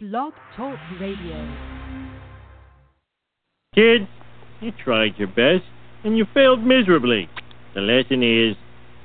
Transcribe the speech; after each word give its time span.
Blog 0.00 0.32
Talk 0.56 0.78
Radio. 1.00 1.56
Kid, 3.74 4.06
you 4.60 4.70
tried 4.84 5.18
your 5.18 5.26
best 5.26 5.64
and 6.04 6.16
you 6.16 6.24
failed 6.32 6.64
miserably. 6.64 7.28
The 7.74 7.80
lesson 7.80 8.22
is 8.22 8.54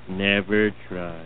never 0.07 0.69
try. 0.87 1.25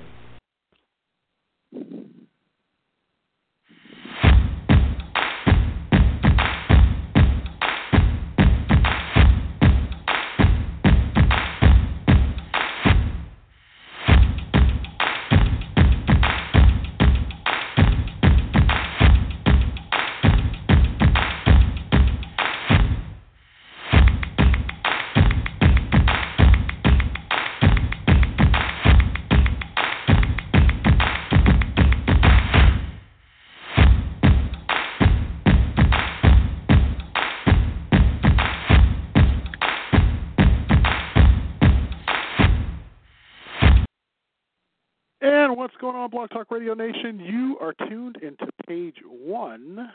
Blog 46.29 46.47
Talk 46.47 46.51
Radio 46.51 46.73
Nation? 46.73 47.19
You 47.19 47.57
are 47.61 47.73
tuned 47.87 48.17
into 48.17 48.47
page 48.67 48.95
one 49.07 49.89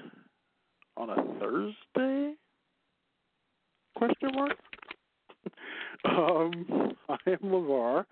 on 0.96 1.10
a 1.10 1.16
Thursday? 1.38 2.34
Question 3.96 4.30
mark. 4.34 4.56
um, 6.04 6.92
I 7.08 7.16
am 7.26 7.38
Levar, 7.42 8.04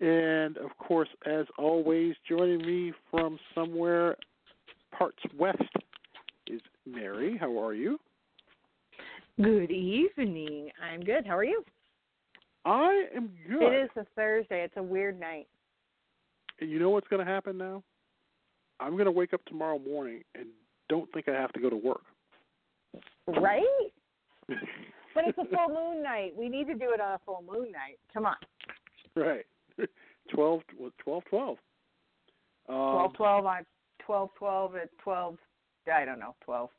and 0.00 0.56
of 0.58 0.76
course, 0.78 1.08
as 1.26 1.46
always, 1.58 2.14
joining 2.28 2.58
me 2.58 2.92
from 3.10 3.38
somewhere 3.54 4.16
parts 4.96 5.22
west 5.38 5.62
is 6.48 6.60
Mary. 6.86 7.36
How 7.38 7.58
are 7.62 7.74
you? 7.74 7.98
Good 9.40 9.70
evening. 9.70 10.70
I'm 10.82 11.02
good. 11.04 11.26
How 11.26 11.36
are 11.36 11.44
you? 11.44 11.64
I 12.64 13.06
am 13.14 13.30
good. 13.48 13.72
It 13.72 13.84
is 13.84 13.90
a 13.96 14.06
Thursday. 14.16 14.62
It's 14.62 14.76
a 14.76 14.82
weird 14.82 15.18
night. 15.18 15.46
And 16.60 16.70
you 16.70 16.78
know 16.78 16.90
what's 16.90 17.08
going 17.08 17.24
to 17.24 17.30
happen 17.30 17.58
now? 17.58 17.82
I'm 18.80 18.92
going 18.92 19.06
to 19.06 19.12
wake 19.12 19.32
up 19.32 19.44
tomorrow 19.46 19.78
morning 19.78 20.22
and 20.34 20.46
don't 20.88 21.10
think 21.12 21.28
I 21.28 21.32
have 21.32 21.52
to 21.52 21.60
go 21.60 21.70
to 21.70 21.76
work. 21.76 22.02
Right? 23.26 23.62
but 24.48 25.24
it's 25.26 25.38
a 25.38 25.44
full 25.44 25.68
moon 25.68 26.02
night. 26.02 26.32
We 26.36 26.48
need 26.48 26.66
to 26.66 26.74
do 26.74 26.92
it 26.92 27.00
on 27.00 27.12
a 27.12 27.20
full 27.24 27.44
moon 27.48 27.72
night. 27.72 27.98
Come 28.12 28.26
on. 28.26 28.36
right. 29.16 29.46
12, 30.34 30.60
12, 31.02 31.24
12. 31.24 31.58
Um, 32.68 32.76
12, 32.76 33.14
12 33.14 33.46
on 33.46 33.66
12, 34.04 34.30
12 34.38 34.76
at 34.76 34.88
12. 35.02 35.36
I 35.92 36.04
don't 36.04 36.18
know, 36.18 36.34
12. 36.44 36.70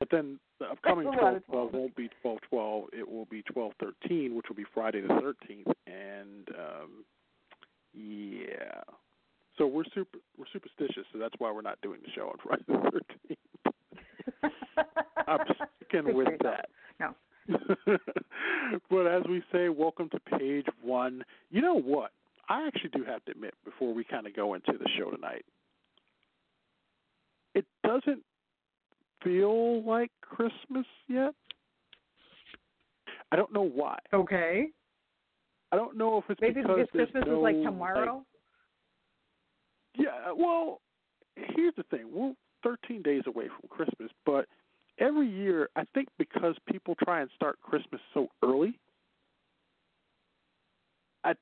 But 0.00 0.10
then 0.12 0.38
the 0.60 0.66
upcoming 0.66 1.06
That's 1.06 1.20
a 1.20 1.24
lot 1.24 1.30
12 1.30 1.42
12. 1.46 1.70
12 1.70 1.74
won't 1.74 1.96
be 1.96 2.08
12 2.22 2.38
12. 2.48 2.84
It 2.92 3.10
will 3.10 3.24
be 3.24 3.42
12 3.42 3.72
13, 3.80 4.36
which 4.36 4.46
will 4.48 4.56
be 4.56 4.64
Friday 4.72 5.00
the 5.00 5.08
13th. 5.08 5.72
And 5.88 6.48
um, 6.50 7.04
yeah. 7.92 8.82
So 9.56 9.57
we're 9.68 9.84
super 9.94 10.18
we're 10.38 10.46
superstitious, 10.52 11.04
so 11.12 11.18
that's 11.18 11.34
why 11.38 11.50
we're 11.50 11.62
not 11.62 11.80
doing 11.82 12.00
the 12.04 12.10
show 12.14 12.28
on 12.28 12.36
Friday 12.42 12.64
the 12.68 13.00
13th. 13.32 14.52
I'm 15.26 15.38
sticking 15.88 16.14
with 16.14 16.28
that. 16.42 16.68
No. 17.00 17.14
but 18.90 19.06
as 19.06 19.22
we 19.28 19.42
say, 19.52 19.68
welcome 19.68 20.08
to 20.10 20.38
page 20.38 20.66
one. 20.82 21.24
You 21.50 21.62
know 21.62 21.74
what? 21.74 22.12
I 22.48 22.66
actually 22.66 22.90
do 22.90 23.04
have 23.04 23.24
to 23.26 23.32
admit 23.32 23.54
before 23.64 23.92
we 23.92 24.04
kind 24.04 24.26
of 24.26 24.34
go 24.34 24.54
into 24.54 24.72
the 24.72 24.88
show 24.98 25.10
tonight, 25.10 25.44
it 27.54 27.66
doesn't 27.84 28.22
feel 29.22 29.82
like 29.82 30.10
Christmas 30.22 30.86
yet. 31.08 31.34
I 33.30 33.36
don't 33.36 33.52
know 33.52 33.68
why. 33.68 33.98
Okay. 34.14 34.68
I 35.70 35.76
don't 35.76 35.98
know 35.98 36.18
if 36.18 36.24
it's 36.30 36.40
Maybe 36.40 36.62
because 36.62 36.86
because 36.92 37.10
Christmas 37.10 37.24
no, 37.26 37.38
is 37.38 37.42
like 37.42 37.62
tomorrow. 37.62 38.24
Yeah, 39.98 40.32
well, 40.34 40.80
here's 41.36 41.74
the 41.76 41.82
thing. 41.84 42.06
We're 42.12 42.32
13 42.62 43.02
days 43.02 43.22
away 43.26 43.48
from 43.48 43.68
Christmas, 43.68 44.10
but 44.24 44.46
every 44.98 45.28
year, 45.28 45.68
I 45.76 45.84
think 45.94 46.08
because 46.18 46.54
people 46.70 46.94
try 47.02 47.20
and 47.20 47.30
start 47.34 47.58
Christmas 47.62 48.00
so 48.14 48.28
early, 48.42 48.78
I 51.24 51.34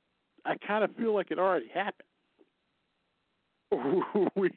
I 0.45 0.57
kind 0.67 0.85
of 0.85 0.95
feel 0.97 1.15
like 1.15 1.31
it 1.31 1.39
already 1.39 1.69
happened. 1.73 2.09
we 4.37 4.51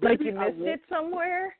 like 0.00 0.20
you 0.20 0.32
missed 0.32 0.56
it 0.58 0.80
somewhere? 0.88 1.54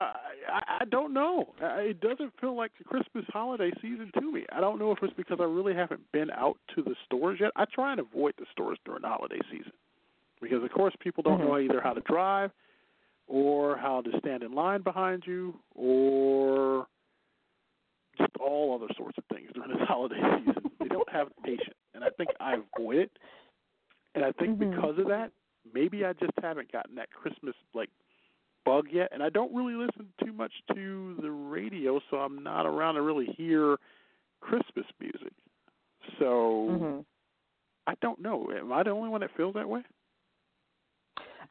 I, 0.00 0.14
I 0.52 0.60
I 0.80 0.84
don't 0.86 1.14
know. 1.14 1.54
Uh, 1.62 1.76
It 1.76 2.00
doesn't 2.00 2.32
feel 2.40 2.56
like 2.56 2.72
the 2.78 2.84
Christmas 2.84 3.24
holiday 3.28 3.70
season 3.80 4.10
to 4.14 4.32
me. 4.32 4.44
I 4.52 4.60
don't 4.60 4.78
know 4.78 4.90
if 4.92 4.98
it's 5.02 5.14
because 5.14 5.38
I 5.40 5.44
really 5.44 5.74
haven't 5.74 6.02
been 6.12 6.30
out 6.30 6.56
to 6.74 6.82
the 6.82 6.94
stores 7.06 7.38
yet. 7.40 7.52
I 7.56 7.64
try 7.72 7.92
and 7.92 8.00
avoid 8.00 8.34
the 8.38 8.46
stores 8.50 8.78
during 8.84 9.02
the 9.02 9.08
holiday 9.08 9.38
season 9.50 9.72
because, 10.40 10.62
of 10.62 10.70
course, 10.72 10.94
people 11.00 11.22
don't 11.22 11.40
know 11.40 11.58
either 11.58 11.80
how 11.80 11.92
to 11.92 12.00
drive 12.02 12.50
or 13.26 13.76
how 13.76 14.00
to 14.02 14.10
stand 14.18 14.42
in 14.42 14.52
line 14.52 14.82
behind 14.82 15.22
you 15.26 15.58
or 15.74 16.86
just 18.18 18.30
all 18.40 18.74
other 18.74 18.92
sorts 18.96 19.16
of 19.18 19.24
things 19.32 19.50
during 19.54 19.70
this 19.70 19.78
holiday 19.88 20.20
season. 20.38 20.70
they 20.80 20.88
don't 20.88 21.08
have 21.10 21.28
patience, 21.44 21.76
and 21.94 22.02
I 22.04 22.08
think 22.16 22.30
I 22.40 22.56
avoid 22.76 22.96
it. 22.98 23.10
And 24.14 24.24
I 24.24 24.32
think 24.32 24.58
Mhm. 24.58 24.70
because 24.70 24.98
of 24.98 25.06
that, 25.08 25.30
maybe 25.72 26.04
I 26.04 26.12
just 26.14 26.32
haven't 26.42 26.72
gotten 26.72 26.96
that 26.96 27.10
Christmas 27.12 27.54
like 27.74 27.90
bug 28.64 28.88
yet, 28.92 29.10
and 29.12 29.22
I 29.22 29.28
don't 29.30 29.54
really 29.54 29.74
listen 29.74 30.12
too 30.24 30.32
much 30.32 30.52
to 30.74 31.16
the 31.22 31.30
radio, 31.30 32.00
so 32.10 32.18
I'm 32.18 32.42
not 32.42 32.66
around 32.66 32.96
to 32.96 33.02
really 33.02 33.26
hear 33.26 33.76
Christmas 34.40 34.86
music. 34.98 35.32
So 36.18 36.66
Mhm. 36.70 37.04
I 37.86 37.94
don't 38.02 38.20
know. 38.20 38.50
Am 38.50 38.72
I 38.72 38.82
the 38.82 38.90
only 38.90 39.08
one 39.08 39.20
that 39.20 39.30
feels 39.36 39.54
that 39.54 39.68
way? 39.68 39.82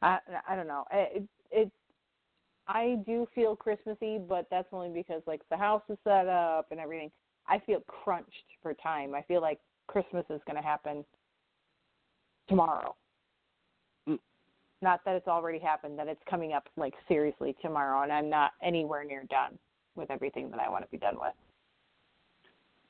I 0.02 0.18
I 0.48 0.56
don't 0.56 0.68
know. 0.68 0.84
It, 0.92 1.24
it 1.50 1.72
I 2.68 2.98
do 3.04 3.26
feel 3.34 3.56
Christmassy, 3.56 4.18
but 4.18 4.46
that's 4.50 4.68
only 4.72 4.90
because 4.90 5.22
like 5.26 5.42
the 5.50 5.56
house 5.56 5.82
is 5.88 5.98
set 6.04 6.28
up 6.28 6.66
and 6.70 6.78
everything. 6.78 7.10
I 7.48 7.58
feel 7.58 7.80
crunched 7.86 8.44
for 8.62 8.74
time. 8.74 9.14
I 9.14 9.22
feel 9.22 9.40
like 9.40 9.58
Christmas 9.88 10.24
is 10.30 10.40
going 10.46 10.56
to 10.56 10.62
happen 10.62 11.04
tomorrow. 12.48 12.94
Mm. 14.08 14.18
Not 14.82 15.00
that 15.04 15.16
it's 15.16 15.26
already 15.26 15.58
happened, 15.58 15.98
that 15.98 16.06
it's 16.06 16.20
coming 16.28 16.52
up 16.52 16.68
like 16.76 16.94
seriously 17.08 17.56
tomorrow, 17.60 18.02
and 18.02 18.12
I'm 18.12 18.30
not 18.30 18.52
anywhere 18.62 19.02
near 19.04 19.24
done 19.28 19.58
with 19.96 20.10
everything 20.10 20.50
that 20.50 20.60
I 20.60 20.70
want 20.70 20.84
to 20.84 20.90
be 20.90 20.98
done 20.98 21.16
with. 21.20 21.32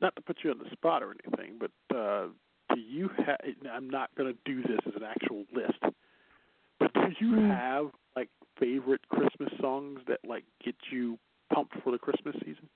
Not 0.02 0.14
to 0.16 0.22
put 0.22 0.38
you 0.42 0.50
on 0.50 0.58
the 0.58 0.70
spot 0.72 1.02
or 1.02 1.14
anything, 1.24 1.58
but 1.58 1.96
uh, 1.96 2.26
do 2.74 2.80
you 2.80 3.10
have? 3.18 3.38
I'm 3.70 3.88
not 3.88 4.10
going 4.14 4.32
to 4.32 4.38
do 4.44 4.62
this 4.62 4.80
as 4.86 4.94
an 4.96 5.02
actual 5.04 5.44
list, 5.54 5.94
but 6.80 6.92
do 6.94 7.12
you 7.20 7.32
Mm. 7.34 7.56
have 7.56 7.90
like 8.16 8.28
favorite 8.58 9.06
Christmas 9.08 9.52
songs 9.60 10.00
that 10.08 10.18
like 10.24 10.44
get 10.64 10.74
you 10.90 11.18
pumped 11.54 11.74
for 11.82 11.92
the 11.92 11.98
Christmas 11.98 12.34
season? 12.44 12.68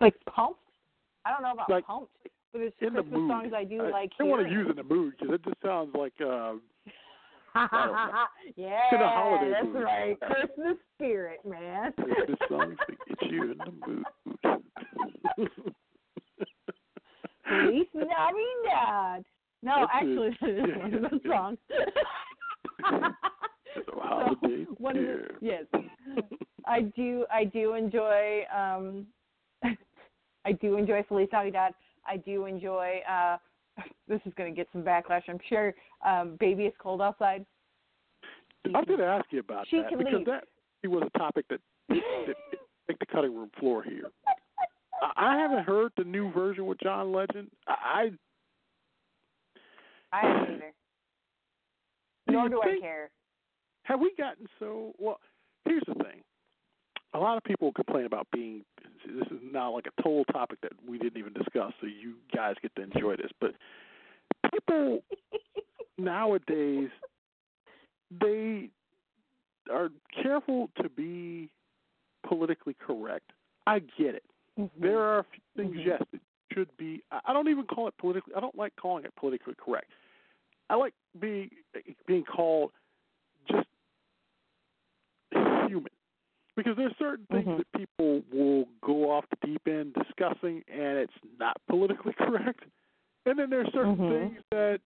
Like 0.00 0.14
pumped? 0.24 0.60
I 1.24 1.32
don't 1.32 1.42
know 1.42 1.52
about 1.52 1.68
Like, 1.68 1.84
pumped, 1.84 2.12
but 2.52 2.58
there's 2.60 2.72
in 2.80 2.94
the 2.94 3.02
Christmas 3.02 3.20
mood. 3.20 3.30
songs 3.30 3.52
I 3.54 3.64
do 3.64 3.82
I, 3.84 3.90
like. 3.90 4.12
I 4.18 4.22
don't 4.22 4.30
want 4.30 4.46
to 4.46 4.52
use 4.52 4.66
in 4.70 4.76
the 4.76 4.82
mood 4.84 5.14
because 5.18 5.34
it 5.34 5.44
just 5.44 5.60
sounds 5.62 5.94
like 5.94 6.14
uh, 6.20 6.54
yeah, 8.56 8.90
To 8.90 8.98
the 8.98 9.08
holiday 9.08 9.50
that's 9.50 9.66
mood. 9.66 9.82
right. 9.82 10.18
Christmas 10.20 10.76
spirit, 10.94 11.40
man. 11.44 11.92
Christmas 11.94 12.38
songs 12.48 12.78
that 12.88 12.96
get 13.20 13.30
you 13.30 13.50
in 13.52 13.58
the 13.58 13.72
mood. 13.72 14.04
Feliz 17.48 17.86
Navidad. 17.94 19.24
No, 19.62 19.88
actually, 19.92 20.30
this 20.40 20.50
is 20.64 20.76
one 20.76 20.94
of 20.94 21.12
Yeah. 21.24 21.30
songs. 21.30 21.58
It's 23.76 23.86
a 23.94 24.00
holiday 24.00 24.64
one 24.78 24.96
the, 24.96 25.28
yes, 25.40 25.64
I 26.66 26.80
do. 26.96 27.26
I 27.30 27.44
do 27.44 27.74
enjoy. 27.74 28.42
um 28.54 29.06
I 30.44 30.52
do 30.52 30.76
enjoy 30.78 31.04
Feliz 31.06 31.28
Navidad. 31.32 31.74
I 32.06 32.16
do 32.16 32.46
enjoy. 32.46 33.00
uh 33.08 33.36
This 34.08 34.20
is 34.24 34.32
going 34.36 34.52
to 34.52 34.56
get 34.56 34.68
some 34.72 34.82
backlash, 34.82 35.22
I'm 35.28 35.38
sure. 35.48 35.74
Um 36.04 36.36
Baby, 36.40 36.64
it's 36.64 36.76
cold 36.80 37.02
outside. 37.02 37.44
I 38.64 38.70
was 38.70 38.84
going 38.86 38.98
to 38.98 39.04
ask 39.06 39.26
you 39.30 39.40
about 39.40 39.66
She 39.68 39.76
that 39.76 39.90
can 39.90 39.98
because 39.98 40.14
leave. 40.14 40.26
that 40.26 40.44
was 40.84 41.08
a 41.14 41.18
topic 41.18 41.44
that 41.50 41.60
that 41.88 42.34
make 42.88 42.98
the 42.98 43.06
cutting 43.06 43.34
room 43.36 43.50
floor 43.60 43.82
here. 43.82 44.10
I 45.02 45.34
I 45.34 45.36
haven't 45.36 45.64
heard 45.64 45.92
the 45.96 46.04
new 46.04 46.32
version 46.32 46.66
with 46.66 46.80
John 46.80 47.12
Legend. 47.12 47.50
I 47.68 48.10
I 50.12 50.20
haven't 50.22 50.54
either. 50.54 50.72
Do 52.28 52.34
Nor 52.34 52.44
you 52.44 52.50
do 52.50 52.62
I 52.62 52.78
care. 52.80 53.10
have 53.84 54.00
we 54.00 54.12
gotten 54.16 54.46
so 54.58 54.92
well. 54.98 55.18
here's 55.64 55.82
the 55.88 55.94
thing. 55.94 56.22
A 57.14 57.18
lot 57.18 57.36
of 57.38 57.44
people 57.44 57.72
complain 57.72 58.04
about 58.06 58.26
being. 58.32 58.64
This 59.06 59.26
is 59.28 59.38
now 59.52 59.72
like 59.72 59.86
a 59.86 60.02
total 60.02 60.24
topic 60.26 60.58
that 60.62 60.72
we 60.86 60.98
didn't 60.98 61.16
even 61.18 61.32
discuss, 61.32 61.72
so 61.80 61.86
you 61.86 62.14
guys 62.34 62.54
get 62.60 62.74
to 62.76 62.82
enjoy 62.82 63.16
this. 63.16 63.30
But 63.40 63.54
people 64.52 65.00
nowadays 65.98 66.90
they 68.20 68.68
are 69.70 69.88
careful 70.22 70.70
to 70.82 70.88
be 70.88 71.50
politically 72.26 72.74
correct. 72.78 73.30
I 73.66 73.80
get 73.80 74.14
it. 74.14 74.24
Mm-hmm. 74.58 74.82
There 74.82 75.00
are 75.00 75.24
things, 75.56 75.76
Mhm. 75.76 75.84
yes, 75.86 76.02
that 76.12 76.20
should 76.52 76.74
be. 76.76 77.02
I 77.10 77.20
I 77.26 77.32
don't 77.32 77.48
even 77.48 77.64
call 77.66 77.88
it 77.88 77.96
politically. 77.98 78.34
I 78.34 78.40
don't 78.40 78.56
like 78.56 78.74
calling 78.76 79.04
it 79.04 79.14
politically 79.16 79.54
correct. 79.56 79.90
I 80.70 80.76
like 80.76 80.94
being 81.18 81.50
being 82.06 82.24
called 82.24 82.72
just 83.50 83.68
human, 85.32 85.92
because 86.56 86.76
there's 86.76 86.94
certain 86.98 87.26
things 87.30 87.46
Mhm. 87.46 87.58
that 87.58 87.72
people 87.72 88.22
will 88.32 88.68
go 88.82 89.10
off 89.10 89.24
the 89.30 89.46
deep 89.46 89.66
end 89.66 89.94
discussing, 89.94 90.62
and 90.68 90.98
it's 90.98 91.12
not 91.38 91.56
politically 91.68 92.12
correct. 92.18 92.64
And 93.26 93.38
then 93.38 93.50
there's 93.50 93.72
certain 93.72 93.96
Mhm. 93.96 94.08
things 94.08 94.42
that 94.50 94.80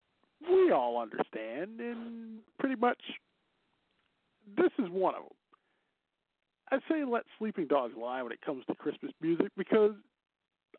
we 0.49 0.71
all 0.73 0.99
understand, 0.99 1.81
and 1.81 2.43
pretty 2.59 2.77
much 2.77 3.01
this 4.57 4.73
is 4.79 4.89
one 4.91 5.15
of 5.15 5.23
them. 5.23 5.33
I'd 6.71 6.83
say 6.89 7.05
let 7.05 7.25
sleeping 7.39 7.67
dogs 7.67 7.95
lie 7.97 8.23
when 8.23 8.33
it 8.33 8.41
comes 8.41 8.65
to 8.67 8.75
Christmas 8.75 9.13
music 9.21 9.49
because 9.57 9.95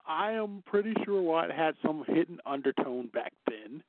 I 0.05 0.31
am 0.31 0.63
pretty 0.65 0.94
sure 1.05 1.21
why 1.21 1.45
it 1.45 1.51
had 1.51 1.75
some 1.85 2.03
hidden 2.07 2.39
undertone 2.45 3.07
back 3.07 3.31
then. 3.47 3.83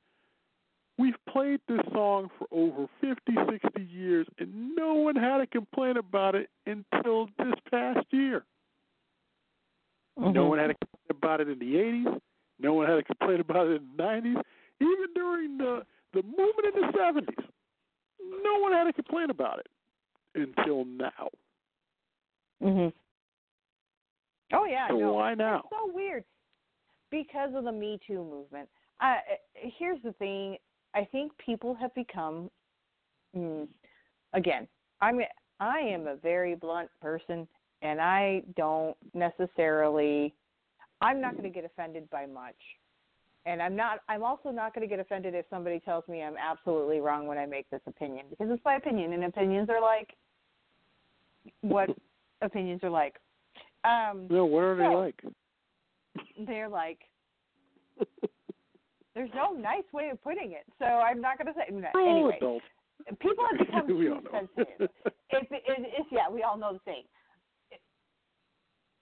We've 0.97 1.15
played 1.27 1.59
this 1.67 1.81
song 1.91 2.29
for 2.37 2.47
over 2.51 2.87
50, 3.01 3.33
60 3.51 3.81
years, 3.83 4.25
and 4.39 4.75
no 4.75 4.93
one 4.93 5.15
had 5.15 5.41
a 5.41 5.47
complaint 5.47 5.97
about 5.97 6.35
it 6.35 6.49
until 6.65 7.27
this 7.37 7.53
past 7.69 8.05
year. 8.11 8.45
No 10.17 10.31
Mhm. 10.31 10.49
one 10.49 10.59
had 10.59 10.69
a 10.69 10.75
complaint 10.75 11.09
about 11.11 11.41
it 11.41 11.49
in 11.49 11.59
the 11.59 11.77
80s. 11.77 12.21
No 12.59 12.73
one 12.73 12.87
had 12.87 12.97
a 12.97 13.03
complaint 13.03 13.41
about 13.41 13.67
it 13.67 13.81
in 13.81 13.87
the 13.97 14.03
90s. 14.03 14.41
Even 14.79 15.13
during 15.13 15.57
the, 15.57 15.85
the 16.13 16.23
movement 16.23 16.73
in 16.73 16.81
the 16.81 16.91
70s, 16.97 17.49
no 18.41 18.59
one 18.59 18.71
had 18.71 18.87
a 18.87 18.93
complaint 18.93 19.29
about 19.29 19.59
it 19.59 19.67
until 20.33 20.85
now. 20.85 21.29
Mhm. 22.61 22.93
Oh 24.53 24.63
yeah, 24.65 24.87
So 24.87 24.97
no. 24.97 25.13
why 25.13 25.33
now? 25.33 25.57
It's 25.59 25.69
so 25.69 25.91
weird 25.93 26.23
because 27.09 27.53
of 27.53 27.65
the 27.65 27.71
Me 27.71 27.99
Too 28.07 28.23
movement. 28.23 28.69
I, 29.01 29.37
here's 29.53 30.01
the 30.03 30.13
thing. 30.13 30.57
I 30.95 31.05
think 31.11 31.31
people 31.37 31.75
have 31.75 31.93
become. 31.93 32.49
Mm, 33.35 33.67
again, 34.33 34.67
I'm. 35.01 35.19
I 35.59 35.79
am 35.79 36.07
a 36.07 36.15
very 36.15 36.55
blunt 36.55 36.89
person, 37.01 37.47
and 37.81 38.01
I 38.01 38.43
don't 38.55 38.95
necessarily. 39.13 40.33
I'm 41.01 41.21
not 41.21 41.33
going 41.33 41.43
to 41.43 41.49
get 41.49 41.65
offended 41.65 42.09
by 42.09 42.25
much, 42.25 42.55
and 43.45 43.61
I'm 43.61 43.75
not. 43.75 43.99
I'm 44.07 44.23
also 44.23 44.49
not 44.49 44.73
going 44.73 44.87
to 44.87 44.89
get 44.89 44.99
offended 44.99 45.35
if 45.35 45.45
somebody 45.49 45.79
tells 45.79 46.07
me 46.07 46.23
I'm 46.23 46.37
absolutely 46.37 46.99
wrong 46.99 47.27
when 47.27 47.37
I 47.37 47.45
make 47.45 47.69
this 47.69 47.81
opinion 47.85 48.25
because 48.29 48.47
it's 48.49 48.63
my 48.63 48.75
opinion, 48.75 49.13
and 49.13 49.25
opinions 49.25 49.69
are 49.69 49.81
like 49.81 50.15
what 51.61 51.89
opinions 52.41 52.83
are 52.83 52.89
like. 52.89 53.15
Um, 53.83 54.27
No, 54.29 54.45
what 54.45 54.63
are 54.63 54.75
they 54.75 54.87
like? 54.87 55.21
they're 56.47 56.69
like 56.69 56.99
there's 59.15 59.29
no 59.33 59.51
nice 59.53 59.83
way 59.93 60.09
of 60.09 60.21
putting 60.23 60.51
it. 60.51 60.65
So 60.77 60.85
I'm 60.85 61.21
not 61.21 61.37
going 61.37 61.47
to 61.47 61.53
say 61.53 61.65
We're 61.71 62.09
anyway. 62.09 62.37
adults. 62.37 62.65
People 63.19 63.43
have 63.49 63.59
become 63.67 63.87
too 63.87 64.19
sensitive. 64.31 64.89
It's, 65.31 65.51
it, 65.51 65.63
it's 65.67 66.07
yeah, 66.11 66.29
we 66.31 66.43
all 66.43 66.57
know 66.57 66.73
the 66.73 66.79
same. 66.85 67.03
It, 67.71 67.79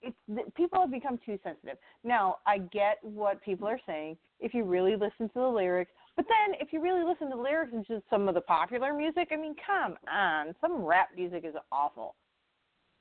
it's 0.01 0.15
the- 0.27 0.51
people 0.55 0.79
have 0.81 0.91
become 0.91 1.19
too 1.25 1.37
sensitive. 1.43 1.77
Now 2.03 2.37
I 2.45 2.59
get 2.59 2.97
what 3.01 3.41
people 3.41 3.67
are 3.67 3.79
saying 3.85 4.17
if 4.39 4.53
you 4.53 4.63
really 4.63 4.93
listen 4.93 5.29
to 5.29 5.39
the 5.39 5.47
lyrics, 5.47 5.91
but 6.15 6.25
then 6.27 6.59
if 6.59 6.71
you 6.73 6.81
really 6.81 7.03
listen 7.03 7.29
to 7.29 7.35
the 7.35 7.41
lyrics 7.41 7.71
and 7.73 7.85
just 7.87 8.03
some 8.09 8.27
of 8.27 8.35
the 8.35 8.41
popular 8.41 8.93
music, 8.93 9.29
I 9.31 9.35
mean, 9.35 9.55
come 9.65 9.95
on, 10.11 10.53
some 10.61 10.83
rap 10.83 11.09
music 11.15 11.43
is 11.45 11.55
awful. 11.71 12.15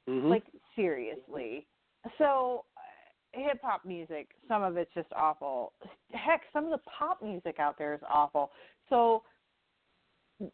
Mhm. 0.09 0.31
Like 0.31 0.45
seriously. 0.77 1.67
So 2.19 2.65
hip 3.33 3.61
hop 3.63 3.85
music, 3.85 4.29
some 4.49 4.63
of 4.63 4.77
it's 4.77 4.93
just 4.95 5.09
awful. 5.17 5.73
Heck, 6.13 6.43
some 6.53 6.65
of 6.65 6.71
the 6.71 6.81
pop 6.99 7.23
music 7.23 7.57
out 7.59 7.77
there 7.79 7.95
is 7.95 8.01
awful. 8.13 8.51
So 8.89 9.23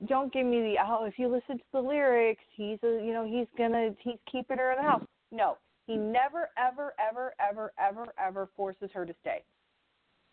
don't 0.06 0.32
give 0.32 0.46
me 0.46 0.60
the 0.60 0.74
oh 0.84 1.04
if 1.04 1.18
you 1.18 1.28
listen 1.28 1.58
to 1.58 1.64
the 1.72 1.80
lyrics, 1.80 2.42
he's 2.54 2.78
a 2.82 3.02
you 3.04 3.12
know, 3.12 3.26
he's 3.26 3.46
gonna 3.56 3.90
he's 4.00 4.18
keeping 4.30 4.58
her 4.58 4.72
in 4.72 4.78
the 4.78 4.82
house. 4.82 5.02
No. 5.32 5.56
He 5.86 5.96
never 5.96 6.50
ever 6.58 6.92
ever 7.00 7.32
ever 7.40 7.72
ever 7.80 8.06
ever 8.18 8.48
forces 8.54 8.90
her 8.92 9.06
to 9.06 9.14
stay. 9.22 9.42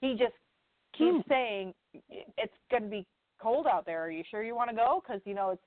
He 0.01 0.12
just 0.12 0.33
keeps 0.98 1.25
Hmm. 1.25 1.30
saying 1.30 1.74
it's 2.38 2.53
going 2.69 2.83
to 2.83 2.89
be 2.89 3.06
cold 3.41 3.68
out 3.68 3.86
there. 3.86 4.03
Are 4.03 4.12
you 4.12 4.24
sure 4.30 4.44
you 4.44 4.56
want 4.56 4.69
to 4.69 4.75
go? 4.75 5.01
Because 5.01 5.21
you 5.25 5.33
know 5.33 5.51
it's 5.51 5.63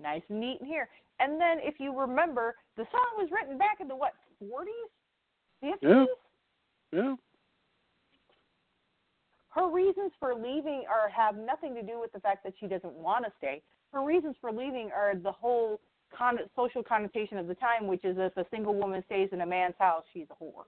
nice 0.00 0.22
and 0.28 0.40
neat 0.40 0.58
in 0.60 0.66
here. 0.66 0.88
And 1.18 1.40
then 1.40 1.58
if 1.60 1.80
you 1.80 1.96
remember, 1.98 2.54
the 2.76 2.84
song 2.90 3.10
was 3.18 3.28
written 3.32 3.58
back 3.58 3.80
in 3.80 3.88
the 3.88 3.96
what 3.96 4.12
40s, 4.42 4.90
50s. 5.62 5.76
Yeah. 5.82 6.04
Yeah. 6.92 7.14
Her 9.50 9.68
reasons 9.68 10.12
for 10.18 10.34
leaving 10.34 10.84
are 10.88 11.08
have 11.08 11.36
nothing 11.36 11.74
to 11.74 11.82
do 11.82 12.00
with 12.00 12.12
the 12.12 12.20
fact 12.20 12.44
that 12.44 12.54
she 12.60 12.66
doesn't 12.66 12.94
want 12.94 13.24
to 13.24 13.32
stay. 13.38 13.62
Her 13.92 14.04
reasons 14.04 14.36
for 14.40 14.52
leaving 14.52 14.90
are 14.94 15.14
the 15.16 15.32
whole 15.32 15.80
con- 16.16 16.38
social 16.54 16.82
connotation 16.82 17.36
of 17.36 17.48
the 17.48 17.54
time, 17.54 17.86
which 17.86 18.04
is 18.04 18.16
if 18.18 18.36
a 18.36 18.46
single 18.50 18.74
woman 18.74 19.02
stays 19.06 19.28
in 19.32 19.40
a 19.40 19.46
man's 19.46 19.74
house, 19.78 20.04
she's 20.12 20.26
a 20.30 20.42
whore. 20.42 20.64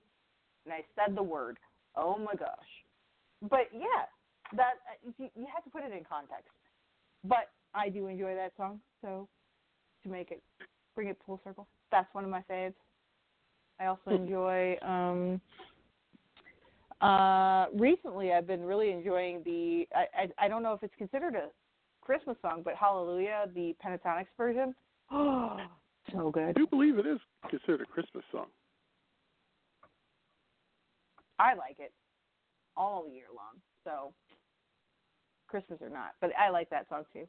And 0.65 0.75
I 0.75 0.85
said 0.97 1.17
the 1.17 1.23
word. 1.23 1.59
Oh 1.97 2.19
my 2.19 2.35
gosh. 2.35 2.49
But 3.43 3.69
yeah, 3.73 4.07
that 4.57 4.75
uh, 4.89 5.11
you, 5.19 5.29
you 5.37 5.47
have 5.55 5.65
to 5.65 5.71
put 5.71 5.83
it 5.83 5.93
in 5.93 6.05
context. 6.05 6.51
But 7.25 7.51
I 7.75 7.89
do 7.89 8.09
enjoy 8.09 8.35
that 8.35 8.53
song, 8.57 8.81
so 9.01 9.29
to 10.03 10.09
make 10.09 10.31
it 10.31 10.43
bring 10.95 11.09
it 11.09 11.17
full 11.25 11.41
circle, 11.45 11.69
that's 11.91 12.13
one 12.15 12.25
of 12.25 12.31
my 12.31 12.43
faves. 12.51 12.75
I 13.83 13.87
also 13.87 14.11
enjoy 14.11 14.77
um 14.83 15.41
uh 17.01 17.67
recently 17.75 18.33
I've 18.33 18.47
been 18.47 18.63
really 18.63 18.93
enjoying 18.93 19.43
the 19.45 19.89
I, 19.95 20.23
I 20.23 20.47
I 20.47 20.49
don't 20.49 20.63
know 20.63 20.73
if 20.73 20.83
it's 20.83 20.95
considered 20.97 21.35
a 21.35 21.49
Christmas 22.01 22.37
song, 22.43 22.63
but 22.65 22.75
Hallelujah, 22.75 23.47
the 23.55 23.75
Pentatonix 23.85 24.27
version. 24.37 24.75
Oh, 25.11 25.61
so 26.13 26.31
good. 26.31 26.49
I 26.49 26.53
do 26.53 26.67
believe 26.67 26.99
it 26.99 27.07
is 27.07 27.19
considered 27.49 27.81
a 27.81 27.87
Christmas 27.87 28.25
song. 28.33 28.47
I 31.39 31.55
like 31.55 31.77
it 31.79 31.93
all 32.77 33.09
year 33.09 33.27
long. 33.35 33.61
So 33.85 34.13
Christmas 35.49 35.81
or 35.81 35.91
not, 35.91 36.13
but 36.21 36.31
I 36.39 36.51
like 36.51 36.71
that 36.71 36.89
song 36.89 37.05
too. 37.13 37.27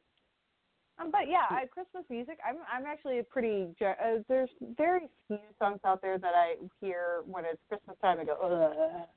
Um, 0.99 1.11
but 1.11 1.27
yeah, 1.27 1.45
I, 1.49 1.65
Christmas 1.65 2.03
music. 2.09 2.37
I'm 2.47 2.57
I'm 2.71 2.85
actually 2.85 3.19
a 3.19 3.23
pretty. 3.23 3.67
Uh, 3.81 4.21
there's 4.29 4.49
very 4.77 5.09
few 5.27 5.39
songs 5.59 5.79
out 5.85 6.01
there 6.01 6.17
that 6.17 6.33
I 6.35 6.55
hear 6.79 7.23
when 7.25 7.45
it's 7.45 7.61
Christmas 7.67 7.97
time. 8.01 8.19
I 8.19 8.25
go, 8.25 9.07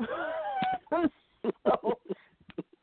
ugh. 0.00 0.08
so 1.66 1.98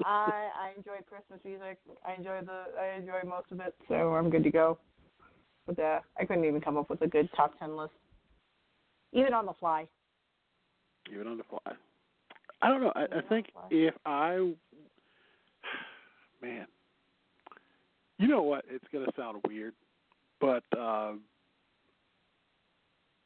I 0.06 0.50
I 0.60 0.72
enjoy 0.78 0.98
Christmas 1.10 1.40
music. 1.44 1.80
I 2.06 2.14
enjoy 2.14 2.42
the 2.46 2.66
I 2.80 2.98
enjoy 2.98 3.28
most 3.28 3.52
of 3.52 3.60
it. 3.60 3.74
So 3.88 3.96
I'm 3.96 4.30
good 4.30 4.44
to 4.44 4.52
go. 4.52 4.78
But 5.66 5.80
uh, 5.80 6.00
I 6.20 6.26
couldn't 6.26 6.46
even 6.46 6.62
come 6.62 6.78
up 6.78 6.92
with 6.92 7.02
a 7.02 7.08
good 7.08 7.28
top 7.36 7.58
ten 7.58 7.76
list, 7.76 7.94
even 9.14 9.34
on 9.34 9.48
the 9.48 9.54
fly. 9.54 9.88
Even 11.12 11.28
on 11.28 11.38
the 11.38 11.44
fly. 11.44 11.74
I 12.62 12.70
don't 12.70 12.82
know. 12.82 12.94
I, 12.96 13.04
I 13.04 13.22
think 13.28 13.48
if 13.70 13.94
I, 14.06 14.38
man, 16.42 16.68
you 18.18 18.28
know 18.28 18.42
what? 18.42 18.66
It's 18.70 18.86
gonna 18.92 19.12
sound 19.18 19.42
weird, 19.48 19.74
but 20.40 20.64
um, 20.78 21.22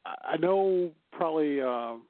I 0.04 0.36
know 0.38 0.90
probably 1.12 1.60
um, 1.60 2.02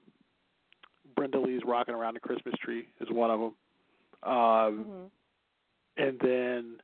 Brenda 1.17 1.41
Lee's 1.41 1.63
"Rocking 1.65 1.95
Around 1.95 2.15
the 2.15 2.21
Christmas 2.21 2.55
Tree" 2.63 2.87
is 3.01 3.09
one 3.11 3.31
of 3.31 3.41
them, 3.41 4.33
um, 4.33 4.85
hmm 4.85 5.07
and 5.97 6.19
then, 6.21 6.77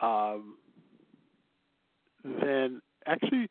um, 0.00 0.56
then 2.22 2.80
actually, 3.06 3.48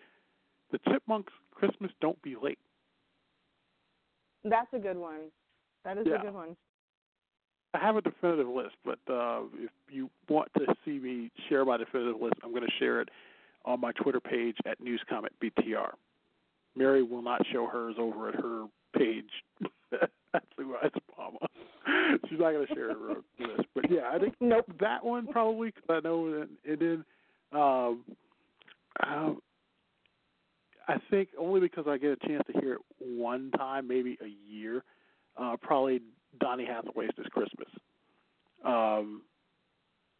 the 0.72 0.80
Chipmunks' 0.90 1.34
"Christmas 1.52 1.92
Don't 2.00 2.22
Be 2.22 2.36
Late." 2.42 2.60
That's 4.44 4.72
a 4.74 4.80
good 4.80 4.98
one. 4.98 5.32
That 5.84 5.98
is 5.98 6.08
Yeah. 6.08 6.16
a 6.16 6.20
good 6.20 6.34
one. 6.34 6.56
I 7.74 7.78
have 7.80 7.96
a 7.98 8.02
definitive 8.02 8.48
list, 8.48 8.76
but 8.84 9.00
uh, 9.12 9.42
if 9.56 9.70
you 9.92 10.10
want 10.28 10.50
to 10.58 10.66
see 10.86 11.00
me 11.00 11.32
share 11.50 11.64
my 11.66 11.78
definitive 11.78 12.20
list, 12.22 12.36
I'm 12.44 12.52
going 12.52 12.66
to 12.66 12.72
share 12.80 13.02
it 13.02 13.10
on 13.66 13.80
my 13.80 13.92
Twitter 13.94 14.20
page 14.20 14.56
at 14.66 14.80
News 14.82 15.02
Comment 15.10 15.32
BTR. 15.44 15.92
Mary 16.76 17.04
will 17.04 17.22
not 17.22 17.42
show 17.52 17.68
hers 17.68 17.96
over 18.00 18.30
at 18.30 18.36
her 18.36 18.66
page 18.98 19.30
at 19.94 20.44
Blue 20.58 20.76
Eyes 20.84 20.92
Mama. 21.18 21.38
She's 22.30 22.40
not 22.40 22.52
going 22.54 22.66
to 22.68 22.74
share 22.74 22.90
her 22.90 23.16
list, 23.40 23.68
but 23.76 23.90
yeah, 23.92 24.10
I 24.12 24.18
think 24.20 24.36
Nope. 24.40 24.66
that 24.80 25.04
one 25.06 25.28
probably 25.28 25.72
because 25.72 25.90
I 25.90 26.00
know 26.08 26.32
that. 26.32 26.50
And 26.68 26.80
then 26.80 27.06
um, 27.52 28.04
Um, 29.04 29.42
I 30.88 30.98
think 31.12 31.30
only 31.38 31.60
because 31.60 31.86
I 31.88 31.98
get 31.98 32.12
a 32.12 32.28
chance 32.28 32.44
to 32.52 32.60
hear 32.60 32.74
it 32.74 32.80
one 33.00 33.52
time, 33.52 33.88
maybe 33.88 34.18
a 34.24 34.52
year. 34.52 34.84
Uh, 35.38 35.56
probably 35.62 36.02
Donny 36.40 36.66
Hathaway's 36.66 37.12
"This 37.18 37.28
Christmas." 37.28 37.70
Um, 38.64 39.24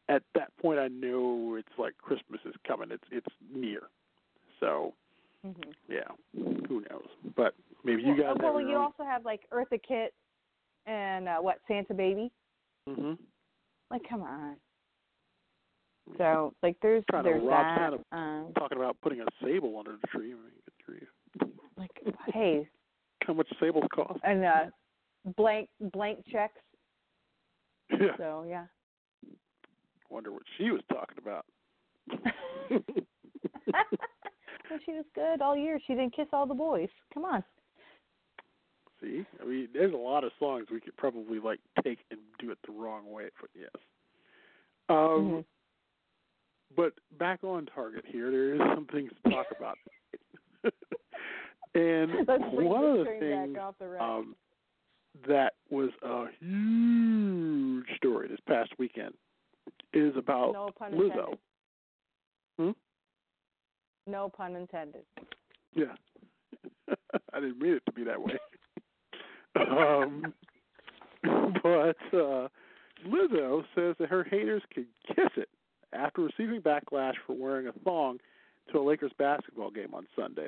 at 0.08 0.24
that 0.36 0.56
point, 0.58 0.80
I 0.80 0.88
know 0.88 1.56
it's 1.60 1.78
like 1.78 1.98
Christmas 1.98 2.42
is 2.46 2.56
coming. 2.68 2.90
It's 2.92 3.04
it's 3.12 3.28
near. 3.54 3.84
So 4.60 4.94
Mhm. 5.46 5.74
yeah, 5.88 6.10
who 6.68 6.82
knows? 6.90 7.08
But 7.36 7.54
maybe 7.84 8.02
you 8.04 8.16
well, 8.16 8.36
guys. 8.36 8.38
well, 8.42 8.60
you 8.62 8.70
know. 8.70 8.82
also 8.82 9.04
have 9.04 9.24
like 9.26 9.48
Eartha 9.52 9.82
Kitt 9.82 10.14
and 10.86 11.28
uh, 11.30 11.38
what 11.38 11.60
Santa 11.68 11.94
Baby. 11.94 12.32
Mhm. 12.88 13.18
Like, 13.92 14.08
come 14.08 14.22
on. 14.24 14.58
So 16.18 16.54
like, 16.64 16.76
there's 16.82 17.04
there's 17.24 17.44
that. 17.50 17.94
Um, 18.12 18.52
Talking 18.58 18.78
about 18.78 19.00
putting 19.02 19.22
a 19.22 19.26
sable 19.44 19.78
under 19.78 19.92
the 19.98 20.08
tree. 20.08 20.32
I 20.32 20.36
mean, 20.36 20.52
good 20.66 20.86
grief. 20.86 21.54
like, 21.78 21.92
hey, 22.34 22.68
How 23.24 23.34
much 23.34 23.48
sables 23.60 23.86
cost? 23.94 24.20
and 24.24 24.44
uh, 24.44 24.66
blank 25.38 25.70
blank 25.94 26.20
checks. 26.32 26.62
Yeah. 27.92 28.18
So 28.18 28.46
yeah. 28.48 28.66
Wonder 30.10 30.32
what 30.32 30.44
she 30.58 30.72
was 30.72 30.82
talking 30.92 31.18
about. 31.22 31.46
well, 33.70 34.80
she 34.86 34.92
was 34.94 35.06
good 35.14 35.42
all 35.42 35.56
year. 35.56 35.80
She 35.86 35.94
didn't 35.94 36.16
kiss 36.16 36.28
all 36.34 36.48
the 36.48 36.54
boys. 36.56 36.90
Come 37.14 37.26
on. 37.26 37.44
See, 39.02 39.26
I 39.42 39.46
mean, 39.46 39.70
there's 39.74 39.94
a 39.94 39.98
lot 39.98 40.24
of 40.24 40.32
songs 40.40 40.66
we 40.72 40.82
could 40.82 40.98
probably 40.98 41.40
like 41.40 41.60
take 41.84 42.00
and 42.12 42.20
do 42.40 42.52
it 42.52 42.58
the 42.66 42.74
wrong 42.74 43.10
way, 43.10 43.30
but 43.40 43.50
yes. 43.54 43.70
Um, 44.90 44.98
Mhm. 44.98 45.46
but 46.76 46.94
back 47.18 47.44
on 47.44 47.66
target 47.68 48.06
here, 48.06 48.32
there 48.32 48.56
is 48.56 48.60
some 48.60 48.88
things 48.88 49.12
to 49.24 49.30
talk 49.30 49.46
about. 49.58 49.78
and 51.76 52.12
Let's 52.28 52.44
one 52.52 52.84
of 52.84 52.98
the 52.98 53.06
things 53.20 53.58
off 53.58 53.78
the 53.78 54.04
um, 54.04 54.36
that 55.28 55.54
was 55.70 55.90
a 56.04 56.26
huge 56.40 57.86
story 57.98 58.28
this 58.28 58.40
past 58.48 58.72
weekend 58.78 59.14
is 59.94 60.14
about 60.18 60.54
no 60.54 60.70
Lizzo. 60.92 61.38
Hmm? 62.58 62.72
No 64.08 64.30
pun 64.30 64.56
intended. 64.56 65.04
Yeah. 65.76 65.96
I 67.34 67.40
didn't 67.40 67.62
mean 67.62 67.74
it 67.74 67.84
to 67.86 67.92
be 67.92 68.04
that 68.04 68.22
way. 68.22 68.38
um, 69.56 70.34
but 71.64 72.18
uh, 72.18 72.48
Lizzo 73.08 73.64
says 73.76 73.96
that 74.00 74.10
her 74.10 74.24
haters 74.24 74.64
could 74.74 74.88
kiss 75.08 75.30
it 75.38 75.50
after 75.94 76.22
receiving 76.22 76.62
backlash 76.62 77.14
for 77.26 77.34
wearing 77.36 77.68
a 77.68 77.72
thong 77.84 78.20
to 78.72 78.80
a 78.80 78.84
Lakers 78.84 79.12
basketball 79.18 79.72
game 79.72 79.94
on 79.94 80.08
Sunday. 80.16 80.48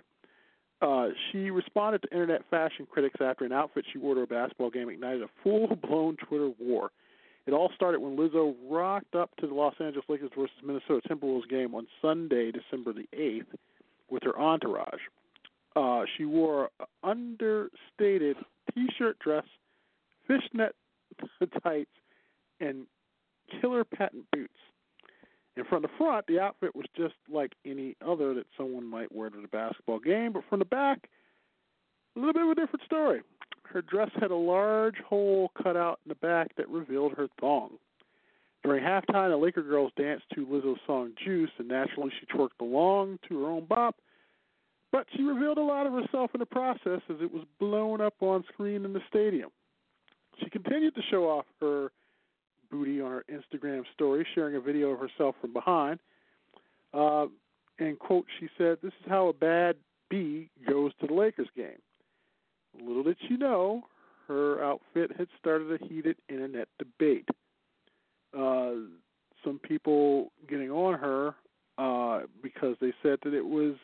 Uh, 0.82 1.10
she 1.32 1.52
responded 1.52 2.02
to 2.02 2.12
internet 2.12 2.42
fashion 2.50 2.88
critics 2.90 3.20
after 3.22 3.46
an 3.46 3.52
outfit 3.52 3.86
she 3.92 4.00
wore 4.00 4.16
to 4.16 4.22
a 4.22 4.28
basketball 4.28 4.72
game 4.72 4.90
ignited 4.90 5.22
a 5.22 5.30
full-blown 5.44 6.18
Twitter 6.18 6.52
war. 6.60 6.90
It 7.46 7.54
all 7.54 7.72
started 7.76 8.02
when 8.02 8.18
Lizzo 8.18 8.56
rocked 8.70 9.16
up 9.16 9.30
to 9.40 9.48
the 9.48 9.54
Los 9.54 9.76
Angeles 9.80 10.06
Lakers 10.10 10.32
versus 10.36 10.56
Minnesota 10.64 11.02
Timberwolves 11.08 11.50
game 11.50 11.76
on 11.76 11.88
Sunday, 12.02 12.52
December 12.52 12.94
the 12.94 13.08
8th, 13.18 13.48
with 14.10 14.24
her 14.24 14.38
entourage. 14.40 15.02
Uh, 15.76 16.04
she 16.18 16.26
wore 16.26 16.70
an 16.80 16.86
understated 17.04 18.38
T-shirt 18.74 19.18
dress, 19.20 19.46
fishnet 20.28 20.76
tights, 21.64 21.90
and 22.60 22.86
killer 23.60 23.84
patent 23.84 24.26
boots. 24.32 24.54
And 25.58 25.67
from 25.67 25.81
the 25.81 25.89
front, 25.98 26.27
the 26.27 26.39
outfit 26.39 26.75
was 26.75 26.86
just 26.96 27.15
like 27.29 27.53
any 27.65 27.96
other 28.05 28.34
that 28.34 28.48
someone 28.58 28.86
might 28.86 29.13
wear 29.13 29.29
to 29.29 29.41
the 29.41 29.48
basketball 29.48 30.00
game, 30.00 30.31
but 30.34 30.43
from 30.50 30.60
the 30.60 30.65
back, 30.65 31.10
a 32.15 32.20
little 32.20 32.34
bit 32.34 32.43
of 32.43 32.50
a 32.50 32.55
different 32.55 32.86
story. 32.86 33.22
Her 33.63 33.81
dress 33.81 34.10
had 34.20 34.31
a 34.31 34.36
large 34.36 34.98
hole 34.98 35.51
cut 35.62 35.77
out 35.77 36.00
in 36.05 36.10
the 36.10 36.15
back 36.15 36.55
that 36.55 36.70
revealed 36.70 37.13
her 37.13 37.27
thong. 37.39 37.72
During 38.63 38.84
halftime, 38.84 39.29
the 39.29 39.38
Laker 39.38 39.63
girls 39.63 39.91
danced 39.98 40.25
to 40.36 40.46
Lizzo's 40.46 40.79
song 40.86 41.13
Juice, 41.24 41.50
and 41.58 41.67
naturally 41.67 42.12
she 42.20 42.25
twerked 42.27 42.60
along 42.60 43.20
to 43.27 43.43
her 43.43 43.50
own 43.50 43.65
bop. 43.65 43.96
But 44.91 45.08
she 45.15 45.24
revealed 45.24 45.58
a 45.58 45.63
lot 45.63 45.88
of 45.88 45.93
herself 45.93 46.31
in 46.34 46.39
the 46.39 46.46
process 46.46 47.01
as 47.10 47.15
it 47.22 47.34
was 47.34 47.43
blown 47.60 48.01
up 48.01 48.15
on 48.20 48.43
screen 48.53 48.86
in 48.86 48.93
the 48.93 49.01
stadium. 49.10 49.50
She 50.43 50.50
continued 50.50 50.96
to 50.96 51.01
show 51.10 51.29
off 51.29 51.46
her 51.60 51.91
booty 52.72 53.01
on 53.01 53.12
her 53.12 53.25
Instagram 53.30 53.84
story, 53.94 54.25
sharing 54.34 54.56
a 54.56 54.62
video 54.62 54.90
of 54.90 55.00
herself 55.00 55.36
from 55.42 55.54
behind. 55.54 56.00
Uh, 56.94 57.25
and, 57.80 58.00
quote, 58.00 58.25
she 58.40 58.48
said, 58.58 58.78
This 58.82 58.94
is 59.01 59.10
how 59.10 59.28
a 59.28 59.34
bad 59.34 59.75
B 60.10 60.50
goes 60.70 60.92
to 61.01 61.08
the 61.08 61.13
Lakers 61.13 61.50
game. 61.56 61.82
Little 62.82 63.04
did 63.04 63.18
she 63.28 63.36
know, 63.36 63.84
her 64.28 64.63
outfit 64.63 65.12
had 65.18 65.28
started 65.40 65.72
a 65.82 65.86
heated 65.86 66.16
internet 66.30 66.68
debate. 66.80 67.28
Uh, 68.38 68.74
some 69.44 69.60
people 69.60 70.32
getting 70.48 70.72
on 70.72 70.98
her 70.98 71.36
uh, 71.78 72.25
because 72.42 72.75
they 72.80 72.94
said 73.04 73.20
that 73.24 73.34
it 73.34 73.46
was 73.46 73.75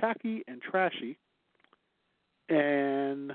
tacky 0.00 0.42
and 0.46 0.60
trashy. 0.60 1.16
And 2.48 3.32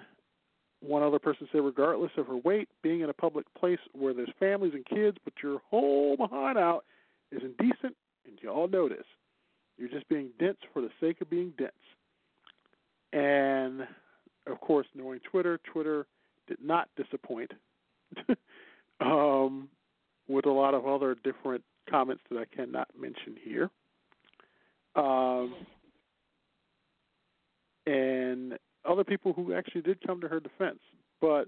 one 0.82 1.04
other 1.04 1.20
person 1.20 1.48
said, 1.52 1.62
regardless 1.62 2.12
of 2.18 2.28
her 2.28 2.38
weight, 2.38 2.70
being 2.82 3.02
in 3.02 3.10
a 3.10 3.14
public 3.14 3.46
place 3.54 3.80
where 3.94 4.14
there's 4.14 4.32
families 4.40 4.74
and 4.74 4.86
kids, 4.86 5.18
but 5.24 5.34
your 5.44 5.60
whole 5.70 6.16
behind 6.16 6.58
out 6.58 6.86
is 7.32 7.42
indecent, 7.42 7.96
and 8.26 8.40
you 8.42 8.50
all 8.50 8.68
know 8.68 8.88
this. 8.88 9.06
You're 9.78 9.90
just 9.90 10.08
being 10.10 10.30
dense 10.40 10.58
for 10.74 10.82
the 10.82 10.90
sake 11.00 11.22
of 11.22 11.30
being 11.30 11.54
dense. 11.58 11.72
And 13.14 13.82
of 14.48 14.60
course, 14.62 14.88
knowing 14.96 15.20
Twitter, 15.20 15.60
Twitter 15.72 16.06
did 16.48 16.58
not 16.62 16.90
disappoint 16.96 17.52
um, 19.02 19.70
with 20.28 20.46
a 20.46 20.52
lot 20.52 20.74
of 20.74 20.86
other 20.86 21.16
different 21.24 21.64
comments 21.90 22.24
that 22.30 22.40
I 22.40 22.56
cannot 22.56 22.88
mention 23.00 23.36
here. 23.44 23.70
Um, 24.96 25.56
and 27.86 28.58
other 28.90 29.04
people 29.04 29.34
who 29.34 29.54
actually 29.54 29.82
did 29.82 30.06
come 30.06 30.20
to 30.22 30.28
her 30.28 30.40
defense. 30.40 30.80
But 31.22 31.48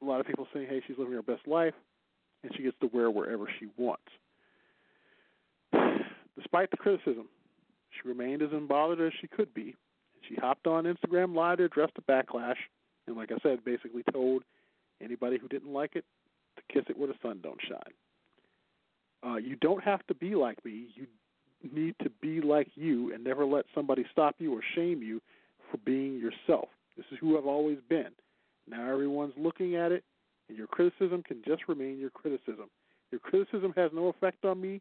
a 0.00 0.04
lot 0.04 0.20
of 0.20 0.26
people 0.26 0.46
saying, 0.54 0.66
hey, 0.68 0.82
she's 0.86 0.98
living 0.98 1.14
her 1.14 1.22
best 1.22 1.46
life 1.46 1.74
and 2.42 2.52
she 2.56 2.62
gets 2.62 2.76
to 2.80 2.90
wear 2.92 3.10
wherever 3.10 3.46
she 3.58 3.66
wants. 3.76 4.02
Despite 6.36 6.70
the 6.70 6.76
criticism, 6.76 7.28
she 7.90 8.08
remained 8.08 8.42
as 8.42 8.50
unbothered 8.50 9.06
as 9.06 9.12
she 9.20 9.28
could 9.28 9.52
be. 9.54 9.74
She 10.28 10.36
hopped 10.36 10.66
on 10.66 10.84
Instagram 10.84 11.34
Live 11.34 11.58
to 11.58 11.64
address 11.64 11.90
the 11.94 12.02
backlash, 12.02 12.56
and 13.06 13.16
like 13.16 13.32
I 13.32 13.36
said, 13.42 13.64
basically 13.64 14.02
told 14.12 14.42
anybody 15.02 15.38
who 15.38 15.48
didn't 15.48 15.72
like 15.72 15.96
it 15.96 16.04
to 16.56 16.62
kiss 16.72 16.84
it 16.88 16.96
where 16.96 17.08
the 17.08 17.14
sun 17.22 17.40
don't 17.42 17.60
shine. 17.68 17.94
Uh, 19.24 19.36
you 19.36 19.56
don't 19.56 19.82
have 19.82 20.04
to 20.08 20.14
be 20.14 20.34
like 20.34 20.64
me. 20.64 20.86
You 20.94 21.06
need 21.72 21.94
to 22.02 22.10
be 22.20 22.40
like 22.40 22.68
you 22.74 23.12
and 23.12 23.22
never 23.22 23.44
let 23.44 23.64
somebody 23.74 24.04
stop 24.10 24.36
you 24.38 24.54
or 24.54 24.60
shame 24.74 25.02
you 25.02 25.20
for 25.70 25.78
being 25.78 26.18
yourself. 26.18 26.68
This 26.96 27.06
is 27.10 27.18
who 27.20 27.38
I've 27.38 27.46
always 27.46 27.78
been. 27.88 28.10
Now 28.68 28.88
everyone's 28.90 29.34
looking 29.36 29.76
at 29.76 29.92
it, 29.92 30.04
and 30.48 30.56
your 30.56 30.66
criticism 30.66 31.22
can 31.22 31.42
just 31.46 31.68
remain 31.68 31.98
your 31.98 32.10
criticism. 32.10 32.70
Your 33.10 33.20
criticism 33.20 33.72
has 33.76 33.90
no 33.94 34.08
effect 34.08 34.44
on 34.44 34.60
me. 34.60 34.80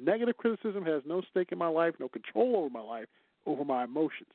Negative 0.00 0.36
criticism 0.36 0.84
has 0.84 1.02
no 1.06 1.22
stake 1.30 1.52
in 1.52 1.58
my 1.58 1.68
life, 1.68 1.94
no 1.98 2.08
control 2.08 2.56
over 2.56 2.70
my 2.70 2.80
life, 2.80 3.06
over 3.46 3.64
my 3.64 3.84
emotions. 3.84 4.30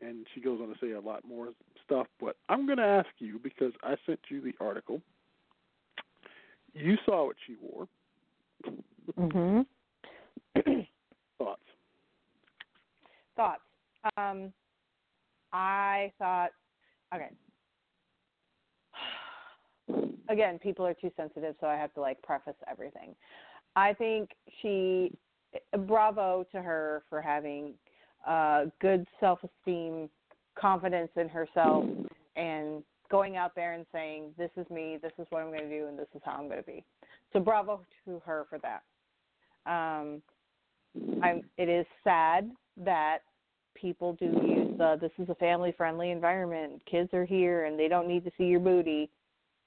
And 0.00 0.26
she 0.34 0.40
goes 0.40 0.60
on 0.60 0.68
to 0.68 0.74
say 0.80 0.92
a 0.92 1.00
lot 1.00 1.24
more 1.26 1.48
stuff, 1.84 2.06
but 2.20 2.36
I'm 2.48 2.66
going 2.66 2.78
to 2.78 2.84
ask 2.84 3.08
you 3.18 3.40
because 3.42 3.72
I 3.82 3.94
sent 4.06 4.20
you 4.28 4.40
the 4.40 4.54
article. 4.60 5.00
You 6.74 6.96
saw 7.04 7.26
what 7.26 7.36
she 7.46 7.56
wore. 7.60 7.86
Mhm. 9.18 9.66
Thoughts? 13.36 13.62
Um, 14.16 14.52
I 15.52 16.12
thought, 16.18 16.50
okay. 17.14 17.30
Again, 20.28 20.58
people 20.58 20.86
are 20.86 20.94
too 20.94 21.10
sensitive, 21.16 21.54
so 21.60 21.66
I 21.66 21.76
have 21.76 21.92
to 21.94 22.00
like 22.00 22.22
preface 22.22 22.54
everything. 22.70 23.14
I 23.76 23.92
think 23.94 24.30
she, 24.60 25.12
bravo 25.86 26.44
to 26.52 26.62
her 26.62 27.02
for 27.08 27.20
having 27.20 27.74
uh, 28.26 28.66
good 28.80 29.06
self-esteem, 29.20 30.08
confidence 30.58 31.10
in 31.16 31.28
herself, 31.28 31.84
and 32.36 32.82
going 33.10 33.36
out 33.36 33.54
there 33.54 33.72
and 33.74 33.84
saying, 33.92 34.34
"This 34.38 34.50
is 34.56 34.68
me. 34.70 34.98
This 35.00 35.12
is 35.18 35.26
what 35.30 35.42
I'm 35.42 35.48
going 35.48 35.68
to 35.68 35.78
do, 35.78 35.86
and 35.86 35.98
this 35.98 36.08
is 36.14 36.22
how 36.24 36.32
I'm 36.32 36.48
going 36.48 36.60
to 36.60 36.66
be." 36.66 36.84
So, 37.32 37.40
bravo 37.40 37.80
to 38.04 38.22
her 38.24 38.46
for 38.48 38.58
that. 38.58 38.82
Um, 39.66 40.22
I'm. 41.22 41.42
It 41.56 41.68
is 41.68 41.86
sad 42.04 42.50
that 42.76 43.18
people 43.74 44.14
do 44.14 44.26
use 44.26 44.76
the 44.78 44.98
"this 45.00 45.12
is 45.18 45.28
a 45.28 45.34
family-friendly 45.36 46.10
environment. 46.10 46.82
Kids 46.90 47.12
are 47.14 47.24
here, 47.24 47.64
and 47.64 47.78
they 47.78 47.88
don't 47.88 48.08
need 48.08 48.24
to 48.24 48.30
see 48.36 48.44
your 48.44 48.60
booty" 48.60 49.10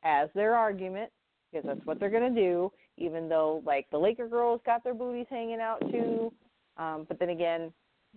as 0.03 0.29
their 0.35 0.55
argument 0.55 1.11
because 1.51 1.65
that's 1.67 1.85
what 1.85 1.99
they're 1.99 2.09
going 2.09 2.33
to 2.33 2.41
do. 2.41 2.71
Even 2.97 3.27
though, 3.27 3.61
like, 3.65 3.89
the 3.91 3.97
Laker 3.97 4.27
girls 4.27 4.61
got 4.65 4.83
their 4.83 4.93
booties 4.93 5.25
hanging 5.29 5.59
out 5.59 5.81
too, 5.91 6.31
Um, 6.77 7.05
but 7.07 7.19
then 7.19 7.29
again, 7.29 7.71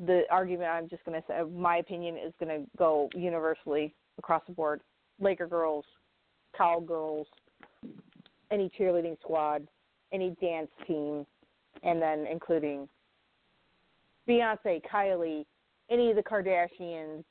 the 0.07 0.23
argument 0.31 0.71
I'm 0.71 0.89
just 0.89 1.05
going 1.05 1.21
to 1.21 1.27
say, 1.27 1.43
my 1.43 1.79
opinion 1.79 2.17
is 2.17 2.33
going 2.41 2.61
to 2.61 2.71
go 2.77 3.09
universally 3.15 3.95
across 4.19 4.43
the 4.47 4.53
board. 4.53 4.81
Laker 5.21 5.47
girls, 5.47 5.85
cowgirls, 6.57 7.27
any 8.51 8.71
cheerleading 8.79 9.19
squad, 9.21 9.67
any 10.13 10.37
dance 10.41 10.71
team, 10.87 11.27
and 11.83 12.01
then 12.01 12.27
including 12.31 12.89
Beyonce, 14.29 14.81
Kylie, 14.93 15.45
any 15.91 16.11
of 16.11 16.17
the 16.17 16.23
Kardashians, 16.23 17.25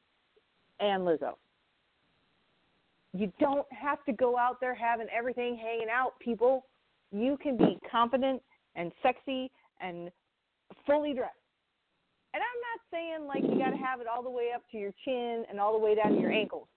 and 0.80 1.04
Lizzo. 1.04 1.34
You 3.14 3.32
don't 3.40 3.66
have 3.72 4.04
to 4.06 4.14
go 4.14 4.38
out 4.38 4.60
there 4.60 4.76
having 4.76 5.08
everything 5.16 5.58
hanging 5.58 5.88
out, 5.92 6.14
people. 6.20 6.66
You 7.12 7.38
can 7.42 7.58
be 7.58 7.80
confident 7.90 8.42
and 8.76 8.92
sexy 9.02 9.50
and 9.82 10.12
fully 10.86 11.14
dressed. 11.14 11.34
And 12.34 12.44
I'm 12.44 12.62
not 12.62 12.80
saying 12.92 13.28
like 13.28 13.44
you 13.44 13.58
got 13.58 13.72
to 13.72 13.84
have 13.84 14.02
it 14.02 14.08
all 14.08 14.22
the 14.22 14.30
way 14.30 14.50
up 14.54 14.62
to 14.72 14.78
your 14.78 14.92
chin 15.06 15.46
and 15.50 15.60
all 15.60 15.74
the 15.74 15.84
way 15.84 15.96
down 15.96 16.14
to 16.14 16.20
your 16.20 16.32
ankles. 16.32 16.68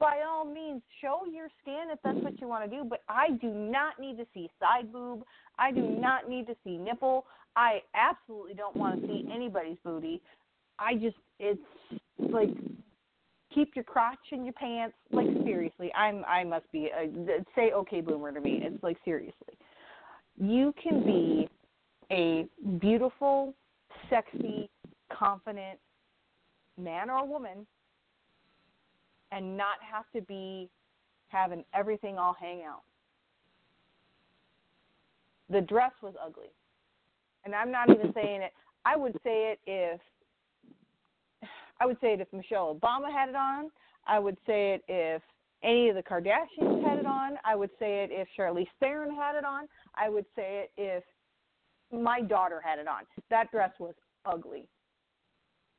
By 0.00 0.22
all 0.28 0.44
means, 0.44 0.82
show 1.00 1.20
your 1.30 1.48
skin 1.60 1.88
if 1.92 1.98
that's 2.04 2.18
what 2.18 2.40
you 2.40 2.48
want 2.48 2.68
to 2.68 2.76
do, 2.76 2.84
but 2.84 3.02
I 3.08 3.30
do 3.40 3.48
not 3.48 4.00
need 4.00 4.16
to 4.18 4.26
see 4.32 4.48
side 4.60 4.92
boob. 4.92 5.22
I 5.58 5.72
do 5.72 5.82
not 5.82 6.28
need 6.28 6.46
to 6.46 6.56
see 6.64 6.78
nipple. 6.78 7.26
I 7.58 7.82
absolutely 7.92 8.54
don't 8.54 8.76
want 8.76 9.00
to 9.00 9.08
see 9.08 9.28
anybody's 9.34 9.78
booty. 9.84 10.22
I 10.78 10.94
just 10.94 11.16
it's 11.40 11.60
like 12.30 12.50
keep 13.52 13.74
your 13.74 13.82
crotch 13.82 14.16
in 14.30 14.44
your 14.44 14.52
pants. 14.52 14.94
Like 15.10 15.26
seriously, 15.44 15.92
I'm 15.92 16.24
I 16.24 16.44
must 16.44 16.70
be 16.70 16.86
a, 16.96 17.10
say 17.56 17.72
okay 17.72 18.00
boomer 18.00 18.30
to 18.30 18.40
me. 18.40 18.60
It's 18.62 18.80
like 18.84 18.96
seriously, 19.04 19.58
you 20.40 20.72
can 20.80 21.04
be 21.04 21.48
a 22.12 22.46
beautiful, 22.78 23.54
sexy, 24.08 24.70
confident 25.12 25.80
man 26.80 27.10
or 27.10 27.26
woman, 27.26 27.66
and 29.32 29.56
not 29.56 29.78
have 29.80 30.04
to 30.14 30.22
be 30.22 30.70
having 31.26 31.64
everything 31.74 32.18
all 32.18 32.36
hang 32.40 32.62
out. 32.62 32.82
The 35.50 35.60
dress 35.60 35.92
was 36.02 36.14
ugly, 36.24 36.52
and 37.48 37.54
I'm 37.54 37.72
not 37.72 37.88
even 37.88 38.12
saying 38.12 38.42
it. 38.42 38.52
I 38.84 38.94
would 38.94 39.14
say 39.24 39.52
it 39.52 39.60
if 39.66 40.00
I 41.80 41.86
would 41.86 41.96
say 42.00 42.12
it 42.12 42.20
if 42.20 42.30
Michelle 42.30 42.78
Obama 42.78 43.10
had 43.10 43.30
it 43.30 43.36
on. 43.36 43.70
I 44.06 44.18
would 44.18 44.36
say 44.46 44.74
it 44.74 44.82
if 44.86 45.22
any 45.62 45.88
of 45.88 45.96
the 45.96 46.02
Kardashians 46.02 46.84
had 46.86 46.98
it 46.98 47.06
on. 47.06 47.38
I 47.44 47.56
would 47.56 47.70
say 47.78 48.04
it 48.04 48.10
if 48.12 48.28
Charlize 48.38 48.68
Theron 48.80 49.14
had 49.14 49.34
it 49.34 49.44
on. 49.44 49.66
I 49.94 50.10
would 50.10 50.26
say 50.36 50.64
it 50.64 50.72
if 50.76 51.02
my 51.90 52.20
daughter 52.20 52.60
had 52.62 52.78
it 52.78 52.86
on. 52.86 53.04
That 53.30 53.50
dress 53.50 53.72
was 53.78 53.94
ugly. 54.26 54.68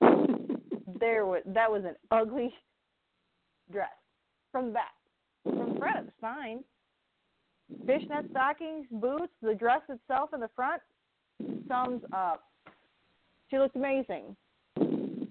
there 0.01 1.27
was 1.27 1.43
that 1.45 1.71
was 1.71 1.83
an 1.85 1.95
ugly 2.09 2.51
dress 3.71 3.89
from 4.51 4.67
the 4.67 4.71
back. 4.71 4.93
From 5.43 5.73
the 5.73 5.79
front, 5.79 5.97
it 5.99 6.05
was 6.05 6.13
fine. 6.19 6.63
Fishnet 7.85 8.25
stockings, 8.31 8.87
boots, 8.91 9.33
the 9.43 9.53
dress 9.53 9.81
itself 9.89 10.31
in 10.33 10.39
the 10.39 10.49
front, 10.55 10.81
thumbs 11.67 12.01
up. 12.13 12.43
She 13.49 13.57
looked 13.57 13.75
amazing. 13.75 14.35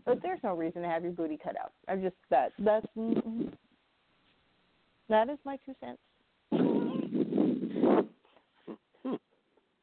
But 0.05 0.23
there's 0.23 0.41
no 0.43 0.55
reason 0.55 0.83
to 0.83 0.89
have 0.89 1.03
your 1.03 1.13
booty 1.13 1.39
cut 1.43 1.55
out. 1.61 1.73
I'm 1.87 2.01
just 2.01 2.17
that 2.31 2.53
that's 2.59 2.87
that 5.09 5.29
is 5.29 5.39
my 5.45 5.59
two 5.67 5.75
cents. 5.81 5.99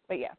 but 0.07 0.19
yeah. 0.19 0.33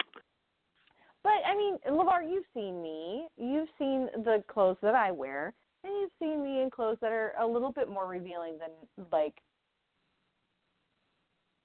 But 1.22 1.42
I 1.46 1.56
mean, 1.56 1.78
Levar, 1.88 2.28
you've 2.28 2.44
seen 2.52 2.82
me. 2.82 3.28
You've 3.36 3.68
seen 3.78 4.08
the 4.24 4.42
clothes 4.48 4.78
that 4.82 4.94
I 4.94 5.12
wear, 5.12 5.54
and 5.84 5.92
you've 6.00 6.10
seen 6.18 6.42
me 6.42 6.62
in 6.62 6.70
clothes 6.70 6.98
that 7.00 7.12
are 7.12 7.34
a 7.40 7.46
little 7.46 7.72
bit 7.72 7.88
more 7.88 8.06
revealing 8.06 8.58
than 8.58 9.06
like 9.12 9.34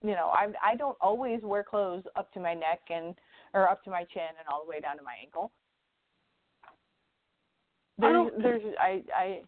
you 0.04 0.12
know, 0.12 0.32
I 0.34 0.48
I 0.64 0.76
don't 0.76 0.98
always 1.02 1.42
wear 1.42 1.64
clothes 1.64 2.04
up 2.16 2.32
to 2.34 2.40
my 2.40 2.54
neck 2.54 2.82
and 2.90 3.16
or 3.54 3.70
up 3.70 3.84
to 3.84 3.90
my 3.90 4.04
chin 4.14 4.30
and 4.38 4.48
all 4.52 4.64
the 4.64 4.70
way 4.70 4.80
down 4.80 4.98
to 4.98 5.04
my 5.04 5.16
ankle. 5.22 5.52
There's, 7.98 8.32
I 8.38 8.42
there's, 8.42 8.62
I, 8.80 9.04
I, 9.16 9.42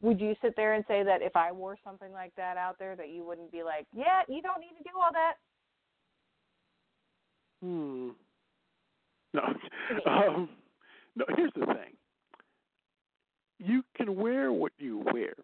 would 0.00 0.20
you 0.20 0.34
sit 0.42 0.54
there 0.56 0.74
and 0.74 0.84
say 0.86 1.02
that 1.02 1.22
if 1.22 1.34
I 1.36 1.52
wore 1.52 1.76
something 1.84 2.12
like 2.12 2.34
that 2.36 2.56
out 2.56 2.78
there, 2.78 2.94
that 2.96 3.10
you 3.10 3.24
wouldn't 3.24 3.50
be 3.50 3.62
like, 3.62 3.86
yeah, 3.94 4.22
you 4.28 4.42
don't 4.42 4.60
need 4.60 4.76
to 4.78 4.84
do 4.84 4.90
all 4.96 5.12
that? 5.12 5.34
Hmm. 7.62 8.10
No. 9.34 9.42
um, 10.10 10.48
no. 11.16 11.24
Here's 11.36 11.52
the 11.54 11.66
thing. 11.66 11.96
You 13.58 13.82
can 13.96 14.16
wear 14.16 14.52
what 14.52 14.72
you 14.78 15.04
wear. 15.12 15.34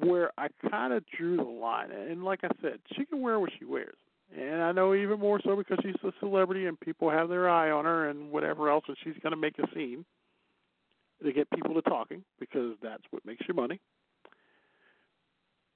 Where 0.00 0.30
I 0.38 0.48
kind 0.70 0.94
of 0.94 1.04
drew 1.18 1.36
the 1.36 1.42
line, 1.42 1.90
and 1.90 2.24
like 2.24 2.40
I 2.44 2.48
said, 2.62 2.78
she 2.96 3.04
can 3.04 3.20
wear 3.20 3.38
what 3.38 3.50
she 3.58 3.66
wears. 3.66 3.96
And 4.38 4.62
I 4.62 4.72
know 4.72 4.94
even 4.94 5.20
more 5.20 5.40
so 5.44 5.56
because 5.56 5.78
she's 5.82 5.94
a 6.04 6.12
celebrity 6.20 6.66
and 6.66 6.80
people 6.80 7.10
have 7.10 7.28
their 7.28 7.50
eye 7.50 7.70
on 7.70 7.84
her 7.84 8.08
and 8.08 8.30
whatever 8.30 8.70
else, 8.70 8.84
and 8.88 8.96
she's 9.04 9.16
going 9.22 9.32
to 9.32 9.36
make 9.36 9.58
a 9.58 9.66
scene 9.74 10.04
to 11.22 11.32
get 11.32 11.50
people 11.50 11.74
to 11.74 11.82
talking 11.82 12.24
because 12.40 12.74
that's 12.82 13.02
what 13.10 13.24
makes 13.26 13.44
you 13.46 13.54
money. 13.54 13.78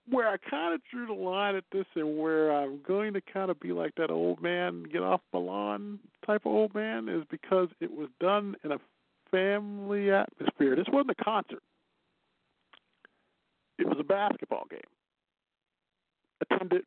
Where 0.09 0.29
I 0.29 0.37
kind 0.49 0.75
of 0.75 0.81
drew 0.91 1.07
the 1.07 1.13
line 1.13 1.57
at 1.57 1.65
this 1.73 1.85
and 1.97 2.19
where 2.19 2.51
I'm 2.51 2.81
going 2.87 3.13
to 3.15 3.21
kind 3.21 3.51
of 3.51 3.61
be 3.61 3.73
like 3.73 3.95
that 3.97 4.11
old 4.11 4.41
man, 4.41 4.85
get 4.85 5.03
off 5.03 5.21
my 5.33 5.41
lawn 5.41 5.99
type 6.25 6.47
of 6.47 6.53
old 6.53 6.75
man, 6.75 7.09
is 7.09 7.25
because 7.31 7.69
it 7.81 7.91
was 7.91 8.09
done 8.21 8.57
in 8.65 8.73
a 8.73 8.79
family 9.31 10.11
atmosphere. 10.13 10.77
This 10.77 10.87
wasn't 10.91 11.17
a 11.19 11.25
concert, 11.25 11.63
it 13.79 13.87
was 13.87 13.99
a 14.01 14.05
basketball 14.05 14.65
game 14.71 14.81
attended 16.41 16.85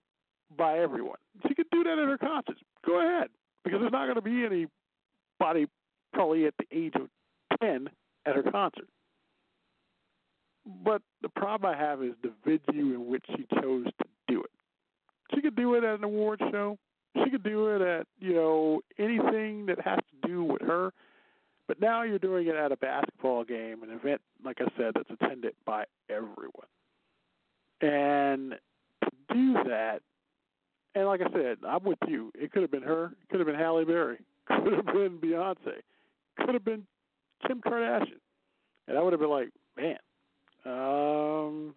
by 0.57 0.79
everyone. 0.79 1.17
She 1.47 1.53
could 1.53 1.69
do 1.71 1.83
that 1.83 1.99
at 1.99 2.07
her 2.07 2.17
concerts. 2.17 2.61
Go 2.85 2.99
ahead, 2.99 3.29
because 3.63 3.79
there's 3.79 3.91
not 3.91 4.05
going 4.05 4.15
to 4.15 4.21
be 4.21 4.45
anybody 4.45 5.67
probably 6.13 6.45
at 6.45 6.53
the 6.57 6.65
age 6.71 6.93
of 6.95 7.09
10 7.61 7.89
at 8.25 8.35
her 8.35 8.43
concert. 8.43 8.87
But 10.83 11.01
the 11.21 11.29
problem 11.29 11.73
I 11.73 11.77
have 11.77 12.03
is 12.03 12.13
the 12.21 12.31
venue 12.45 12.93
in 12.93 13.07
which 13.07 13.23
she 13.35 13.45
chose 13.61 13.85
to 13.85 14.07
do 14.27 14.43
it. 14.43 14.51
She 15.33 15.41
could 15.41 15.55
do 15.55 15.75
it 15.75 15.83
at 15.83 15.99
an 15.99 16.03
award 16.03 16.41
show. 16.51 16.77
She 17.23 17.29
could 17.29 17.43
do 17.43 17.69
it 17.75 17.81
at, 17.81 18.07
you 18.19 18.33
know, 18.33 18.81
anything 18.97 19.65
that 19.67 19.79
has 19.81 19.97
to 19.97 20.27
do 20.27 20.43
with 20.43 20.61
her. 20.61 20.91
But 21.67 21.79
now 21.79 22.03
you're 22.03 22.19
doing 22.19 22.47
it 22.47 22.55
at 22.55 22.71
a 22.71 22.77
basketball 22.77 23.43
game, 23.43 23.83
an 23.83 23.91
event, 23.91 24.21
like 24.43 24.57
I 24.59 24.65
said, 24.77 24.93
that's 24.95 25.09
attended 25.21 25.53
by 25.65 25.85
everyone. 26.09 26.67
And 27.81 28.55
to 29.03 29.11
do 29.33 29.53
that, 29.69 30.01
and 30.95 31.05
like 31.05 31.21
I 31.21 31.31
said, 31.31 31.57
I'm 31.67 31.83
with 31.83 31.99
you. 32.07 32.31
It 32.35 32.51
could 32.51 32.61
have 32.61 32.71
been 32.71 32.83
her. 32.83 33.05
It 33.05 33.29
could 33.29 33.39
have 33.39 33.47
been 33.47 33.55
Halle 33.55 33.85
Berry. 33.85 34.19
Could 34.47 34.73
have 34.73 34.85
been 34.85 35.19
Beyonce. 35.19 35.81
Could 36.39 36.53
have 36.53 36.65
been 36.65 36.85
Kim 37.47 37.61
Kardashian, 37.61 38.19
and 38.87 38.97
I 38.97 39.01
would 39.01 39.13
have 39.13 39.19
been 39.19 39.29
like, 39.29 39.49
man, 39.77 39.97
um, 40.65 41.75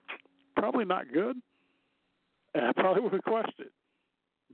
probably 0.57 0.85
not 0.85 1.13
good. 1.13 1.37
And 2.55 2.67
I 2.67 2.73
probably 2.73 3.03
would 3.03 3.13
have 3.13 3.25
questioned. 3.25 3.71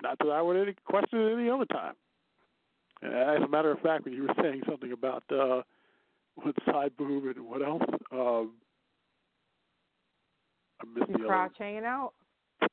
Not 0.03 0.18
that 0.18 0.29
I 0.29 0.42
would 0.42 0.57
have 0.57 0.75
questioned 0.85 1.23
it 1.23 1.33
any 1.38 1.51
other 1.51 1.64
time. 1.66 1.94
And 3.03 3.14
as 3.14 3.42
a 3.42 3.49
matter 3.49 3.71
of 3.71 3.81
fact, 3.81 4.05
when 4.05 4.14
you 4.14 4.23
were 4.23 4.35
saying 4.42 4.62
something 4.68 4.92
about 4.92 5.23
uh, 5.31 5.62
what 6.35 6.55
side 6.66 6.97
boob 6.97 7.25
and 7.37 7.47
what 7.47 7.62
else, 7.62 7.83
um, 8.12 8.53
I 10.81 10.99
missed 10.99 11.12
the 11.12 11.18
crotch 11.27 11.55
hanging 11.59 11.85
out. 11.85 12.12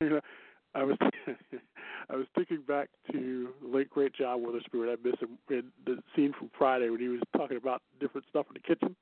I 0.76 0.84
was 0.84 0.96
I 2.10 2.16
was 2.16 2.26
thinking 2.34 2.60
back 2.68 2.90
to 3.10 3.48
the 3.62 3.68
late 3.68 3.90
great 3.90 4.14
John 4.14 4.42
Witherspoon. 4.42 4.88
I 4.88 4.96
miss 5.02 5.18
him 5.18 5.38
in 5.48 5.64
the 5.86 6.02
scene 6.14 6.34
from 6.38 6.50
Friday 6.56 6.90
when 6.90 7.00
he 7.00 7.08
was 7.08 7.20
talking 7.34 7.56
about 7.56 7.82
different 7.98 8.26
stuff 8.28 8.46
in 8.48 8.54
the 8.54 8.60
kitchen. 8.60 8.94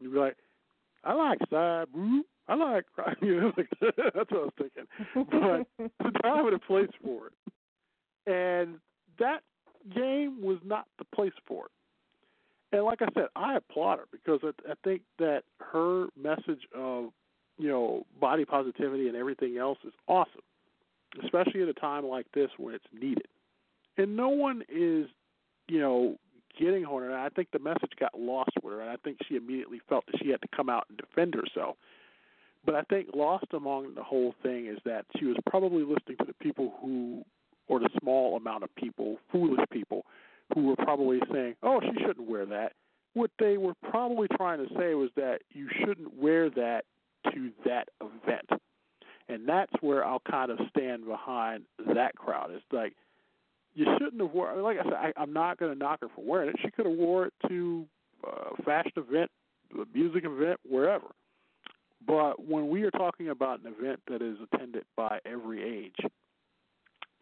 You'd 0.00 0.14
be 0.14 0.18
like, 0.18 0.36
I 1.04 1.12
like 1.12 1.38
side 1.50 1.92
boob. 1.92 2.24
I 2.48 2.54
like 2.54 2.86
you 3.22 3.40
know 3.40 3.52
like 3.56 3.68
that's 3.80 4.30
what 4.30 4.32
I 4.32 4.34
was 4.34 4.52
thinking. 4.58 4.86
But 5.14 5.90
the 5.98 6.18
time 6.22 6.46
and 6.46 6.56
a 6.56 6.58
place 6.58 6.90
for 7.04 7.26
it. 7.28 7.32
And 8.26 8.76
that 9.18 9.40
game 9.94 10.40
was 10.42 10.58
not 10.64 10.86
the 10.98 11.04
place 11.14 11.32
for 11.46 11.66
it. 11.66 12.76
And 12.76 12.84
like 12.84 13.02
I 13.02 13.08
said, 13.14 13.26
I 13.36 13.56
applaud 13.56 13.98
her 13.98 14.04
because 14.10 14.40
I, 14.42 14.70
I 14.70 14.74
think 14.84 15.02
that 15.18 15.42
her 15.72 16.06
message 16.16 16.62
of 16.74 17.10
you 17.58 17.68
know 17.68 18.06
body 18.18 18.46
positivity 18.46 19.08
and 19.08 19.16
everything 19.16 19.58
else 19.58 19.78
is 19.84 19.92
awesome 20.08 20.40
especially 21.22 21.62
at 21.62 21.68
a 21.68 21.74
time 21.74 22.06
like 22.06 22.26
this 22.32 22.50
when 22.56 22.74
it's 22.74 22.84
needed. 22.92 23.26
And 23.96 24.16
no 24.16 24.28
one 24.28 24.62
is, 24.68 25.08
you 25.68 25.80
know, 25.80 26.16
getting 26.58 26.84
on 26.84 27.02
her. 27.02 27.16
I 27.16 27.28
think 27.28 27.48
the 27.52 27.58
message 27.58 27.92
got 27.98 28.18
lost 28.18 28.50
with 28.62 28.72
her, 28.74 28.80
and 28.80 28.90
I 28.90 28.96
think 28.96 29.18
she 29.28 29.36
immediately 29.36 29.80
felt 29.88 30.06
that 30.06 30.20
she 30.22 30.30
had 30.30 30.42
to 30.42 30.48
come 30.54 30.68
out 30.68 30.86
and 30.88 30.98
defend 30.98 31.34
herself. 31.34 31.76
But 32.64 32.74
I 32.74 32.82
think 32.82 33.08
lost 33.14 33.46
among 33.52 33.94
the 33.94 34.02
whole 34.02 34.34
thing 34.42 34.66
is 34.66 34.78
that 34.84 35.06
she 35.18 35.24
was 35.24 35.36
probably 35.48 35.82
listening 35.82 36.18
to 36.18 36.26
the 36.26 36.34
people 36.34 36.74
who, 36.80 37.24
or 37.68 37.80
the 37.80 37.90
small 38.00 38.36
amount 38.36 38.64
of 38.64 38.74
people, 38.74 39.16
foolish 39.32 39.64
people, 39.72 40.04
who 40.54 40.66
were 40.66 40.76
probably 40.76 41.20
saying, 41.32 41.54
"Oh, 41.62 41.80
she 41.80 42.04
shouldn't 42.04 42.28
wear 42.28 42.44
that." 42.46 42.74
What 43.14 43.30
they 43.38 43.56
were 43.56 43.74
probably 43.88 44.28
trying 44.36 44.66
to 44.66 44.74
say 44.74 44.94
was 44.94 45.10
that 45.16 45.42
you 45.50 45.68
shouldn't 45.80 46.14
wear 46.14 46.50
that 46.50 46.84
to 47.32 47.50
that 47.64 47.88
event. 48.00 48.50
And 49.30 49.48
that's 49.48 49.72
where 49.80 50.04
I'll 50.04 50.22
kind 50.28 50.50
of 50.50 50.58
stand 50.70 51.06
behind 51.06 51.64
that 51.94 52.16
crowd. 52.16 52.50
It's 52.50 52.64
like 52.72 52.94
you 53.74 53.86
shouldn't 53.98 54.20
have 54.20 54.32
worn. 54.32 54.60
Like 54.62 54.78
I 54.78 54.84
said, 54.84 54.92
I, 54.94 55.12
I'm 55.16 55.32
not 55.32 55.58
going 55.58 55.72
to 55.72 55.78
knock 55.78 56.00
her 56.00 56.08
for 56.14 56.24
wearing 56.24 56.48
it. 56.48 56.56
She 56.62 56.70
could 56.70 56.86
have 56.86 56.96
wore 56.96 57.26
it 57.26 57.32
to 57.48 57.86
a 58.24 58.62
fashion 58.62 58.92
event, 58.96 59.30
a 59.74 59.84
music 59.96 60.24
event, 60.24 60.58
wherever. 60.68 61.06
But 62.04 62.44
when 62.44 62.68
we 62.68 62.82
are 62.82 62.90
talking 62.90 63.28
about 63.28 63.60
an 63.60 63.72
event 63.78 64.00
that 64.08 64.20
is 64.20 64.36
attended 64.52 64.84
by 64.96 65.20
every 65.24 65.62
age, 65.62 66.10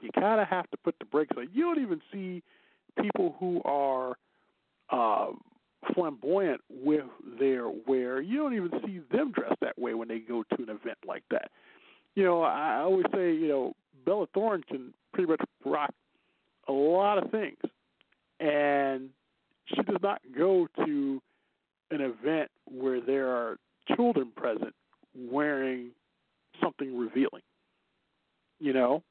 you 0.01 0.11
kind 0.15 0.41
of 0.41 0.49
have 0.49 0.71
to 0.71 0.77
put 0.79 0.95
the 0.99 1.05
brakes 1.05 1.37
on. 1.37 1.49
You 1.53 1.65
don't 1.65 1.83
even 1.83 2.01
see 2.13 2.43
people 3.03 3.37
who 3.39 3.61
are 3.65 4.17
uh, 4.91 5.33
flamboyant 5.95 6.61
with 6.71 7.05
their 7.39 7.69
wear. 7.69 8.21
You 8.21 8.39
don't 8.39 8.55
even 8.55 8.71
see 8.87 9.01
them 9.13 9.33
dressed 9.33 9.61
that 9.61 9.79
way 9.79 9.95
when 9.95 10.09
they 10.09 10.21
go 10.21 10.43
to 10.43 10.63
an 10.63 10.71
event 10.71 10.99
like 11.07 11.25
that. 11.31 11.51
You 12.19 12.25
know, 12.25 12.43
I 12.43 12.81
always 12.81 13.07
say, 13.15 13.33
you 13.33 13.47
know, 13.47 13.75
Bella 14.05 14.27
Thorne 14.35 14.65
can 14.69 14.93
pretty 15.13 15.31
much 15.31 15.41
rock 15.65 15.95
a 16.67 16.73
lot 16.73 17.17
of 17.17 17.31
things, 17.31 17.61
and 18.41 19.11
she 19.67 19.81
does 19.85 20.03
not 20.03 20.21
go 20.37 20.67
to 20.85 21.23
an 21.93 22.01
event 22.01 22.51
where 22.69 23.01
there 23.01 23.29
are 23.29 23.57
children 23.95 24.33
present 24.35 24.75
wearing 25.17 25.91
something 26.61 26.99
revealing. 26.99 27.43
You 28.59 28.73
know, 28.73 29.05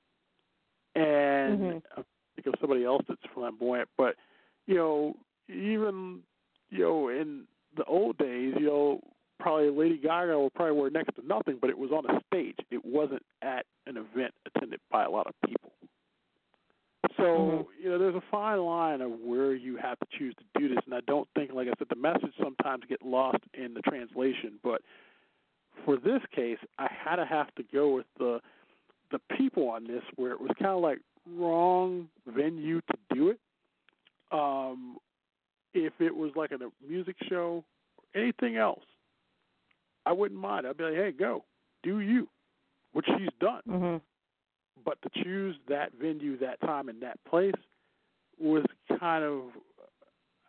and 0.93 1.61
Mhm. 1.61 1.83
I 1.95 2.03
think 2.35 2.47
of 2.47 2.55
somebody 2.59 2.83
else 2.83 3.05
that's 3.07 3.25
flamboyant, 3.33 3.87
but 3.95 4.17
you 4.65 4.75
know, 4.75 5.15
even 5.47 6.23
you 6.71 6.79
know, 6.79 7.07
in 7.07 7.47
the 7.77 7.85
old 7.85 8.17
days, 8.17 8.53
you 8.59 8.65
know, 8.65 9.01
probably 9.47 9.69
Lady 9.69 9.97
Gaga 9.97 10.37
will 10.37 10.49
probably 10.49 10.77
wear 10.77 10.89
next 10.89 11.15
to 11.15 11.25
nothing, 11.25 11.57
but 11.61 11.69
it 11.69 11.77
was 11.77 11.91
on 11.91 12.05
a 12.05 12.19
stage. 12.27 12.57
It 12.69 12.83
wasn't 12.83 13.23
at 13.41 13.65
an 13.85 13.95
event 13.95 14.33
attended 14.45 14.81
by 14.91 15.05
a 15.05 15.09
lot 15.09 15.25
of 15.25 15.33
people. 15.45 15.71
So, 17.15 17.23
Mhm. 17.23 17.67
you 17.81 17.89
know, 17.89 17.97
there's 17.97 18.15
a 18.15 18.21
fine 18.29 18.59
line 18.59 18.99
of 18.99 19.21
where 19.21 19.53
you 19.53 19.77
have 19.77 19.97
to 19.99 20.05
choose 20.17 20.35
to 20.35 20.43
do 20.59 20.67
this, 20.67 20.83
and 20.83 20.93
I 20.93 20.99
don't 21.01 21.29
think, 21.29 21.53
like 21.53 21.69
I 21.69 21.73
said, 21.77 21.87
the 21.87 21.95
message 21.95 22.35
sometimes 22.35 22.83
get 22.85 23.01
lost 23.01 23.41
in 23.53 23.73
the 23.73 23.81
translation. 23.83 24.59
But 24.61 24.81
for 25.85 25.95
this 25.95 26.25
case, 26.25 26.59
I 26.77 26.87
had 26.87 27.15
to 27.15 27.25
have 27.25 27.53
to 27.55 27.63
go 27.63 27.89
with 27.93 28.13
the 28.15 28.41
the 29.11 29.19
people 29.37 29.69
on 29.69 29.85
this, 29.85 30.03
where 30.17 30.33
it 30.33 30.41
was 30.41 30.51
kind 30.57 30.71
of 30.71 30.81
like 30.81 30.99
wrong 31.25 32.09
venue 32.25 32.81
to 32.81 32.97
do 33.15 33.29
it. 33.29 33.39
Um, 34.33 34.99
if 35.73 36.01
it 36.01 36.13
was 36.13 36.35
like 36.35 36.51
a 36.51 36.59
music 36.81 37.15
show 37.23 37.63
or 37.97 38.21
anything 38.21 38.57
else, 38.57 38.83
I 40.07 40.11
wouldn't 40.13 40.39
mind. 40.39 40.65
I'd 40.65 40.77
be 40.77 40.85
like, 40.85 40.93
hey, 40.95 41.11
go, 41.11 41.43
do 41.83 41.99
you, 41.99 42.27
which 42.93 43.05
she's 43.17 43.29
done. 43.39 43.61
Mhm. 43.67 44.01
But 44.85 45.01
to 45.01 45.23
choose 45.23 45.57
that 45.67 45.91
venue, 45.93 46.37
that 46.37 46.61
time, 46.61 46.87
and 46.87 47.01
that 47.01 47.21
place 47.25 47.53
was 48.39 48.63
kind 48.99 49.23
of, 49.23 49.43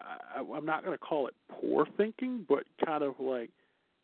I, 0.00 0.40
I'm 0.40 0.64
not 0.66 0.84
going 0.84 0.96
to 0.96 1.04
call 1.04 1.26
it 1.26 1.34
poor 1.48 1.86
thinking, 1.96 2.46
but 2.48 2.64
kind 2.84 3.02
of 3.02 3.18
like 3.18 3.50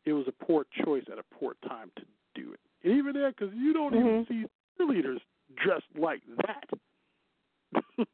it 0.04 0.12
was 0.12 0.26
a 0.26 0.44
poor 0.44 0.66
choice 0.84 1.04
at 1.10 1.18
a 1.18 1.24
poor 1.38 1.54
time 1.68 1.90
to 1.96 2.02
do 2.34 2.52
it. 2.52 2.60
And 2.82 2.94
even 2.98 3.12
there, 3.12 3.30
because 3.30 3.54
you 3.54 3.72
don't 3.72 3.94
even 3.94 4.24
Mhm. 4.24 4.28
see 4.28 4.44
cheerleaders 4.78 5.20
dressed 5.56 5.86
like 5.94 6.22
that. 6.38 6.68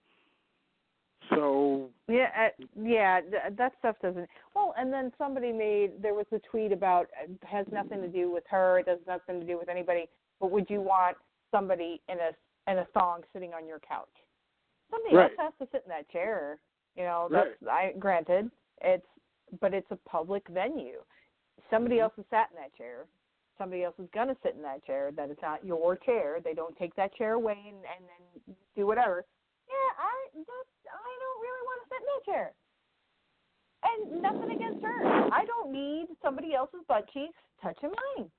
so 1.35 1.89
Yeah, 2.09 2.31
uh, 2.37 2.65
yeah, 2.83 3.21
th- 3.21 3.57
that 3.57 3.73
stuff 3.79 3.97
doesn't. 4.03 4.29
Well, 4.55 4.75
and 4.77 4.93
then 4.93 5.13
somebody 5.19 5.53
made 5.53 6.03
there 6.03 6.15
was 6.15 6.27
a 6.33 6.39
tweet 6.41 6.73
about 6.73 7.09
uh, 7.23 7.29
has 7.47 7.67
nothing 7.73 8.01
to 8.03 8.09
do 8.09 8.31
with 8.31 8.45
her. 8.51 8.79
It 8.81 8.89
has 8.89 8.99
nothing 9.07 9.41
to 9.41 9.47
do 9.47 9.59
with 9.59 9.69
anybody. 9.69 10.09
But 10.41 10.51
would 10.51 10.69
you 10.69 10.81
want 10.81 11.17
somebody 11.51 12.01
in 12.09 12.19
a 12.19 12.71
in 12.71 12.79
a 12.79 12.85
thong 12.95 13.23
sitting 13.33 13.53
on 13.55 13.67
your 13.67 13.79
couch? 13.81 14.09
Somebody 14.91 15.17
Right. 15.17 15.31
else 15.31 15.39
has 15.39 15.53
to 15.67 15.73
sit 15.73 15.85
in 15.85 15.91
that 15.91 16.09
chair. 16.11 16.59
You 16.97 17.05
know, 17.05 17.29
that's 17.31 17.51
I 17.71 17.93
granted 17.99 18.51
it's, 18.81 19.07
but 19.61 19.75
it's 19.75 19.91
a 19.91 19.97
public 20.09 20.47
venue. 20.49 21.03
Somebody 21.71 21.97
Mhm. 21.97 22.03
else 22.03 22.15
has 22.17 22.27
sat 22.31 22.51
in 22.51 22.57
that 22.57 22.75
chair. 22.75 23.07
Somebody 23.59 23.85
else 23.85 23.99
is 23.99 24.09
gonna 24.11 24.37
sit 24.43 24.55
in 24.55 24.63
that 24.63 24.83
chair. 24.85 25.13
That 25.13 25.31
is 25.31 25.37
not 25.43 25.65
your 25.65 25.97
chair. 25.97 26.41
They 26.41 26.55
don't 26.55 26.77
take 26.77 26.95
that 26.97 27.15
chair 27.15 27.35
away 27.35 27.59
and, 27.67 27.77
and 27.77 28.09
then 28.09 28.57
do 28.75 28.87
whatever. 28.87 29.25
Yeah, 29.69 29.91
I 29.99 30.29
that's 30.35 30.75
I 30.95 31.13
don't 31.23 31.41
really 31.43 31.65
want 31.69 31.79
to 31.83 31.87
sit 31.89 32.01
in 32.03 32.09
that 32.11 32.25
chair. 32.27 32.47
And 33.83 34.23
nothing 34.23 34.51
against 34.57 34.85
her. 34.85 34.99
I 35.33 35.45
don't 35.47 35.73
need 35.73 36.09
somebody 36.23 36.55
else's 36.55 36.81
butt 36.87 37.09
cheeks 37.13 37.37
touching 37.63 37.91
mine. 38.17 38.31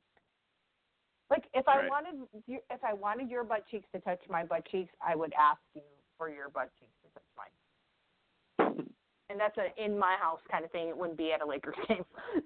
Like 1.30 1.46
if 1.54 1.68
I 1.68 1.88
wanted 1.88 2.16
if 2.48 2.84
I 2.84 2.94
wanted 2.94 3.30
your 3.30 3.44
butt 3.44 3.64
cheeks 3.72 3.88
to 3.96 4.02
touch 4.02 4.20
my 4.30 4.44
butt 4.44 4.66
cheeks, 4.70 4.94
I 5.02 5.16
would 5.16 5.34
ask 5.40 5.62
you 5.74 5.82
for 6.18 6.30
your 6.30 6.50
butt 6.50 6.70
cheeks 6.78 6.92
to 7.04 7.10
touch 7.14 7.30
mine. 7.38 8.86
And 9.30 9.40
that's 9.40 9.58
a 9.58 9.72
in 9.84 9.98
my 9.98 10.18
house 10.20 10.42
kind 10.52 10.66
of 10.66 10.72
thing. 10.72 10.90
It 10.90 10.98
wouldn't 10.98 11.18
be 11.18 11.32
at 11.32 11.42
a 11.42 11.46
Lakers 11.46 11.76
game. 11.88 12.04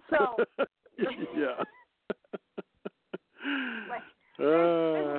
So 0.10 0.38
yeah. 1.36 1.64
Like, 3.90 4.02
Uh, 4.40 4.44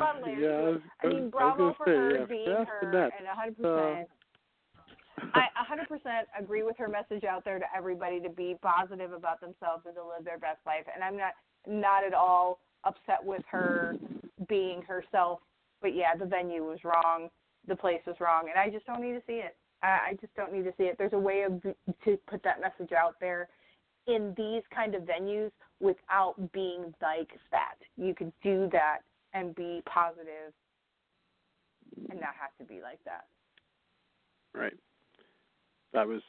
lot 0.00 0.20
of 0.20 0.38
yeah, 0.38 0.48
I 0.48 0.60
was- 0.62 0.80
I 1.02 1.06
mean, 1.06 1.30
bravo 1.30 1.56
gonna 1.56 1.74
for 1.74 1.86
say, 1.86 1.92
her 1.92 2.18
yeah, 2.18 2.24
being 2.26 2.46
her, 2.66 3.10
and 3.18 3.26
a 3.26 3.34
hundred 3.34 3.64
Uh, 3.64 3.80
percent. 3.94 4.08
I 5.34 5.46
a 5.60 5.64
hundred 5.64 5.88
percent 5.88 6.28
agree 6.38 6.62
with 6.62 6.76
her 6.78 6.88
message 6.88 7.24
out 7.24 7.44
there 7.44 7.58
to 7.58 7.64
everybody 7.76 8.20
to 8.20 8.28
be 8.28 8.56
positive 8.62 9.12
about 9.12 9.40
themselves 9.40 9.84
and 9.86 9.94
to 9.94 10.02
live 10.02 10.24
their 10.24 10.38
best 10.38 10.58
life. 10.66 10.84
And 10.92 11.02
I'm 11.02 11.16
not 11.16 11.32
not 11.66 12.04
at 12.04 12.14
all 12.14 12.60
upset 12.84 13.24
with 13.24 13.42
her 13.50 13.96
being 14.48 14.82
herself. 14.82 15.40
But 15.82 15.94
yeah, 15.94 16.14
the 16.18 16.24
venue 16.26 16.64
was 16.64 16.78
wrong, 16.84 17.28
the 17.68 17.76
place 17.76 18.00
was 18.06 18.16
wrong, 18.20 18.48
and 18.48 18.58
I 18.58 18.70
just 18.70 18.86
don't 18.86 19.02
need 19.02 19.12
to 19.12 19.22
see 19.26 19.40
it. 19.44 19.56
I, 19.82 19.86
I 19.86 20.16
just 20.20 20.34
don't 20.34 20.52
need 20.52 20.64
to 20.64 20.72
see 20.78 20.84
it. 20.84 20.96
There's 20.98 21.12
a 21.12 21.18
way 21.18 21.42
of 21.42 21.62
to 21.62 22.18
put 22.28 22.42
that 22.44 22.60
message 22.60 22.92
out 22.92 23.16
there 23.20 23.48
in 24.06 24.32
these 24.36 24.62
kind 24.74 24.94
of 24.94 25.02
venues 25.02 25.50
without 25.80 26.34
being 26.52 26.94
like 27.02 27.30
that. 27.50 27.74
You 27.96 28.14
could 28.14 28.32
do 28.42 28.68
that 28.72 29.00
and 29.34 29.54
be 29.54 29.82
positive 29.84 30.54
and 32.08 32.20
not 32.20 32.34
have 32.40 32.56
to 32.58 32.64
be 32.64 32.80
like 32.80 32.98
that. 33.04 33.26
Right. 34.54 34.76
I 35.94 36.04
was 36.04 36.22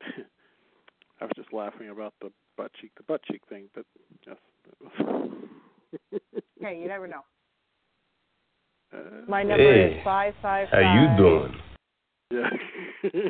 I 1.20 1.24
was 1.24 1.32
just 1.36 1.52
laughing 1.52 1.88
about 1.90 2.14
the 2.20 2.30
butt 2.56 2.70
cheek 2.80 2.92
the 2.96 3.02
butt 3.04 3.22
cheek 3.24 3.42
thing, 3.48 3.68
but 3.74 3.84
yes. 4.26 4.36
Hey, 6.60 6.80
you 6.80 6.88
never 6.88 7.06
know. 7.06 7.22
uh, 8.92 9.22
My 9.28 9.42
number 9.42 9.72
Hey, 9.72 9.98
is 9.98 10.04
five 10.04 10.34
five 10.42 10.68
How 10.70 10.94
you 10.94 11.16
doing? 11.16 11.54
yeah. 12.30 12.50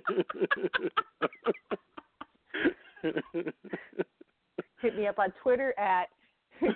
Hit 4.82 4.96
me 4.96 5.06
up 5.06 5.18
on 5.18 5.32
Twitter 5.42 5.74
at 5.78 6.08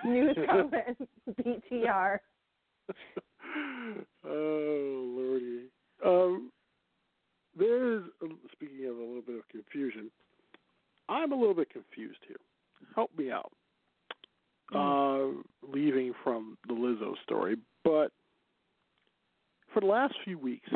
news 0.04 0.36
comment 0.46 0.98
BTR. 1.40 2.18
oh 4.24 5.04
lordy. 5.16 5.66
Um, 6.04 6.50
there's 7.58 8.04
speaking 8.52 8.86
of 8.86 8.96
a 8.96 9.00
little 9.00 9.22
bit 9.22 9.36
of 9.36 9.48
confusion. 9.48 10.10
I'm 11.08 11.32
a 11.32 11.36
little 11.36 11.54
bit 11.54 11.70
confused 11.70 12.20
here. 12.26 12.36
Help 12.94 13.10
me 13.16 13.30
out. 13.30 13.52
Uh, 14.74 15.42
leaving 15.70 16.14
from 16.24 16.56
the 16.66 16.72
Lizzo 16.72 17.12
story, 17.22 17.56
but 17.84 18.10
for 19.74 19.80
the 19.80 19.86
last 19.86 20.14
few 20.24 20.38
weeks, 20.38 20.68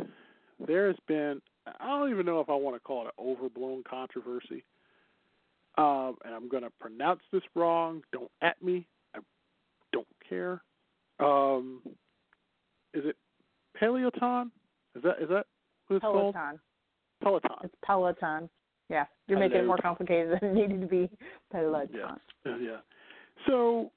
there 0.66 0.88
has 0.88 0.96
been 1.08 1.40
I 1.80 1.86
don't 1.86 2.10
even 2.10 2.26
know 2.26 2.40
if 2.40 2.48
I 2.48 2.54
want 2.54 2.76
to 2.76 2.80
call 2.80 3.02
it 3.02 3.14
an 3.18 3.24
overblown 3.24 3.82
controversy. 3.88 4.64
Um, 5.78 6.16
and 6.24 6.34
I'm 6.34 6.48
going 6.48 6.62
to 6.62 6.70
pronounce 6.80 7.20
this 7.32 7.42
wrong. 7.54 8.02
Don't 8.12 8.30
at 8.40 8.62
me. 8.62 8.86
I 9.14 9.18
don't 9.92 10.06
care. 10.28 10.62
Um, 11.18 11.80
is 12.94 13.04
it 13.04 13.16
Peloton? 13.78 14.50
Is 14.94 15.02
that 15.02 15.16
is 15.20 15.28
that 15.28 15.46
what 15.88 15.96
it's 15.96 16.02
called? 16.02 16.34
Peloton. 16.34 16.60
Peloton. 17.22 17.56
It's 17.64 17.74
Peloton. 17.84 18.50
Yeah, 18.88 19.04
you're 19.26 19.38
making 19.38 19.58
it 19.58 19.66
more 19.66 19.78
complicated 19.78 20.38
than 20.40 20.50
it 20.50 20.54
needed 20.54 20.80
to 20.80 20.86
be. 20.86 21.10
Peloton. 21.50 21.88
Yeah. 21.92 22.52
Uh, 22.52 22.56
yeah. 22.56 22.76
So, 23.46 23.90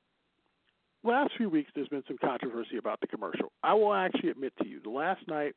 last 1.04 1.32
few 1.38 1.50
weeks 1.50 1.72
there's 1.76 1.88
been 1.88 2.04
some 2.08 2.18
controversy 2.18 2.78
about 2.78 3.00
the 3.02 3.08
commercial. 3.08 3.52
I 3.64 3.74
will 3.74 3.94
actually 3.94 4.30
admit 4.30 4.54
to 4.62 4.68
you, 4.68 4.80
the 4.82 4.90
last 4.90 5.22
night 5.28 5.54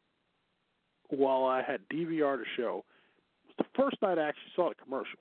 while 1.08 1.44
I 1.44 1.62
had 1.62 1.80
DVR 1.92 2.36
to 2.36 2.44
show 2.56 2.84
was 3.46 3.54
the 3.58 3.64
first 3.76 3.96
night 4.02 4.18
I 4.18 4.28
actually 4.28 4.52
saw 4.54 4.68
the 4.68 4.74
commercial. 4.74 5.18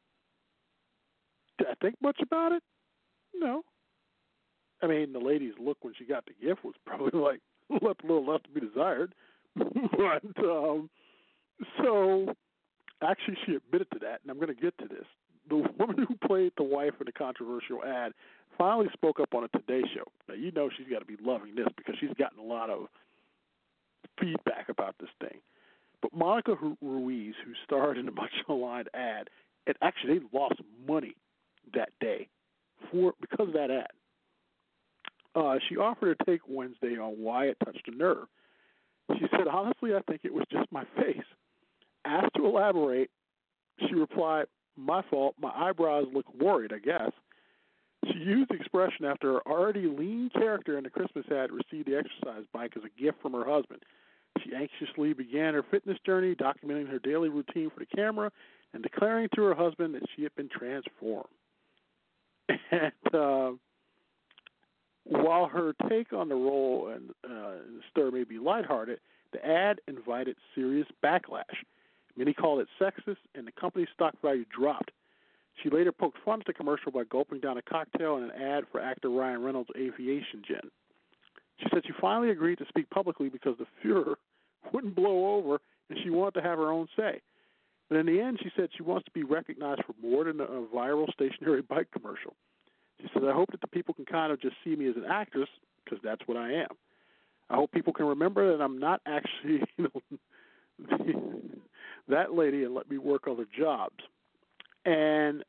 Did 1.58 1.68
I 1.68 1.74
think 1.82 1.96
much 2.02 2.20
about 2.22 2.52
it? 2.52 2.64
No. 3.34 3.64
I 4.82 4.88
mean, 4.88 5.14
the 5.14 5.20
lady's 5.20 5.54
look 5.60 5.78
when 5.82 5.94
she 5.98 6.06
got 6.06 6.26
the 6.26 6.46
gift 6.46 6.64
was 6.64 6.76
probably 6.86 7.20
like 7.20 7.40
left 7.82 8.04
a 8.04 8.08
little 8.08 8.26
left 8.26 8.46
to 8.46 8.50
be 8.50 8.66
desired. 8.66 9.14
but 9.56 10.44
um 10.44 10.90
so 11.82 12.34
actually, 13.02 13.38
she 13.46 13.56
admitted 13.56 13.88
to 13.94 14.00
that, 14.00 14.22
and 14.22 14.32
I'm 14.32 14.38
going 14.38 14.56
to 14.56 14.62
get 14.62 14.78
to 14.80 14.88
this. 14.88 15.06
The 15.50 15.56
woman 15.80 16.06
who 16.08 16.16
played 16.28 16.54
the 16.58 16.64
wife 16.64 16.94
in 17.00 17.06
the 17.06 17.12
controversial 17.12 17.84
ad 17.84 18.14
finally 18.58 18.90
spoke 18.94 19.20
up 19.20 19.34
on 19.34 19.44
a 19.44 19.48
Today 19.50 19.82
Show. 19.94 20.04
Now, 20.28 20.36
you 20.36 20.52
know 20.52 20.70
she's 20.76 20.88
got 20.88 21.00
to 21.00 21.06
be 21.06 21.18
loving 21.24 21.56
this 21.56 21.68
because 21.78 21.96
she's 22.00 22.14
gotten 22.18 22.40
a 22.40 22.44
lot 22.44 22.70
of 22.70 22.88
feedback 24.20 24.70
about 24.70 24.96
this 25.00 25.10
thing. 25.20 25.40
But 26.02 26.14
Monica 26.14 26.56
Ruiz, 26.82 27.36
who 27.46 27.52
starred 27.64 27.98
in 27.98 28.06
the 28.06 28.12
much 28.16 28.32
maligned 28.48 28.90
ad, 28.94 29.30
it 29.68 29.78
actually 29.82 30.20
they 30.20 30.26
lost 30.34 30.56
money 30.88 31.16
that 31.74 31.90
day 32.00 32.28
for 32.92 33.14
because 33.22 33.48
of 33.48 33.54
that 33.54 33.72
ad. 33.72 33.92
Uh, 35.34 35.58
she 35.70 35.78
offered 35.78 36.18
to 36.18 36.26
take 36.26 36.42
Wednesday 36.48 36.98
on 36.98 37.12
why 37.14 37.46
it 37.46 37.58
touched 37.64 37.88
a 37.88 37.92
nerve. 37.92 38.28
She 39.18 39.26
said, 39.32 39.48
"Honestly, 39.48 39.94
I 39.96 40.02
think 40.02 40.22
it 40.24 40.34
was 40.34 40.46
just 40.52 40.72
my 40.72 40.84
face." 40.98 41.24
Asked 42.06 42.36
to 42.36 42.46
elaborate, 42.46 43.10
she 43.80 43.94
replied, 43.94 44.48
"My 44.76 45.02
fault. 45.04 45.36
My 45.40 45.52
eyebrows 45.56 46.08
look 46.14 46.32
worried. 46.34 46.74
I 46.74 46.80
guess." 46.80 47.12
She 48.08 48.18
used 48.18 48.50
the 48.50 48.56
expression 48.56 49.06
after 49.06 49.34
her 49.34 49.48
already 49.48 49.86
lean 49.86 50.32
character 50.32 50.78
in 50.78 50.84
the 50.84 50.90
Christmas 50.90 51.26
ad 51.30 51.52
received 51.52 51.88
the 51.88 51.98
exercise 51.98 52.46
bike 52.52 52.74
as 52.76 52.84
a 52.84 53.02
gift 53.02 53.22
from 53.22 53.34
her 53.34 53.46
husband. 53.46 53.84
She 54.44 54.56
anxiously 54.56 55.14
began 55.14 55.54
her 55.54 55.64
fitness 55.64 56.00
journey, 56.06 56.34
documenting 56.34 56.90
her 56.90 57.00
daily 57.00 57.30
routine 57.30 57.70
for 57.70 57.80
the 57.80 57.86
camera 57.86 58.32
and 58.74 58.82
declaring 58.82 59.30
to 59.36 59.44
her 59.44 59.54
husband 59.54 59.94
that 59.96 60.04
she 60.16 60.24
had 60.24 60.36
been 60.36 60.50
transformed. 60.50 61.28
And 62.72 63.14
uh, 63.14 63.52
while 65.04 65.48
her 65.48 65.74
take 65.90 66.14
on 66.14 66.30
the 66.30 66.36
role 66.36 66.92
and 66.94 67.10
uh, 67.24 67.60
the 67.60 67.82
stir 67.90 68.12
may 68.12 68.24
be 68.24 68.40
lighthearted, 68.40 69.00
the 69.34 69.46
ad 69.46 69.80
invited 69.88 70.38
serious 70.56 70.88
backlash. 71.04 71.44
Many 72.18 72.34
called 72.34 72.60
it 72.62 72.68
sexist, 72.80 73.18
and 73.36 73.48
the 73.48 73.52
company's 73.52 73.88
stock 73.94 74.14
value 74.22 74.46
dropped. 74.56 74.92
She 75.62 75.70
later 75.70 75.92
poked 75.92 76.18
fun 76.24 76.40
at 76.40 76.48
the 76.48 76.54
commercial 76.54 76.92
by 76.92 77.04
gulping 77.04 77.40
down 77.40 77.58
a 77.58 77.62
cocktail 77.62 78.18
in 78.18 78.24
an 78.24 78.32
ad 78.32 78.64
for 78.72 78.82
actor 78.82 79.10
Ryan 79.10 79.44
Reynolds' 79.44 79.70
Aviation 79.78 80.42
Gin. 80.48 80.72
She 81.60 81.68
said 81.72 81.84
she 81.86 81.94
finally 82.00 82.32
agreed 82.32 82.58
to 82.60 82.66
speak 82.68 82.90
publicly 82.90 83.30
because 83.30 83.58
the 83.58 83.68
furor 83.82 84.18
wouldn't 84.74 84.96
blow 84.96 85.36
over 85.36 85.60
and 85.90 86.00
she 86.04 86.10
wanted 86.10 86.40
to 86.40 86.42
have 86.42 86.58
her 86.58 86.72
own 86.72 86.88
say. 86.98 87.22
But 87.90 87.98
in 87.98 88.06
the 88.06 88.22
end, 88.22 88.40
she 88.42 88.50
said 88.56 88.70
she 88.76 88.84
wants 88.84 89.06
to 89.06 89.12
be 89.12 89.24
recognized 89.24 89.84
for 89.86 89.94
more 90.02 90.24
than 90.24 90.40
a 90.40 90.46
viral 90.74 91.12
stationary 91.14 91.62
bike 91.70 91.90
commercial. 91.92 92.34
She 93.02 93.08
said, 93.14 93.24
I 93.26 93.34
hope 93.34 93.52
that 93.52 93.62
the 93.62 93.68
people 93.68 93.94
can 93.94 94.06
kind 94.06 94.32
of 94.32 94.42
just 94.42 94.56
see 94.64 94.76
me 94.76 94.88
as 94.88 94.96
an 94.96 95.06
actress 95.10 95.50
because 95.84 96.00
that's 96.04 96.22
what 96.26 96.38
I 96.38 96.54
am. 96.54 96.70
I 97.50 97.56
hope 97.56 97.72
people 97.72 97.92
can 97.92 98.06
remember 98.06 98.56
that 98.56 98.64
I'm 98.64 98.80
not 98.80 99.02
actually, 99.06 99.62
you 99.78 99.90
know, 99.94 100.02
that 102.12 102.34
lady 102.34 102.64
and 102.64 102.74
let 102.74 102.90
me 102.90 102.98
work 102.98 103.28
other 103.28 103.46
jobs. 103.58 104.04
And 104.86 105.44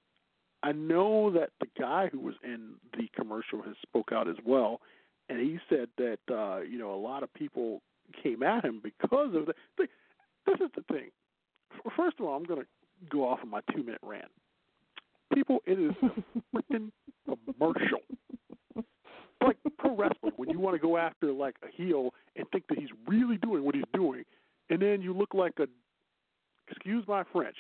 I 0.63 0.73
know 0.73 1.31
that 1.31 1.51
the 1.61 1.67
guy 1.79 2.09
who 2.13 2.21
was 2.21 2.35
in 2.45 2.75
the 2.97 3.09
commercial 3.15 3.63
has 3.63 3.75
spoke 3.83 4.13
out 4.13 4.29
as 4.29 4.37
well, 4.45 4.81
and 5.29 5.41
he 5.41 5.59
said 5.69 5.89
that 5.99 6.19
uh, 6.31 6.61
you 6.61 6.79
know 6.79 6.95
a 6.95 6.97
lot 6.97 7.23
of 7.23 7.33
people 7.35 7.83
came 8.23 8.43
at 8.43 8.65
him 8.65 8.81
because 8.83 9.35
of 9.35 9.47
the. 9.47 9.55
This 10.45 10.57
is 10.61 10.71
the 10.75 10.83
thing. 10.93 11.11
First 11.97 12.19
of 12.19 12.27
all, 12.27 12.37
I'm 12.37 12.45
going 12.45 12.61
to 12.61 12.67
go 13.11 13.29
off 13.29 13.41
on 13.43 13.51
my 13.51 13.61
two 13.75 13.83
minute 13.83 14.01
rant. 14.03 14.31
People, 15.33 15.61
it 15.67 15.79
is 15.79 15.93
a 16.03 16.57
freaking 16.57 16.91
commercial. 17.25 18.01
Like 19.43 19.57
pro 19.79 19.97
wrestling, 19.97 20.33
when 20.37 20.51
you 20.51 20.61
want 20.61 20.77
to 20.77 20.81
go 20.81 20.97
after 20.97 21.33
like 21.33 21.57
a 21.65 21.75
heel 21.75 22.11
and 22.37 22.47
think 22.51 22.65
that 22.69 22.79
he's 22.79 22.91
really 23.09 23.39
doing 23.39 23.65
what 23.65 23.75
he's 23.75 23.85
doing, 23.93 24.25
and 24.71 24.81
then 24.81 25.03
you 25.03 25.13
look 25.13 25.35
like 25.35 25.55
a, 25.59 25.67
excuse 26.73 27.05
my 27.07 27.23
French, 27.33 27.57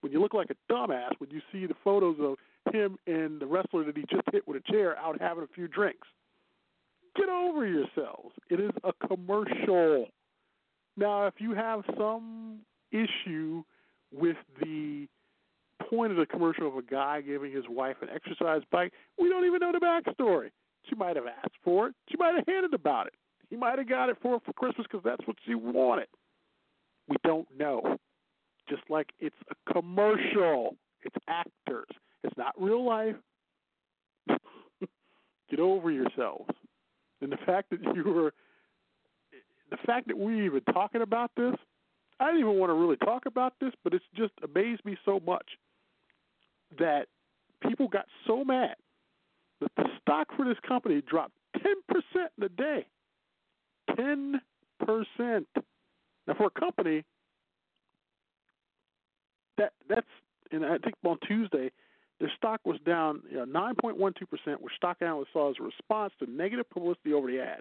when 0.00 0.12
you 0.12 0.20
look 0.20 0.34
like 0.34 0.48
a 0.50 0.72
dumbass 0.72 1.12
when 1.18 1.30
you 1.30 1.40
see 1.52 1.66
the 1.66 1.74
photos 1.82 2.16
of 2.20 2.36
him 2.72 2.98
and 3.06 3.40
the 3.40 3.46
wrestler 3.46 3.84
that 3.84 3.96
he 3.96 4.04
just 4.10 4.22
hit 4.32 4.46
with 4.46 4.56
a 4.56 4.72
chair 4.72 4.96
out 4.98 5.20
having 5.20 5.44
a 5.44 5.54
few 5.54 5.68
drinks. 5.68 6.06
Get 7.16 7.28
over 7.28 7.66
yourselves. 7.66 8.34
It 8.50 8.60
is 8.60 8.70
a 8.84 8.92
commercial. 9.06 10.06
Now, 10.96 11.26
if 11.26 11.34
you 11.38 11.54
have 11.54 11.82
some 11.96 12.60
issue 12.92 13.62
with 14.12 14.36
the 14.60 15.06
point 15.88 16.12
of 16.12 16.18
the 16.18 16.26
commercial 16.26 16.68
of 16.68 16.76
a 16.76 16.82
guy 16.82 17.20
giving 17.20 17.52
his 17.52 17.64
wife 17.68 17.96
an 18.02 18.08
exercise 18.14 18.62
bike, 18.70 18.92
we 19.18 19.28
don't 19.28 19.44
even 19.44 19.60
know 19.60 19.72
the 19.72 19.78
backstory. 19.78 20.50
She 20.88 20.94
might 20.94 21.16
have 21.16 21.26
asked 21.26 21.56
for 21.64 21.88
it. 21.88 21.94
She 22.10 22.16
might 22.18 22.34
have 22.34 22.44
handed 22.46 22.74
about 22.74 23.08
it. 23.08 23.14
He 23.50 23.56
might 23.56 23.78
have 23.78 23.88
got 23.88 24.08
it 24.08 24.16
for 24.20 24.34
her 24.34 24.40
for 24.44 24.52
Christmas 24.52 24.86
because 24.90 25.04
that's 25.04 25.26
what 25.26 25.36
she 25.46 25.54
wanted. 25.54 26.08
We 27.08 27.16
don't 27.24 27.46
know. 27.58 27.98
Just 28.68 28.82
like 28.88 29.10
it's 29.20 29.36
a 29.50 29.72
commercial. 29.72 30.76
It's 31.02 31.16
actors. 31.28 31.88
It's 32.24 32.36
not 32.36 32.54
real 32.58 32.84
life. 32.84 33.14
Get 35.50 35.60
over 35.60 35.90
yourselves. 35.90 36.50
And 37.20 37.30
the 37.30 37.38
fact 37.46 37.70
that 37.70 37.80
you 37.94 38.04
were, 38.04 38.32
the 39.70 39.76
fact 39.86 40.08
that 40.08 40.18
we 40.18 40.44
even 40.46 40.60
talking 40.72 41.02
about 41.02 41.30
this, 41.36 41.54
I 42.18 42.26
didn't 42.26 42.40
even 42.40 42.58
want 42.58 42.70
to 42.70 42.74
really 42.74 42.96
talk 42.96 43.26
about 43.26 43.54
this, 43.60 43.72
but 43.84 43.94
it's 43.94 44.04
just 44.14 44.32
amazed 44.42 44.84
me 44.84 44.96
so 45.04 45.20
much 45.24 45.46
that 46.78 47.06
people 47.68 47.88
got 47.88 48.06
so 48.26 48.44
mad 48.44 48.74
that 49.60 49.70
the 49.76 49.84
stock 50.00 50.28
for 50.36 50.44
this 50.44 50.58
company 50.66 51.02
dropped 51.02 51.34
10% 51.56 51.72
in 52.38 52.44
a 52.44 52.48
day. 52.48 52.86
10%. 53.90 54.40
Now, 56.26 56.34
for 56.36 56.46
a 56.46 56.60
company, 56.60 57.04
that 59.58 59.72
that's, 59.88 60.06
and 60.52 60.64
I 60.64 60.78
think 60.78 60.94
on 61.04 61.18
Tuesday, 61.26 61.70
their 62.20 62.30
stock 62.36 62.60
was 62.64 62.78
down 62.86 63.22
you 63.30 63.44
know, 63.44 63.74
9.12%, 63.84 64.12
which 64.60 64.74
stock 64.76 64.98
analysts 65.00 65.28
saw 65.32 65.50
as 65.50 65.56
a 65.60 65.62
response 65.62 66.12
to 66.18 66.30
negative 66.30 66.68
publicity 66.70 67.12
over 67.12 67.30
the 67.30 67.40
ad. 67.40 67.60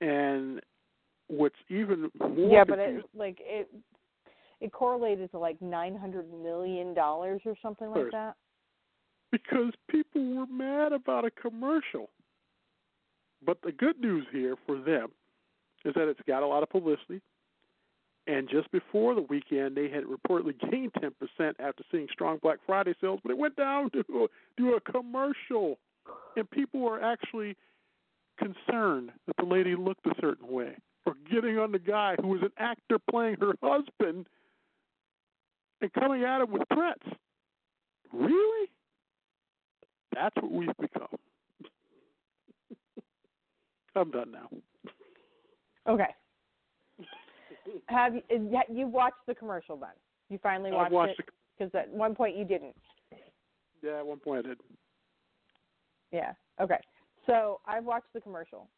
And 0.00 0.60
what's 1.28 1.56
even 1.68 2.10
more 2.18 2.52
yeah, 2.52 2.64
but 2.64 2.78
it 2.78 3.04
like 3.14 3.38
it 3.40 3.70
it 4.60 4.72
correlated 4.72 5.30
to 5.30 5.38
like 5.38 5.60
nine 5.62 5.96
hundred 5.96 6.26
million 6.42 6.92
dollars 6.92 7.40
or 7.44 7.54
something 7.62 7.88
like 7.88 8.10
that. 8.10 8.34
Because 9.30 9.72
people 9.88 10.34
were 10.34 10.46
mad 10.46 10.92
about 10.92 11.24
a 11.24 11.30
commercial. 11.30 12.10
But 13.44 13.58
the 13.62 13.72
good 13.72 14.00
news 14.00 14.26
here 14.32 14.56
for 14.66 14.76
them 14.76 15.08
is 15.84 15.94
that 15.94 16.08
it's 16.08 16.20
got 16.26 16.42
a 16.42 16.46
lot 16.46 16.62
of 16.62 16.68
publicity. 16.68 17.20
And 18.26 18.48
just 18.48 18.70
before 18.70 19.14
the 19.14 19.22
weekend, 19.22 19.76
they 19.76 19.88
had 19.88 20.04
reportedly 20.04 20.58
gained 20.70 20.92
10% 20.94 21.10
after 21.58 21.82
seeing 21.90 22.06
strong 22.12 22.38
Black 22.42 22.58
Friday 22.66 22.94
sales, 23.00 23.20
but 23.22 23.30
it 23.30 23.38
went 23.38 23.56
down 23.56 23.90
to, 23.92 24.28
to 24.58 24.72
a 24.74 24.80
commercial. 24.80 25.78
And 26.36 26.50
people 26.50 26.80
were 26.80 27.02
actually 27.02 27.56
concerned 28.38 29.10
that 29.26 29.36
the 29.38 29.44
lady 29.44 29.74
looked 29.76 30.06
a 30.06 30.14
certain 30.20 30.48
way 30.48 30.76
or 31.04 31.14
getting 31.30 31.58
on 31.58 31.72
the 31.72 31.78
guy 31.78 32.16
who 32.20 32.28
was 32.28 32.42
an 32.42 32.52
actor 32.58 32.98
playing 33.10 33.36
her 33.40 33.54
husband 33.62 34.26
and 35.80 35.92
coming 35.92 36.22
at 36.24 36.40
him 36.40 36.52
with 36.52 36.62
threats. 36.72 37.02
Really? 38.12 38.68
That's 40.14 40.34
what 40.36 40.50
we've 40.50 40.76
become. 40.80 41.08
I'm 43.96 44.10
done 44.10 44.32
now. 44.32 44.48
Okay. 45.88 46.14
Have 47.86 48.14
you, 48.14 48.62
you 48.72 48.86
watched 48.86 49.16
the 49.26 49.34
commercial 49.34 49.76
then? 49.76 49.90
You 50.28 50.38
finally 50.42 50.70
watched, 50.72 50.92
watched 50.92 51.20
it 51.20 51.28
because 51.58 51.74
at 51.74 51.88
one 51.90 52.14
point 52.14 52.36
you 52.36 52.44
didn't. 52.44 52.74
Yeah, 53.82 53.98
at 53.98 54.06
one 54.06 54.18
point 54.18 54.46
I 54.46 54.48
did. 54.50 54.58
Yeah. 56.10 56.32
Okay. 56.60 56.78
So 57.26 57.60
I 57.66 57.80
watched 57.80 58.12
the 58.14 58.20
commercial, 58.20 58.68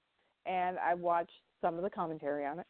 and 0.46 0.78
I 0.78 0.94
watched 0.94 1.32
some 1.60 1.76
of 1.76 1.82
the 1.82 1.90
commentary 1.90 2.44
on 2.46 2.58
it, 2.58 2.66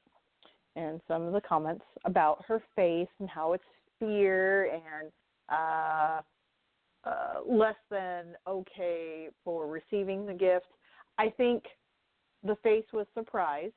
and 0.76 1.00
some 1.08 1.22
of 1.22 1.32
the 1.32 1.40
comments 1.40 1.84
about 2.04 2.44
her 2.46 2.62
face 2.76 3.08
and 3.20 3.28
how 3.28 3.52
it's 3.52 3.64
fear 3.98 4.70
and 4.72 5.10
uh, 5.48 6.20
uh, 7.04 7.40
less 7.46 7.76
than 7.90 8.34
okay 8.46 9.28
for 9.44 9.66
receiving 9.66 10.26
the 10.26 10.34
gift. 10.34 10.66
I 11.18 11.30
think 11.30 11.64
the 12.42 12.56
face 12.62 12.84
was 12.92 13.06
surprised 13.14 13.74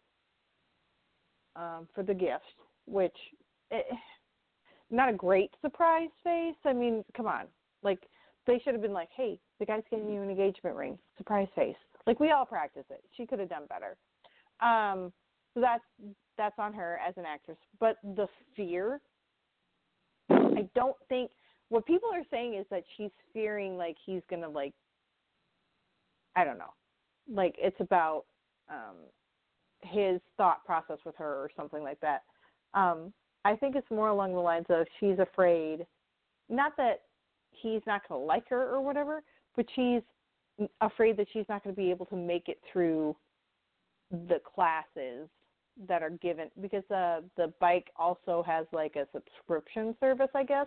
um, 1.58 1.88
for 1.94 2.04
the 2.04 2.14
gift, 2.14 2.44
which 2.86 3.16
it, 3.72 3.86
eh, 3.92 3.96
not 4.90 5.10
a 5.10 5.14
great 5.14 5.52
surprise 5.62 6.10
face. 6.24 6.56
I 6.64 6.74
mean, 6.74 7.04
come 7.16 7.28
on, 7.28 7.46
like 7.84 8.00
they 8.46 8.60
should 8.64 8.74
have 8.74 8.82
been 8.82 8.94
like, 8.94 9.10
"Hey, 9.16 9.40
the 9.60 9.66
guy's 9.66 9.84
getting 9.90 10.10
you 10.10 10.22
an 10.22 10.30
engagement 10.30 10.76
ring, 10.76 10.98
surprise 11.18 11.48
face." 11.56 11.76
Like 12.06 12.20
we 12.20 12.32
all 12.32 12.46
practice 12.46 12.86
it. 12.90 13.04
She 13.16 13.26
could 13.26 13.40
have 13.40 13.50
done 13.50 13.64
better. 13.68 13.98
Um, 14.62 15.12
so 15.54 15.62
that's 15.62 15.84
that's 16.38 16.58
on 16.58 16.74
her 16.74 17.00
as 17.06 17.16
an 17.18 17.26
actress. 17.26 17.58
But 17.80 17.98
the 18.04 18.28
fear, 18.56 19.02
I 20.30 20.70
don't 20.76 20.96
think 21.10 21.32
what 21.70 21.86
people 21.86 22.10
are 22.14 22.24
saying 22.32 22.54
is 22.54 22.66
that 22.72 22.84
she's 22.96 23.12
fearing 23.34 23.78
like 23.78 23.98
he's 24.06 24.22
gonna 24.30 24.48
like, 24.50 24.74
I 26.36 26.46
don't 26.46 26.58
know, 26.58 26.74
like 27.30 27.56
it's 27.58 27.80
about 27.82 28.24
um 28.70 28.96
his 29.82 30.20
thought 30.38 30.64
process 30.66 30.98
with 31.06 31.16
her 31.16 31.36
or 31.36 31.50
something 31.56 31.84
like 31.84 32.00
that. 32.02 32.24
Um, 32.74 33.14
I 33.46 33.56
think 33.56 33.76
it's 33.76 33.90
more 33.92 34.10
along 34.10 34.34
the 34.34 34.40
lines 34.40 34.66
of 34.70 34.86
she's 35.00 35.20
afraid, 35.20 35.86
not 36.50 36.76
that 36.78 37.04
he's 37.52 37.82
not 37.88 38.08
going 38.08 38.22
to 38.22 38.26
like 38.26 38.48
her 38.50 38.70
or 38.70 38.82
whatever, 38.82 39.24
but 39.56 39.66
she's 39.76 40.02
afraid 40.82 41.18
that 41.18 41.28
she's 41.32 41.46
not 41.48 41.64
going 41.64 41.76
to 41.76 41.82
be 41.82 41.92
able 41.92 42.06
to 42.08 42.16
make 42.16 42.50
it 42.50 42.60
through 42.72 43.16
the 44.28 44.40
classes 44.56 45.30
that 45.88 46.02
are 46.02 46.10
given 46.10 46.50
because 46.60 46.84
uh 46.90 47.22
the 47.36 47.54
bike 47.60 47.92
also 47.98 48.42
has 48.48 48.66
like 48.72 48.96
a 48.96 49.06
subscription 49.14 49.96
service 50.00 50.30
I 50.34 50.44
guess 50.44 50.66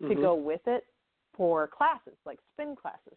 to 0.00 0.08
Mhm. 0.08 0.20
go 0.20 0.34
with 0.34 0.66
it 0.66 0.84
for 1.36 1.68
classes 1.68 2.16
like 2.24 2.40
spin 2.52 2.74
classes. 2.74 3.16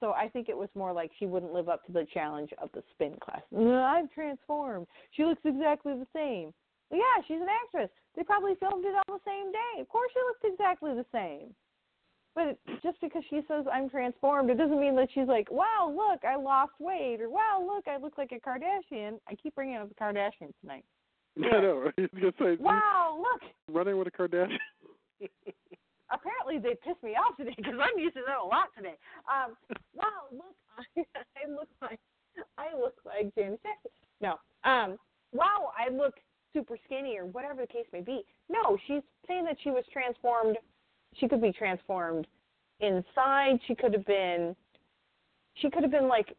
So 0.00 0.12
I 0.12 0.28
think 0.28 0.48
it 0.48 0.56
was 0.56 0.68
more 0.74 0.92
like 0.92 1.10
she 1.18 1.26
wouldn't 1.26 1.52
live 1.52 1.68
up 1.68 1.84
to 1.86 1.92
the 1.92 2.06
challenge 2.12 2.50
of 2.60 2.70
the 2.74 2.82
spin 2.90 3.16
class. 3.20 3.42
I've 3.56 4.10
transformed. 4.12 4.86
She 5.12 5.24
looks 5.24 5.40
exactly 5.44 5.94
the 5.94 6.06
same. 6.14 6.52
Well, 6.90 7.00
yeah, 7.00 7.22
she's 7.26 7.40
an 7.40 7.48
actress. 7.64 7.90
They 8.14 8.22
probably 8.22 8.54
filmed 8.60 8.84
it 8.84 8.94
on 8.94 9.18
the 9.18 9.20
same 9.26 9.52
day. 9.52 9.80
Of 9.80 9.88
course 9.88 10.10
she 10.12 10.20
looks 10.20 10.54
exactly 10.54 10.94
the 10.94 11.06
same. 11.12 11.54
But 12.34 12.58
just 12.82 13.00
because 13.00 13.22
she 13.30 13.40
says 13.48 13.64
I'm 13.72 13.88
transformed, 13.88 14.50
it 14.50 14.58
doesn't 14.58 14.78
mean 14.78 14.94
that 14.96 15.08
she's 15.14 15.26
like, 15.26 15.50
wow, 15.50 15.90
look, 15.94 16.22
I 16.22 16.36
lost 16.36 16.72
weight, 16.78 17.18
or 17.22 17.30
wow, 17.30 17.64
look, 17.66 17.88
I 17.88 17.96
look 17.96 18.18
like 18.18 18.32
a 18.32 18.38
Kardashian. 18.38 19.18
I 19.26 19.34
keep 19.34 19.54
bringing 19.54 19.76
up 19.76 19.88
the 19.88 19.94
Kardashians 19.94 20.52
tonight. 20.60 20.84
I 21.38 21.60
know. 21.60 21.90
Gonna 21.96 22.32
say 22.38 22.56
Wow, 22.60 23.18
look. 23.18 23.50
running 23.74 23.96
with 23.98 24.08
a 24.08 24.10
Kardashian. 24.10 24.58
Apparently 26.10 26.58
they 26.58 26.76
pissed 26.86 27.02
me 27.02 27.14
off 27.16 27.36
today 27.36 27.54
because 27.56 27.74
I'm 27.80 27.98
using 27.98 28.22
them 28.26 28.38
a 28.42 28.46
lot 28.46 28.70
today. 28.76 28.94
Um, 29.26 29.56
wow, 29.94 30.30
look, 30.30 30.54
I, 30.78 31.22
I 31.42 31.50
look 31.50 31.68
like 31.82 32.00
I 32.58 32.76
look 32.78 32.94
like 33.04 33.34
James. 33.34 33.58
No, 34.20 34.36
um, 34.64 34.98
wow, 35.32 35.72
I 35.76 35.90
look 35.90 36.14
super 36.52 36.76
skinny 36.84 37.18
or 37.18 37.26
whatever 37.26 37.62
the 37.62 37.66
case 37.66 37.86
may 37.92 38.00
be. 38.00 38.24
No, 38.48 38.76
she's 38.86 39.02
saying 39.26 39.44
that 39.44 39.56
she 39.62 39.70
was 39.70 39.84
transformed. 39.92 40.56
She 41.16 41.28
could 41.28 41.42
be 41.42 41.52
transformed 41.52 42.26
inside. 42.80 43.58
She 43.66 43.74
could 43.74 43.92
have 43.92 44.06
been. 44.06 44.54
She 45.56 45.70
could 45.70 45.82
have 45.82 45.92
been 45.92 46.08
like. 46.08 46.36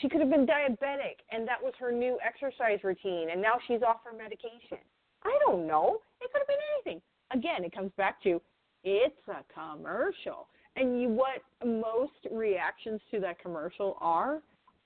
She 0.00 0.08
could 0.08 0.20
have 0.20 0.30
been 0.30 0.46
diabetic, 0.46 1.18
and 1.32 1.46
that 1.48 1.60
was 1.60 1.72
her 1.78 1.90
new 1.90 2.16
exercise 2.24 2.78
routine, 2.84 3.30
and 3.32 3.42
now 3.42 3.54
she's 3.66 3.82
off 3.82 3.98
her 4.04 4.16
medication. 4.16 4.78
I 5.24 5.36
don't 5.44 5.66
know. 5.66 5.98
It 6.20 6.30
could 6.32 6.40
have 6.40 6.48
been 6.48 6.56
anything. 6.76 7.02
Again, 7.32 7.64
it 7.64 7.74
comes 7.74 7.90
back 7.96 8.22
to 8.22 8.40
it's 8.84 9.28
a 9.28 9.44
commercial. 9.52 10.48
And 10.76 11.00
you, 11.00 11.08
what 11.08 11.42
most 11.64 12.12
reactions 12.30 13.00
to 13.10 13.20
that 13.20 13.40
commercial 13.40 13.96
are, 14.00 14.40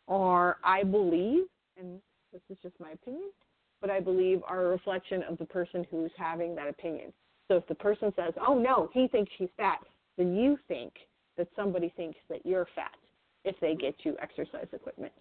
are 0.09 0.59
I 0.65 0.83
believe, 0.83 1.45
and 1.79 2.01
this 2.33 2.43
is 2.51 2.57
just 2.63 2.75
my 2.81 2.91
opinion, 2.91 3.31
but 3.81 3.91
I 3.91 4.01
believe 4.01 4.41
are 4.49 4.67
a 4.67 4.69
reflection 4.69 5.23
of 5.29 5.39
the 5.39 5.45
person 5.45 5.87
who's 5.91 6.11
having 6.17 6.55
that 6.57 6.69
opinion. 6.69 7.13
So 7.49 7.57
if 7.57 7.67
the 7.67 7.75
person 7.75 8.13
says, 8.17 8.33
"Oh 8.47 8.59
no, 8.59 8.89
he 8.93 9.09
thinks 9.09 9.31
she's 9.37 9.51
fat," 9.57 9.85
then 10.17 10.35
you 10.35 10.59
think 10.69 10.95
that 11.37 11.49
somebody 11.55 11.91
thinks 11.97 12.19
that 12.29 12.45
you're 12.47 12.67
fat 12.75 12.97
if 13.45 13.59
they 13.61 13.75
get 13.75 13.95
you 14.05 14.17
exercise 14.21 14.67
equipment. 14.73 15.13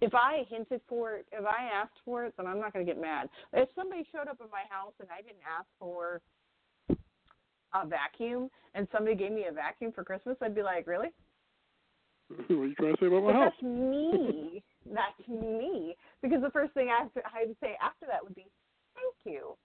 If 0.00 0.14
I 0.14 0.46
hinted 0.48 0.80
for 0.88 1.16
it, 1.16 1.26
if 1.32 1.44
I 1.44 1.64
asked 1.74 1.98
for 2.04 2.24
it, 2.24 2.34
then 2.36 2.46
I'm 2.46 2.60
not 2.60 2.72
going 2.72 2.86
to 2.86 2.92
get 2.92 3.00
mad. 3.00 3.28
If 3.52 3.68
somebody 3.74 4.06
showed 4.12 4.28
up 4.28 4.38
at 4.40 4.50
my 4.52 4.62
house 4.70 4.92
and 5.00 5.08
I 5.10 5.22
didn't 5.22 5.42
ask 5.42 5.66
for 5.80 6.20
a 7.74 7.86
vacuum 7.86 8.50
and 8.74 8.86
somebody 8.92 9.16
gave 9.16 9.32
me 9.32 9.46
a 9.48 9.52
vacuum 9.52 9.92
for 9.92 10.04
Christmas, 10.04 10.36
I'd 10.42 10.54
be 10.54 10.62
like, 10.62 10.86
really? 10.86 11.08
what 12.28 12.50
are 12.50 12.66
you 12.66 12.74
trying 12.74 12.94
to 12.94 13.00
say 13.00 13.06
about 13.06 13.24
my 13.24 13.32
house? 13.32 13.52
that's 13.52 13.62
me. 13.62 14.62
that's 14.92 15.28
me. 15.28 15.96
Because 16.22 16.42
the 16.42 16.50
first 16.50 16.72
thing 16.74 16.88
I 16.88 17.02
have 17.02 17.12
to, 17.14 17.20
I 17.26 17.46
say 17.60 17.76
after 17.82 18.06
that 18.06 18.22
would 18.22 18.34
be, 18.34 18.46
thank 18.94 19.14
you. 19.34 19.56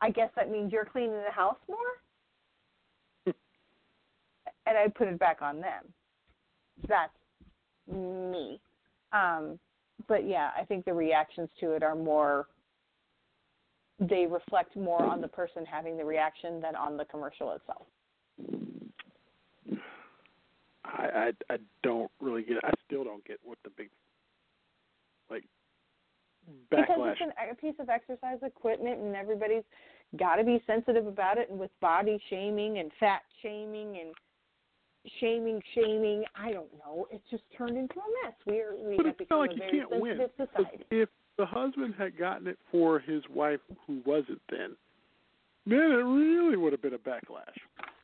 I 0.00 0.10
guess 0.10 0.30
that 0.36 0.50
means 0.50 0.72
you're 0.72 0.84
cleaning 0.84 1.12
the 1.12 1.32
house 1.32 1.58
more? 1.68 1.78
and 4.66 4.78
I'd 4.78 4.94
put 4.94 5.08
it 5.08 5.18
back 5.18 5.42
on 5.42 5.60
them. 5.60 5.84
That's 6.88 7.12
me. 7.90 8.60
Um, 9.12 9.58
but 10.08 10.26
yeah, 10.26 10.50
I 10.58 10.64
think 10.64 10.84
the 10.84 10.94
reactions 10.94 11.50
to 11.60 11.72
it 11.72 11.82
are 11.82 11.94
more 11.94 12.46
they 14.00 14.26
reflect 14.26 14.76
more 14.76 15.02
on 15.04 15.20
the 15.20 15.28
person 15.28 15.64
having 15.66 15.96
the 15.96 16.04
reaction 16.04 16.60
than 16.60 16.74
on 16.74 16.96
the 16.96 17.04
commercial 17.04 17.52
itself. 17.52 17.86
I, 20.84 21.32
I 21.48 21.54
I 21.54 21.56
don't 21.82 22.10
really 22.20 22.42
get. 22.42 22.56
it. 22.56 22.64
I 22.64 22.70
still 22.86 23.04
don't 23.04 23.24
get 23.24 23.38
what 23.44 23.58
the 23.62 23.70
big 23.76 23.90
like 25.30 25.44
backlash. 26.72 26.86
Because 26.86 26.98
it's 26.98 27.20
an, 27.20 27.32
a 27.50 27.54
piece 27.54 27.74
of 27.78 27.88
exercise 27.88 28.38
equipment, 28.42 29.00
and 29.00 29.14
everybody's 29.14 29.62
got 30.18 30.36
to 30.36 30.44
be 30.44 30.62
sensitive 30.66 31.06
about 31.06 31.38
it. 31.38 31.50
And 31.50 31.60
with 31.60 31.70
body 31.80 32.18
shaming 32.30 32.78
and 32.78 32.90
fat 32.98 33.20
shaming 33.42 33.98
and 34.00 34.14
shaming, 35.20 35.62
shaming, 35.74 36.24
I 36.34 36.52
don't 36.52 36.72
know. 36.78 37.06
It's 37.10 37.24
just 37.30 37.42
turned 37.56 37.76
into 37.76 37.94
a 37.94 38.26
mess. 38.26 38.34
We're 38.46 38.74
we 38.76 38.96
But 38.96 39.06
have 39.06 39.18
become 39.18 39.38
like 39.40 39.50
a 39.50 39.54
you 39.54 39.58
very 39.58 39.78
can't 39.78 40.00
win. 40.00 40.18
sensitive 40.18 40.48
society. 40.54 40.84
If 40.90 41.08
the 41.40 41.46
husband 41.46 41.94
had 41.96 42.16
gotten 42.18 42.46
it 42.46 42.58
for 42.70 42.98
his 42.98 43.22
wife 43.32 43.60
who 43.86 44.00
wasn't 44.04 44.40
then, 44.50 44.76
Man, 45.66 45.78
it 45.92 46.04
really 46.04 46.56
would 46.56 46.72
have 46.72 46.82
been 46.82 46.94
a 46.94 46.98
backlash. 46.98 47.56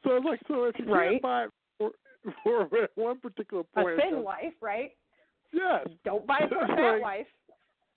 So 0.05 0.11
I 0.11 0.14
was 0.18 0.25
like, 0.25 0.40
so 0.46 0.64
if 0.64 0.79
you 0.79 0.85
Right. 0.92 1.11
can't 1.12 1.22
buy 1.22 1.44
it 1.44 1.51
for 1.79 1.90
for 2.42 2.88
one 2.96 3.18
particular 3.18 3.62
point, 3.75 3.99
A 3.99 4.03
thin 4.03 4.22
wife, 4.22 4.55
right? 4.61 4.92
yes, 5.53 5.87
Don't 6.05 6.27
buy 6.27 6.38
it 6.42 6.49
for 6.51 6.64
a 6.64 6.66
fat 6.68 6.92
Like- 6.92 7.03
wife. 7.03 7.27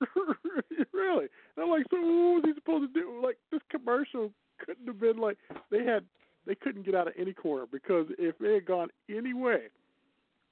really. 0.93 1.25
And 1.55 1.63
I'm 1.63 1.69
like, 1.69 1.85
so 1.91 1.97
what 1.97 2.35
was 2.35 2.43
he 2.45 2.53
supposed 2.55 2.93
to 2.93 2.99
do? 2.99 3.21
Like 3.23 3.37
this 3.51 3.61
commercial 3.69 4.31
couldn't 4.65 4.87
have 4.87 4.99
been 4.99 5.17
like 5.17 5.37
they 5.71 5.83
had 5.83 6.03
they 6.47 6.55
couldn't 6.55 6.85
get 6.85 6.95
out 6.95 7.07
of 7.07 7.13
any 7.17 7.33
corner 7.33 7.65
because 7.71 8.07
if 8.17 8.37
they 8.39 8.53
had 8.55 8.65
gone 8.65 8.89
any 9.09 9.33
way, 9.33 9.63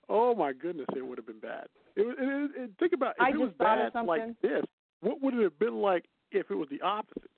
oh 0.09 0.35
my 0.35 0.53
goodness, 0.53 0.87
it 0.95 1.05
would 1.05 1.17
have 1.17 1.27
been 1.27 1.39
bad. 1.39 1.67
It, 1.95 2.05
was- 2.05 2.15
it, 2.19 2.61
it, 2.61 2.71
think 2.79 2.93
about 2.93 3.15
if 3.17 3.21
I 3.21 3.29
it 3.29 3.37
was 3.37 3.49
just 3.49 3.57
thought 3.57 3.79
of 3.87 3.93
bad 3.93 4.05
like 4.05 4.41
this, 4.41 4.63
what 5.01 5.21
would 5.21 5.33
it 5.35 5.43
have 5.43 5.57
been 5.59 5.75
like 5.81 6.05
if 6.31 6.49
it 6.51 6.55
was 6.55 6.67
the 6.69 6.81
opposite? 6.81 7.29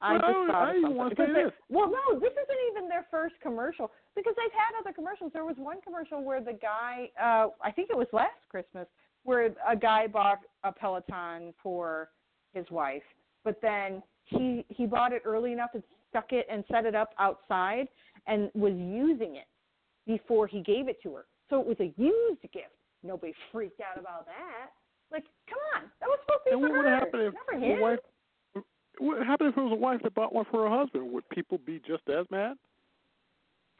I 0.00 0.12
Well, 0.12 0.20
just 0.20 0.28
I- 0.28 0.46
thought 0.46 0.68
I 0.68 0.70
of 0.72 0.76
even 0.76 0.94
wanna 0.94 1.16
say 1.16 1.32
this. 1.32 1.52
Well, 1.70 1.88
no, 1.90 2.18
this 2.20 2.32
isn't 2.32 2.58
even 2.70 2.88
their 2.88 3.04
first 3.10 3.34
commercial 3.40 3.90
because 4.14 4.34
they've 4.36 4.52
had 4.52 4.78
other 4.78 4.92
commercials. 4.92 5.32
There 5.32 5.44
was 5.44 5.56
one 5.56 5.80
commercial 5.80 6.22
where 6.22 6.40
the 6.40 6.52
guy, 6.52 7.10
uh, 7.20 7.48
I 7.62 7.70
think 7.70 7.88
it 7.90 7.96
was 7.96 8.06
last 8.12 8.46
Christmas, 8.50 8.86
where 9.24 9.54
a 9.66 9.74
guy 9.74 10.06
bought 10.06 10.40
a 10.64 10.72
Peloton 10.72 11.54
for 11.62 12.10
his 12.52 12.70
wife, 12.70 13.02
but 13.42 13.60
then 13.62 14.02
he 14.24 14.64
he 14.68 14.86
bought 14.86 15.12
it 15.12 15.22
early 15.24 15.52
enough 15.52 15.70
and 15.74 15.82
stuck 16.10 16.32
it 16.32 16.46
and 16.50 16.64
set 16.70 16.84
it 16.84 16.94
up 16.94 17.14
outside 17.18 17.88
and 18.26 18.50
was 18.54 18.74
using 18.74 19.36
it 19.36 19.46
before 20.06 20.46
he 20.46 20.60
gave 20.60 20.88
it 20.88 21.00
to 21.02 21.14
her. 21.14 21.26
So 21.48 21.60
it 21.60 21.66
was 21.66 21.78
a 21.80 21.92
used 21.96 22.42
gift. 22.52 22.74
Nobody 23.02 23.32
freaked 23.50 23.80
out 23.80 23.98
about 23.98 24.26
that. 24.26 24.70
Like, 25.12 25.24
come 25.48 25.58
on, 25.76 25.82
that 26.00 26.06
was 26.08 26.18
supposed 26.26 26.44
to 26.44 26.50
be 26.50 26.54
And 26.54 26.60
for 26.62 26.68
what 26.68 26.76
would 26.76 26.86
her, 26.86 26.96
happen 26.96 27.20
if 27.20 27.34
the 27.52 27.66
him. 27.66 27.80
wife? 27.80 27.98
What 28.98 29.26
happened 29.26 29.50
if 29.50 29.56
it 29.56 29.60
was 29.60 29.72
a 29.72 29.76
wife 29.76 30.00
that 30.02 30.14
bought 30.14 30.32
one 30.34 30.46
for 30.50 30.68
her 30.68 30.74
husband? 30.76 31.10
Would 31.12 31.28
people 31.28 31.58
be 31.58 31.80
just 31.86 32.08
as 32.08 32.26
mad? 32.30 32.56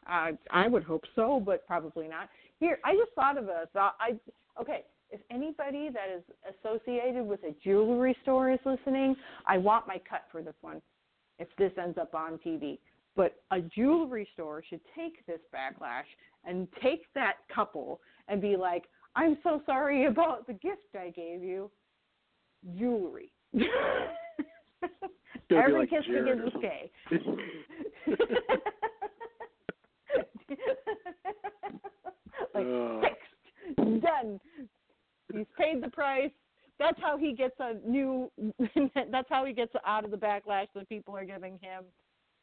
I 0.07 0.37
I 0.51 0.69
would 0.69 0.85
hope 0.85 1.05
so, 1.17 1.41
but 1.45 1.67
probably 1.67 2.07
not. 2.07 2.29
Here, 2.61 2.79
I 2.85 2.95
just 2.95 3.13
thought 3.15 3.39
of 3.39 3.49
a 3.49 3.67
thought. 3.73 3.97
I 4.01 4.19
okay. 4.61 4.85
If 5.11 5.21
anybody 5.31 5.89
that 5.91 6.09
is 6.15 6.23
associated 6.59 7.25
with 7.25 7.41
a 7.45 7.55
jewelry 7.63 8.17
store 8.23 8.51
is 8.51 8.59
listening, 8.65 9.15
I 9.47 9.57
want 9.57 9.87
my 9.87 10.01
cut 10.09 10.25
for 10.33 10.43
this 10.43 10.55
one. 10.63 10.83
If 11.39 11.49
this 11.59 11.71
ends 11.81 11.97
up 11.97 12.15
on 12.15 12.39
TV, 12.45 12.79
but 13.15 13.37
a 13.53 13.61
jewelry 13.61 14.29
store 14.35 14.65
should 14.69 14.81
take 14.97 15.25
this 15.27 15.39
backlash 15.55 16.05
and 16.45 16.67
take 16.83 17.03
that 17.15 17.35
couple 17.55 18.01
and 18.29 18.41
be 18.41 18.57
like, 18.57 18.85
"I'm 19.17 19.39
so 19.43 19.63
sorry 19.67 20.07
about 20.07 20.47
the 20.47 20.53
gift 20.53 20.95
I 20.95 21.11
gave 21.11 21.43
you, 21.43 21.71
jewelry." 22.79 23.33
Every 25.51 25.73
like 25.73 25.91
kiss 25.91 26.05
Jared 26.07 26.25
begins 26.25 26.53
with 26.55 26.63
Kay. 26.63 26.91
like 32.55 32.67
Uh. 32.67 33.01
fixed, 33.01 34.03
done. 34.03 34.41
He's 35.33 35.47
paid 35.59 35.83
the 35.83 35.89
price. 35.89 36.31
That's 36.79 37.01
how 37.01 37.17
he 37.17 37.33
gets 37.33 37.55
a 37.59 37.75
new. 37.89 38.31
that's 39.11 39.29
how 39.29 39.45
he 39.45 39.53
gets 39.53 39.73
out 39.87 40.05
of 40.05 40.11
the 40.11 40.17
backlash 40.17 40.67
that 40.75 40.89
people 40.89 41.17
are 41.17 41.25
giving 41.25 41.59
him, 41.63 41.85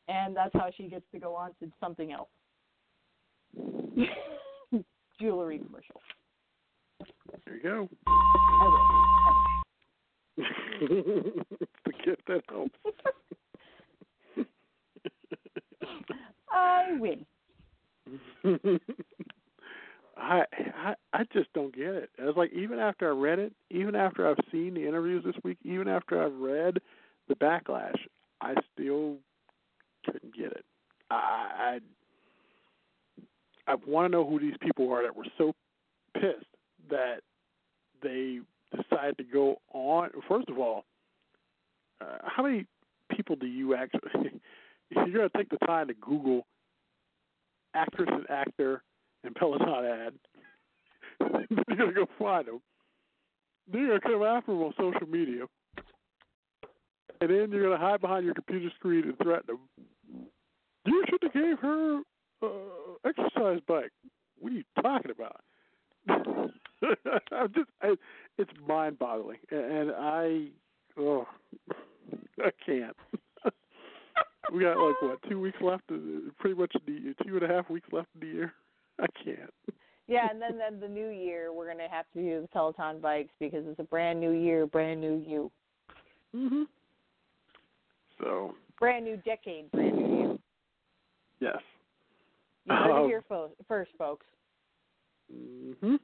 and 0.07 0.35
that's 0.35 0.53
how 0.53 0.69
she 0.75 0.87
gets 0.87 1.05
to 1.13 1.19
go 1.19 1.35
on 1.35 1.51
to 1.59 1.71
something 1.79 2.11
else. 2.11 2.29
Jewelry 5.19 5.59
commercial. 5.59 6.01
Go. 7.63 7.87
I 8.05 9.63
the 10.35 11.93
gift 12.03 12.21
that 12.27 12.41
helps. 12.49 12.75
I 16.51 16.97
win. 16.99 17.25
I, 18.37 18.49
I 20.17 20.43
I 20.75 20.95
I 21.13 21.23
just 21.31 21.53
don't 21.53 21.73
get 21.73 21.87
it. 21.87 22.09
It's 22.17 22.37
like 22.37 22.51
even 22.51 22.79
after 22.79 23.07
I 23.07 23.11
read 23.15 23.39
it, 23.39 23.53
even 23.69 23.95
after 23.95 24.29
I've 24.29 24.43
seen 24.51 24.73
the 24.73 24.85
interviews 24.85 25.23
this 25.23 25.35
week, 25.45 25.57
even 25.63 25.87
after 25.87 26.21
I've 26.21 26.35
read 26.35 26.79
the 27.29 27.35
backlash, 27.35 27.97
I 28.41 28.55
still 28.73 29.15
couldn't 30.05 30.35
get 30.35 30.51
it. 30.51 30.65
I 31.09 31.79
I, 33.67 33.71
I 33.71 33.75
want 33.87 34.05
to 34.05 34.09
know 34.11 34.27
who 34.27 34.37
these 34.37 34.57
people 34.61 34.91
are 34.91 35.01
that 35.03 35.15
were 35.15 35.27
so 35.37 35.53
pissed 36.13 36.45
that 36.89 37.21
they 38.03 38.39
decide 38.75 39.17
to 39.17 39.23
go 39.23 39.61
on. 39.73 40.09
First 40.27 40.49
of 40.49 40.59
all, 40.59 40.85
uh, 42.01 42.17
how 42.23 42.43
many 42.43 42.65
people 43.15 43.35
do 43.35 43.47
you 43.47 43.75
actually? 43.75 44.01
if 44.91 45.07
you're 45.07 45.17
going 45.17 45.29
to 45.29 45.37
take 45.37 45.49
the 45.49 45.65
time 45.65 45.87
to 45.87 45.93
Google 45.95 46.45
actress 47.73 48.09
and 48.11 48.29
actor 48.29 48.83
and 49.23 49.35
Peloton 49.35 49.85
ad, 49.85 50.13
you're 51.69 51.77
going 51.77 51.93
to 51.93 52.05
go 52.05 52.07
find 52.19 52.47
them. 52.47 52.61
Then 53.71 53.81
you're 53.81 53.99
going 53.99 54.01
to 54.01 54.07
come 54.07 54.23
after 54.23 54.51
them 54.51 54.61
on 54.61 54.73
social 54.77 55.07
media. 55.07 55.45
And 57.21 57.29
then 57.29 57.51
you're 57.51 57.67
going 57.67 57.79
to 57.79 57.85
hide 57.85 58.01
behind 58.01 58.25
your 58.25 58.33
computer 58.33 58.69
screen 58.75 59.05
and 59.05 59.17
threaten 59.17 59.47
them. 59.47 60.27
You 60.85 61.05
should 61.09 61.23
have 61.23 61.33
gave 61.33 61.59
her 61.59 62.01
uh, 62.41 62.47
exercise 63.05 63.61
bike. 63.65 63.91
What 64.39 64.51
are 64.51 64.55
you 64.55 64.63
talking 64.81 65.11
about? 65.11 66.51
I'm 67.31 67.53
just, 67.53 67.69
I, 67.81 67.95
it's 68.37 68.51
mind-boggling, 68.67 69.39
and 69.51 69.91
I, 69.91 70.47
oh, 70.97 71.25
I 72.39 72.49
can't. 72.65 72.95
we 74.53 74.61
got 74.61 74.77
like 74.77 75.01
what 75.01 75.19
two 75.29 75.39
weeks 75.39 75.57
left? 75.61 75.83
Pretty 76.39 76.55
much 76.55 76.73
the 76.85 77.15
two 77.25 77.37
and 77.37 77.43
a 77.43 77.47
half 77.47 77.69
weeks 77.69 77.87
left 77.91 78.09
in 78.15 78.27
the 78.27 78.33
year. 78.33 78.53
I 78.99 79.05
can't. 79.23 79.53
Yeah, 80.07 80.29
and 80.29 80.41
then 80.41 80.57
then 80.57 80.79
the 80.79 80.87
new 80.87 81.09
year 81.09 81.53
we're 81.53 81.67
gonna 81.71 81.89
have 81.89 82.05
to 82.13 82.19
do 82.19 82.41
the 82.41 82.47
Peloton 82.49 82.99
bikes 82.99 83.31
because 83.39 83.63
it's 83.65 83.79
a 83.79 83.83
brand 83.83 84.19
new 84.19 84.31
year, 84.31 84.67
brand 84.67 84.99
new 84.99 85.23
you. 85.25 85.51
Mhm. 86.35 86.65
So. 88.19 88.55
Brand 88.79 89.05
new 89.05 89.17
decade, 89.17 89.71
brand 89.71 89.95
new 89.95 90.07
you. 90.07 90.39
Yes. 91.39 91.57
You 92.65 92.75
heard 92.75 92.91
Um, 92.91 93.05
it 93.05 93.07
here 93.07 93.23
fo- 93.27 93.55
first, 93.67 93.91
folks. 93.97 94.25
Mhm. 95.33 95.99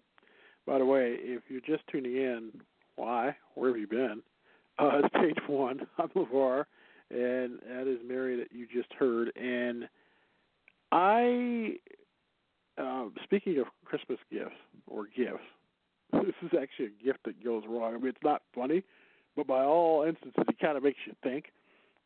By 0.70 0.78
the 0.78 0.86
way, 0.86 1.16
if 1.18 1.42
you're 1.50 1.62
just 1.62 1.82
tuning 1.92 2.16
in, 2.16 2.52
why? 2.96 3.36
Where 3.56 3.72
have 3.72 3.80
you 3.80 3.88
been? 3.88 4.22
Uh, 4.78 5.00
it's 5.04 5.10
page 5.16 5.44
one. 5.48 5.80
I'm 5.98 6.10
Levar, 6.10 6.66
and 7.10 7.58
that 7.68 7.88
is 7.88 7.98
Mary 8.08 8.38
that 8.38 8.52
you 8.52 8.68
just 8.72 8.94
heard. 8.94 9.32
And 9.36 9.90
I, 10.92 11.78
uh, 12.78 13.06
speaking 13.24 13.58
of 13.58 13.66
Christmas 13.84 14.20
gifts 14.32 14.52
or 14.86 15.08
gifts, 15.08 15.40
this 16.14 16.36
is 16.44 16.52
actually 16.62 16.86
a 16.86 17.04
gift 17.04 17.22
that 17.26 17.44
goes 17.44 17.64
wrong. 17.68 17.96
I 17.96 17.98
mean, 17.98 18.10
it's 18.10 18.24
not 18.24 18.44
funny, 18.54 18.84
but 19.36 19.48
by 19.48 19.64
all 19.64 20.04
instances, 20.04 20.44
it 20.48 20.60
kind 20.60 20.78
of 20.78 20.84
makes 20.84 21.00
you 21.08 21.14
think. 21.24 21.46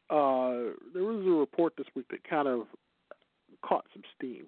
Uh, 0.10 0.72
there 0.94 1.04
was 1.04 1.26
a 1.26 1.38
report 1.38 1.74
this 1.78 1.88
week 1.98 2.06
that 2.12 2.24
kind 2.24 2.48
of 2.48 2.68
caught 3.62 3.84
some 3.94 4.04
steam, 4.16 4.46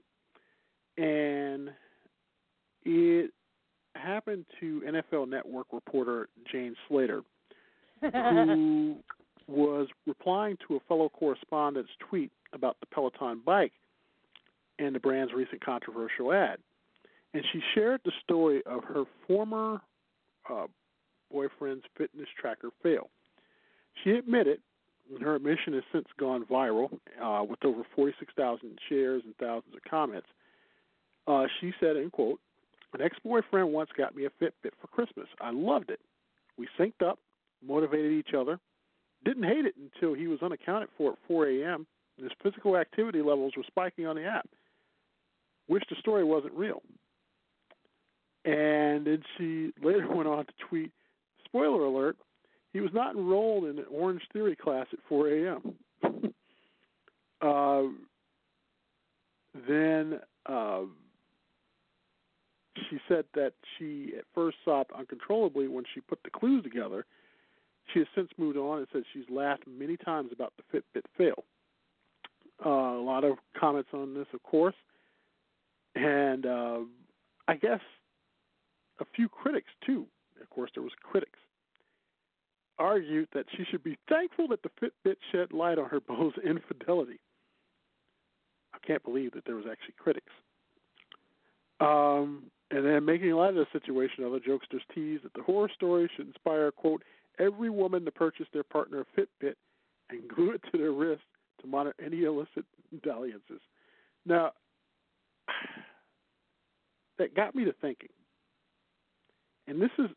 and 0.97 1.71
it 2.85 3.31
happened 4.05 4.45
to 4.59 4.81
NFL 4.81 5.29
Network 5.29 5.67
reporter 5.71 6.29
Jane 6.51 6.75
Slater, 6.87 7.23
who 8.01 8.97
was 9.47 9.87
replying 10.05 10.57
to 10.67 10.75
a 10.75 10.79
fellow 10.87 11.09
correspondent's 11.09 11.91
tweet 12.09 12.31
about 12.53 12.77
the 12.79 12.85
Peloton 12.87 13.41
bike 13.45 13.73
and 14.79 14.95
the 14.95 14.99
brand's 14.99 15.33
recent 15.33 15.63
controversial 15.63 16.33
ad. 16.33 16.57
And 17.33 17.43
she 17.51 17.61
shared 17.73 18.01
the 18.05 18.11
story 18.23 18.61
of 18.65 18.83
her 18.85 19.03
former 19.27 19.81
uh, 20.49 20.67
boyfriend's 21.31 21.83
fitness 21.97 22.27
tracker 22.39 22.69
fail. 22.81 23.09
She 24.03 24.11
admitted, 24.11 24.59
and 25.13 25.21
her 25.21 25.35
admission 25.35 25.73
has 25.73 25.83
since 25.91 26.07
gone 26.17 26.45
viral 26.45 26.97
uh, 27.21 27.43
with 27.43 27.63
over 27.63 27.83
46,000 27.95 28.79
shares 28.89 29.21
and 29.25 29.35
thousands 29.37 29.75
of 29.75 29.81
comments. 29.89 30.27
Uh, 31.27 31.45
she 31.59 31.73
said, 31.79 31.95
in 31.97 32.09
quote, 32.09 32.39
an 32.95 33.01
ex-boyfriend 33.01 33.71
once 33.71 33.89
got 33.97 34.15
me 34.15 34.25
a 34.25 34.29
Fitbit 34.29 34.71
for 34.81 34.87
Christmas. 34.87 35.27
I 35.41 35.51
loved 35.51 35.89
it. 35.89 35.99
We 36.57 36.67
synced 36.79 37.05
up, 37.05 37.19
motivated 37.65 38.11
each 38.11 38.33
other. 38.33 38.59
Didn't 39.23 39.43
hate 39.43 39.65
it 39.65 39.75
until 39.77 40.13
he 40.13 40.27
was 40.27 40.41
unaccounted 40.41 40.89
for 40.97 41.13
at 41.13 41.17
4 41.27 41.47
a.m. 41.47 41.85
his 42.21 42.31
physical 42.41 42.77
activity 42.77 43.21
levels 43.21 43.53
were 43.57 43.63
spiking 43.67 44.07
on 44.07 44.15
the 44.15 44.25
app. 44.25 44.47
Wish 45.67 45.83
the 45.89 45.95
story 45.99 46.23
wasn't 46.23 46.53
real. 46.53 46.81
And 48.45 49.05
then 49.05 49.23
she 49.37 49.71
later 49.83 50.07
went 50.09 50.27
on 50.27 50.45
to 50.45 50.53
tweet, 50.69 50.91
spoiler 51.45 51.85
alert, 51.85 52.17
he 52.71 52.81
was 52.81 52.91
not 52.93 53.15
enrolled 53.15 53.65
in 53.65 53.79
an 53.79 53.85
Orange 53.89 54.21
Theory 54.33 54.55
class 54.55 54.85
at 54.91 54.99
4 55.07 55.29
a.m. 55.29 55.73
uh, 57.41 57.83
then 59.67 60.19
uh, 60.45 60.81
she 62.89 62.99
said 63.07 63.25
that 63.33 63.53
she 63.77 64.13
at 64.17 64.25
first 64.33 64.57
sobbed 64.65 64.91
uncontrollably 64.97 65.67
when 65.67 65.83
she 65.93 66.01
put 66.01 66.19
the 66.23 66.29
clues 66.29 66.63
together. 66.63 67.05
She 67.93 67.99
has 67.99 68.07
since 68.15 68.29
moved 68.37 68.57
on 68.57 68.79
and 68.79 68.87
said 68.91 69.03
she's 69.13 69.29
laughed 69.29 69.63
many 69.67 69.97
times 69.97 70.31
about 70.33 70.53
the 70.57 70.63
Fitbit 70.77 71.03
fail. 71.17 71.43
Uh, 72.65 72.69
a 72.69 73.03
lot 73.03 73.23
of 73.23 73.37
comments 73.57 73.89
on 73.93 74.13
this, 74.13 74.27
of 74.33 74.41
course, 74.43 74.75
and 75.93 76.45
uh, 76.45 76.79
I 77.47 77.55
guess 77.55 77.81
a 78.99 79.05
few 79.15 79.27
critics 79.27 79.69
too. 79.85 80.05
Of 80.41 80.49
course, 80.49 80.71
there 80.73 80.83
was 80.83 80.93
critics 81.03 81.37
argued 82.77 83.27
that 83.33 83.45
she 83.55 83.63
should 83.69 83.83
be 83.83 83.97
thankful 84.09 84.47
that 84.49 84.61
the 84.63 84.69
Fitbit 84.81 85.15
shed 85.31 85.53
light 85.53 85.77
on 85.77 85.89
her 85.89 85.99
beau's 86.07 86.33
infidelity. 86.43 87.19
I 88.73 88.77
can't 88.85 89.03
believe 89.03 89.31
that 89.33 89.45
there 89.45 89.55
was 89.55 89.65
actually 89.69 89.95
critics. 89.97 90.31
Um, 91.79 92.43
and 92.71 92.85
then 92.85 93.05
making 93.05 93.31
light 93.31 93.55
of 93.55 93.55
the 93.55 93.79
situation, 93.79 94.23
other 94.23 94.39
jokesters 94.39 94.81
tease 94.93 95.19
that 95.23 95.33
the 95.33 95.43
horror 95.43 95.69
story 95.73 96.09
should 96.15 96.27
inspire, 96.27 96.71
quote, 96.71 97.03
every 97.39 97.69
woman 97.69 98.05
to 98.05 98.11
purchase 98.11 98.47
their 98.53 98.63
partner 98.63 99.01
a 99.01 99.19
Fitbit 99.19 99.55
and 100.09 100.27
glue 100.35 100.51
it 100.51 100.61
to 100.71 100.77
their 100.77 100.91
wrist 100.91 101.23
to 101.61 101.67
monitor 101.67 101.95
any 102.03 102.23
illicit 102.23 102.65
dalliances. 103.03 103.61
Now, 104.25 104.51
that 107.17 107.35
got 107.35 107.55
me 107.55 107.65
to 107.65 107.73
thinking. 107.81 108.09
And 109.67 109.81
this 109.81 109.91
is 109.97 110.09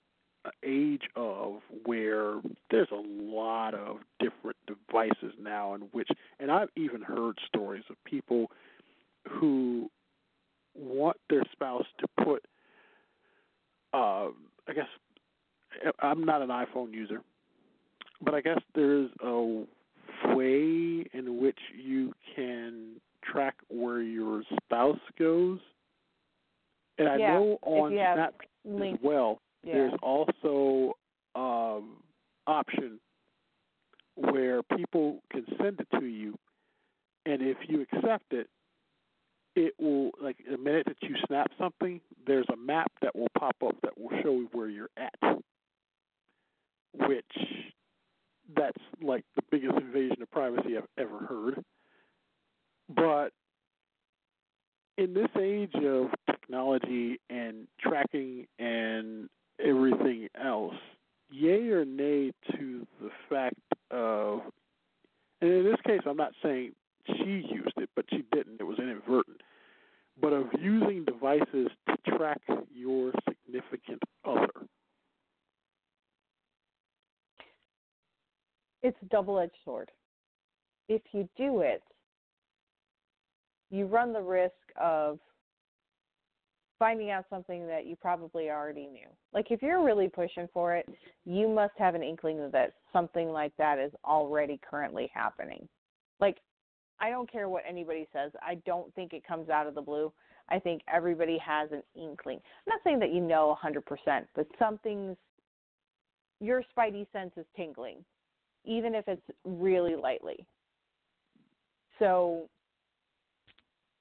an 0.44 0.52
age 0.64 1.02
of 1.16 1.60
where 1.84 2.40
there's 2.70 2.90
a 2.92 3.02
lot 3.22 3.74
of 3.74 3.98
different 4.20 4.56
devices 4.66 5.34
now 5.40 5.74
in 5.74 5.82
which 5.92 6.08
and 6.38 6.50
I've 6.50 6.68
even 6.76 7.02
heard 7.02 7.38
stories 7.46 7.84
of 7.90 7.96
people 8.04 8.50
who 9.28 9.90
want 10.78 11.16
their 11.28 11.42
spouse 11.52 11.86
to 11.98 12.06
put 12.24 12.44
uh 13.92 14.28
I 14.68 14.72
guess 14.74 14.86
I'm 16.00 16.24
not 16.24 16.42
an 16.42 16.48
iPhone 16.48 16.92
user, 16.92 17.20
but 18.22 18.34
I 18.34 18.40
guess 18.40 18.60
there's 18.74 19.10
a 19.22 19.64
way 20.34 21.04
in 21.12 21.40
which 21.40 21.58
you 21.76 22.12
can 22.34 23.00
track 23.22 23.54
where 23.68 24.00
your 24.02 24.42
spouse 24.64 24.98
goes. 25.18 25.58
And 26.98 27.08
I 27.08 27.16
Yeah, 27.18 27.32
know 27.32 27.58
on 27.62 27.92
you 27.92 27.98
have 27.98 28.16
Snap 28.16 28.34
Link. 28.64 28.94
as 28.94 29.00
well, 29.04 29.40
Yeah. 29.62 29.74
there's 29.74 29.92
also 30.02 30.94
um 31.34 32.02
option 32.46 32.98
where 34.16 34.62
people 34.62 35.22
can 35.30 35.44
send 35.62 35.78
it 35.80 35.86
to 35.98 36.06
you 36.06 36.36
and 37.26 37.42
if 37.42 37.56
you 37.68 37.82
accept 37.82 38.32
it 38.32 38.48
it 39.58 39.74
will 39.78 40.10
like 40.22 40.36
the 40.50 40.56
minute 40.56 40.86
that 40.86 40.96
you 41.02 41.16
snap 41.26 41.50
something 41.58 42.00
there's 42.26 42.46
a 42.52 42.56
map 42.56 42.90
that 43.02 43.14
will 43.16 43.28
pop 43.36 43.56
up 43.66 43.74
that 43.82 43.98
will 43.98 44.10
show 44.22 44.32
you 44.32 44.48
where 44.52 44.68
you're 44.68 44.90
at 44.96 45.38
which 47.06 47.24
that's 48.56 48.82
like 49.02 49.24
the 49.36 49.42
biggest 49.50 49.76
invasion 49.76 50.22
of 50.22 50.30
privacy 50.30 50.76
I've 50.76 50.84
ever 50.96 51.18
heard. 51.18 51.62
But 52.88 53.32
in 54.96 55.14
this 55.14 55.28
age 55.38 55.74
of 55.74 56.06
technology 56.30 57.20
and 57.28 57.66
tracking 57.80 58.46
and 58.58 59.28
everything 59.64 60.28
else, 60.42 60.74
yay 61.30 61.68
or 61.68 61.84
nay 61.84 62.32
to 62.52 62.86
the 63.00 63.10
fact 63.28 63.54
of, 63.90 64.40
and 65.40 65.50
in 65.50 65.64
this 65.64 65.80
case, 65.86 66.00
I'm 66.06 66.16
not 66.16 66.32
saying 66.42 66.72
she 67.16 67.46
used 67.52 67.76
it, 67.76 67.90
but 67.96 68.04
she 68.10 68.24
didn't. 68.32 68.60
It 68.60 68.64
was 68.64 68.78
inadvertent. 68.78 69.40
But 70.20 70.32
of 70.32 70.46
using 70.58 71.04
devices 71.04 71.68
to 71.88 72.16
track 72.16 72.40
your 72.74 73.12
significant 73.28 74.02
other. 74.24 74.50
It's 78.82 78.96
a 79.02 79.06
double 79.06 79.38
edged 79.38 79.52
sword. 79.64 79.90
If 80.88 81.02
you 81.12 81.28
do 81.36 81.60
it, 81.60 81.82
you 83.70 83.86
run 83.86 84.12
the 84.12 84.22
risk 84.22 84.54
of 84.80 85.18
finding 86.78 87.10
out 87.10 87.24
something 87.28 87.66
that 87.66 87.86
you 87.86 87.96
probably 87.96 88.50
already 88.50 88.86
knew. 88.86 89.08
Like 89.34 89.50
if 89.50 89.62
you're 89.62 89.84
really 89.84 90.08
pushing 90.08 90.48
for 90.54 90.76
it, 90.76 90.88
you 91.24 91.48
must 91.48 91.74
have 91.76 91.94
an 91.94 92.02
inkling 92.02 92.50
that 92.52 92.74
something 92.92 93.30
like 93.30 93.52
that 93.58 93.78
is 93.78 93.92
already 94.04 94.60
currently 94.68 95.10
happening. 95.12 95.68
Like 96.20 96.38
I 97.00 97.10
don't 97.10 97.30
care 97.30 97.48
what 97.48 97.62
anybody 97.68 98.08
says. 98.12 98.32
I 98.42 98.56
don't 98.66 98.92
think 98.94 99.12
it 99.12 99.26
comes 99.26 99.48
out 99.48 99.66
of 99.66 99.74
the 99.74 99.82
blue. 99.82 100.12
I 100.50 100.58
think 100.58 100.82
everybody 100.92 101.38
has 101.38 101.70
an 101.72 101.82
inkling. 101.94 102.38
I'm 102.38 102.70
not 102.70 102.80
saying 102.82 102.98
that 103.00 103.12
you 103.12 103.20
know 103.20 103.56
100%, 103.62 104.24
but 104.34 104.46
something's 104.58 105.16
your 106.40 106.62
spidey 106.76 107.06
sense 107.12 107.32
is 107.36 107.44
tingling, 107.56 108.04
even 108.64 108.94
if 108.94 109.08
it's 109.08 109.22
really 109.44 109.96
lightly. 109.96 110.46
So 111.98 112.48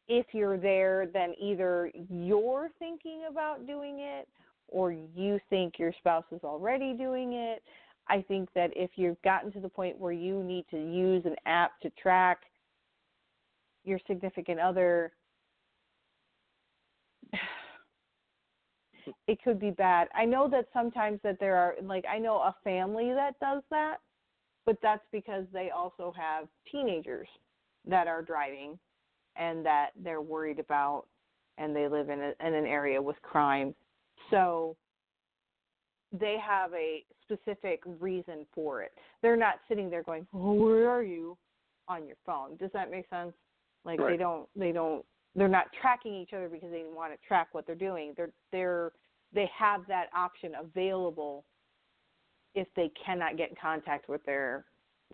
if 0.08 0.28
you're 0.34 0.58
there, 0.58 1.08
then 1.12 1.34
either 1.42 1.92
you're 2.10 2.70
thinking 2.80 3.24
about 3.30 3.66
doing 3.66 4.00
it 4.00 4.28
or 4.68 4.92
you 4.92 5.40
think 5.50 5.80
your 5.80 5.94
spouse 5.98 6.26
is 6.32 6.42
already 6.44 6.94
doing 6.94 7.34
it. 7.34 7.64
I 8.10 8.24
think 8.28 8.50
that 8.54 8.70
if 8.76 8.92
you've 8.96 9.22
gotten 9.22 9.52
to 9.54 9.60
the 9.60 9.70
point 9.70 9.98
where 9.98 10.14
you 10.14 10.44
need 10.44 10.66
to 10.72 10.78
use 10.78 11.24
an 11.26 11.36
app 11.46 11.80
to 11.82 11.90
track 12.02 12.40
your 13.88 14.00
significant 14.08 14.60
other, 14.60 15.14
it 19.28 19.42
could 19.44 19.60
be 19.60 19.72
bad. 19.72 20.08
I 20.14 20.26
know 20.26 20.48
that 20.50 20.68
sometimes 20.74 21.20
that 21.24 21.40
there 21.40 21.56
are 21.56 21.76
like 21.82 22.06
I 22.10 22.20
know 22.20 22.38
a 22.38 22.56
family 22.64 23.14
that 23.14 23.40
does 23.40 23.64
that, 23.72 23.98
but 24.66 24.78
that's 24.82 25.06
because 25.12 25.46
they 25.54 25.70
also 25.70 26.14
have 26.18 26.48
teenagers 26.72 27.28
that 27.86 28.08
are 28.08 28.22
driving 28.22 28.78
and 29.36 29.66
that 29.66 29.92
they're 30.04 30.22
worried 30.22 30.60
about 30.60 31.06
and 31.58 31.76
they 31.76 31.88
live 31.88 32.10
in, 32.10 32.20
a, 32.20 32.34
in 32.46 32.54
an 32.54 32.66
area 32.66 33.02
with 33.02 33.16
crime. 33.22 33.74
So 34.30 34.76
they 36.12 36.38
have 36.46 36.74
a 36.74 37.04
specific 37.24 37.82
reason 38.00 38.46
for 38.54 38.82
it. 38.82 38.92
They're 39.22 39.38
not 39.38 39.56
sitting 39.68 39.90
there 39.90 40.04
going, 40.04 40.28
"Oh, 40.34 40.54
where 40.54 40.90
are 40.90 41.04
you?" 41.04 41.38
on 41.88 42.06
your 42.06 42.18
phone. 42.26 42.56
Does 42.58 42.72
that 42.74 42.92
make 42.92 43.10
sense? 43.10 43.34
Like 43.88 44.02
Right. 44.02 44.12
they 44.12 44.18
don't 44.18 44.48
they 44.56 44.72
don't 44.74 45.04
they're 45.34 45.48
not 45.48 45.68
tracking 45.82 46.14
each 46.14 46.34
other 46.34 46.50
because 46.50 46.70
they 46.72 46.84
want 46.86 47.14
to 47.14 47.28
track 47.28 47.48
what 47.54 47.66
they're 47.66 47.76
doing. 47.76 48.14
They're 48.18 48.34
they're 48.52 48.92
they 49.34 49.50
have 49.58 49.88
that 49.88 50.08
option 50.16 50.54
available 50.60 51.46
if 52.54 52.68
they 52.76 52.92
cannot 53.04 53.38
get 53.38 53.50
in 53.50 53.56
contact 53.60 54.10
with 54.10 54.24
their 54.26 54.66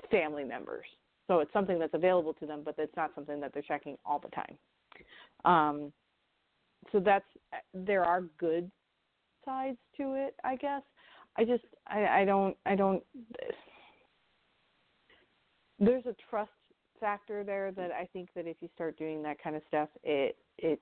family 0.10 0.44
members. 0.44 0.86
So 1.28 1.40
it's 1.40 1.54
something 1.54 1.78
that's 1.78 1.94
available 1.94 2.34
to 2.36 2.46
them, 2.46 2.64
but 2.66 2.76
it's 2.78 2.96
not 2.98 3.12
something 3.16 3.40
that 3.40 3.54
they're 3.54 3.64
checking 3.64 3.98
all 4.06 4.20
the 4.20 4.30
time. 4.30 4.58
Um, 5.46 5.94
so 6.92 7.00
that's 7.00 7.26
there 7.74 8.04
are 8.04 8.22
good 8.40 8.72
sides 9.46 9.78
to 9.98 10.14
it, 10.16 10.36
I 10.44 10.56
guess. 10.56 10.82
I 11.38 11.44
just 11.46 11.64
I, 11.86 12.22
I 12.22 12.26
don't 12.26 12.58
I 12.66 12.76
don't 12.76 13.04
there's 15.80 16.06
a 16.06 16.16
trust 16.30 16.52
factor 17.04 17.43
there 17.43 17.74
that 17.74 17.91
I 17.91 18.08
think 18.14 18.30
that 18.34 18.47
if 18.47 18.56
you 18.62 18.70
start 18.74 18.97
doing 18.97 19.22
that 19.24 19.43
kind 19.43 19.58
of 19.58 19.62
stuff, 19.68 19.89
it 20.04 20.38
it 20.58 20.80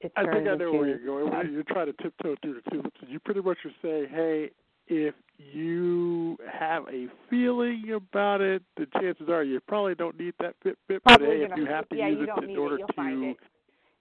it 0.00 0.12
I 0.16 0.22
think 0.24 0.48
I 0.48 0.56
know 0.56 0.72
where 0.72 0.88
you're 0.88 0.98
going. 0.98 1.32
um, 1.32 1.52
You're 1.52 1.62
trying 1.62 1.86
to 1.86 1.92
tiptoe 2.02 2.34
through 2.42 2.54
the 2.54 2.70
tulips. 2.70 3.00
You 3.06 3.20
pretty 3.20 3.40
much 3.40 3.58
are 3.64 3.70
saying, 3.80 4.08
hey, 4.10 4.50
if 4.88 5.14
you 5.38 6.36
have 6.52 6.84
a 6.88 7.06
feeling 7.30 7.84
about 7.94 8.40
it, 8.40 8.62
the 8.76 8.86
chances 9.00 9.28
are 9.28 9.44
you 9.44 9.60
probably 9.60 9.94
don't 9.94 10.18
need 10.18 10.34
that 10.40 10.56
Fitbit. 10.64 11.00
But 11.04 11.20
hey, 11.20 11.46
if 11.48 11.56
you 11.56 11.66
have 11.66 11.88
to 11.90 11.96
yeah, 11.96 12.08
use 12.08 12.28
it 12.28 12.42
in 12.42 12.48
need 12.48 12.54
it, 12.54 12.58
order 12.58 12.78
to 12.78 12.92
find 12.94 13.24
it. 13.24 13.36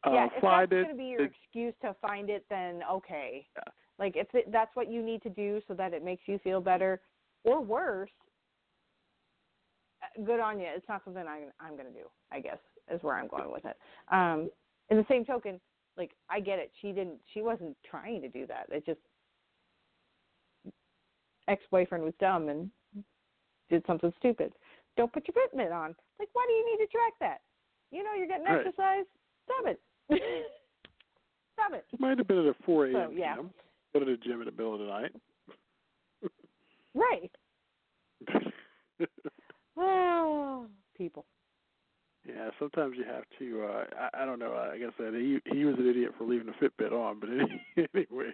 uh, 0.07 0.11
yeah, 0.11 0.25
if 0.33 0.41
find 0.41 0.71
that's 0.71 0.79
it, 0.79 0.83
going 0.85 0.95
to 0.95 0.97
be 0.97 1.05
your 1.05 1.23
excuse 1.23 1.73
to 1.83 1.95
find 2.01 2.29
it, 2.31 2.45
then 2.49 2.81
okay. 2.91 3.45
Yeah. 3.55 3.63
Like 3.99 4.15
if 4.15 4.27
it, 4.33 4.51
that's 4.51 4.75
what 4.75 4.91
you 4.91 5.03
need 5.03 5.21
to 5.21 5.29
do 5.29 5.61
so 5.67 5.75
that 5.75 5.93
it 5.93 6.03
makes 6.03 6.23
you 6.25 6.39
feel 6.43 6.61
better, 6.61 6.99
or 7.43 7.61
worse, 7.61 8.09
uh, 8.23 8.24
good 10.25 10.39
on 10.39 10.59
you. 10.59 10.67
It's 10.69 10.87
not 10.87 11.01
something 11.03 11.23
I'm 11.27 11.51
I'm 11.59 11.73
going 11.73 11.91
to 11.91 11.99
do. 11.99 12.05
I 12.31 12.39
guess 12.39 12.57
is 12.93 13.01
where 13.03 13.17
I'm 13.17 13.27
going 13.27 13.51
with 13.51 13.65
it. 13.65 13.77
Um, 14.11 14.49
in 14.89 14.97
the 14.97 15.05
same 15.09 15.25
token, 15.25 15.59
like 15.97 16.11
I 16.29 16.39
get 16.39 16.59
it. 16.59 16.71
She 16.81 16.91
didn't. 16.91 17.19
She 17.33 17.41
wasn't 17.41 17.75
trying 17.89 18.21
to 18.21 18.29
do 18.29 18.45
that. 18.47 18.67
It 18.69 18.85
just 18.85 18.99
ex-boyfriend 21.47 22.03
was 22.03 22.13
dumb 22.19 22.49
and 22.49 22.69
did 23.69 23.83
something 23.85 24.11
stupid. 24.17 24.53
Don't 24.97 25.11
put 25.11 25.27
your 25.27 25.35
Fitbit 25.35 25.71
on. 25.71 25.95
Like, 26.19 26.29
why 26.33 26.45
do 26.47 26.53
you 26.53 26.65
need 26.71 26.85
to 26.85 26.91
track 26.91 27.13
that? 27.19 27.41
You 27.91 28.03
know, 28.03 28.13
you're 28.17 28.27
getting 28.27 28.47
exercise. 28.47 29.05
Stop 29.45 29.67
it. 29.67 29.79
Stop 31.53 31.73
it. 31.73 31.85
it 31.91 31.99
might 31.99 32.17
have 32.17 32.27
been 32.27 32.39
at 32.39 32.45
a 32.45 32.55
4 32.65 32.87
a.m. 32.87 32.93
So, 32.93 33.11
yeah. 33.15 33.35
Go 33.93 33.99
to 33.99 34.05
the 34.05 34.17
gym 34.17 34.41
in 34.41 34.45
the 34.45 34.51
middle 34.51 34.73
of 34.73 34.79
the 34.79 34.87
night. 34.87 35.11
Right. 36.93 37.31
People. 40.97 41.25
yeah, 42.27 42.49
sometimes 42.57 42.95
you 42.97 43.03
have 43.03 43.23
to. 43.39 43.63
uh 43.63 43.83
I, 44.13 44.23
I 44.23 44.25
don't 44.25 44.39
know. 44.39 44.51
Like 44.51 44.81
I 44.81 44.91
said, 44.97 45.13
he 45.13 45.39
he 45.53 45.65
was 45.65 45.75
an 45.77 45.89
idiot 45.89 46.11
for 46.17 46.23
leaving 46.25 46.47
the 46.47 46.53
Fitbit 46.53 46.91
on, 46.91 47.19
but 47.19 47.29
anyway, 47.93 48.31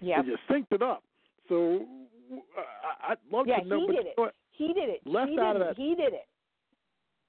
Yeah. 0.00 0.22
he 0.22 0.30
just 0.30 0.42
synced 0.48 0.70
it 0.72 0.82
up. 0.82 1.02
So 1.48 1.86
uh, 2.32 2.60
I, 3.08 3.12
I'd 3.12 3.18
love 3.30 3.46
Yeah, 3.48 3.60
to 3.60 3.66
know. 3.66 3.80
he 3.80 3.86
did 3.96 4.06
it. 4.06 4.34
He 4.52 4.66
did 4.68 4.88
it. 4.88 5.00
Left 5.04 5.30
he 5.30 5.38
out 5.38 5.56
of 5.56 5.60
that- 5.66 5.76
He 5.76 5.94
did 5.94 6.12
it. 6.12 6.26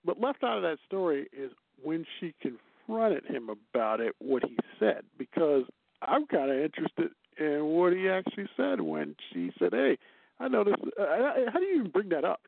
But 0.06 0.20
left 0.20 0.44
out 0.44 0.58
of 0.58 0.64
that 0.64 0.78
story 0.86 1.28
is 1.32 1.52
when 1.82 2.06
she 2.20 2.34
confronted 2.42 3.26
him 3.26 3.50
about 3.50 4.02
it, 4.02 4.14
what 4.20 4.44
he 4.44 4.58
said, 4.80 5.04
because 5.18 5.64
I'm 6.02 6.28
kind 6.28 6.52
of 6.52 6.58
interested 6.58 7.10
in 7.40 7.64
what 7.66 7.94
he 7.94 8.10
actually 8.10 8.48
said 8.58 8.82
when 8.82 9.16
she 9.32 9.50
said, 9.58 9.72
"Hey, 9.74 9.98
I 10.40 10.48
noticed." 10.50 10.78
Uh, 11.00 11.06
how 11.52 11.60
do 11.60 11.66
you 11.66 11.80
even 11.80 11.90
bring 11.92 12.10
that 12.10 12.24
up? 12.26 12.42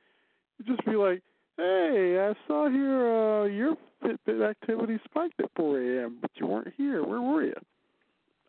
Just 0.64 0.86
be 0.86 0.95
like, 0.95 1.22
"Hey, 1.58 2.18
I 2.20 2.34
saw 2.47 2.70
here 2.70 3.08
uh, 3.08 3.43
your 3.45 3.76
Fitbit 4.03 4.47
activity 4.49 4.99
spiked 5.06 5.39
at 5.39 5.49
4 5.56 5.80
a.m., 5.82 6.18
but 6.22 6.32
you 6.36 6.47
weren't 6.47 6.74
here. 6.78 7.03
Where 7.03 7.22
were 7.22 7.43
you?" 7.43 7.53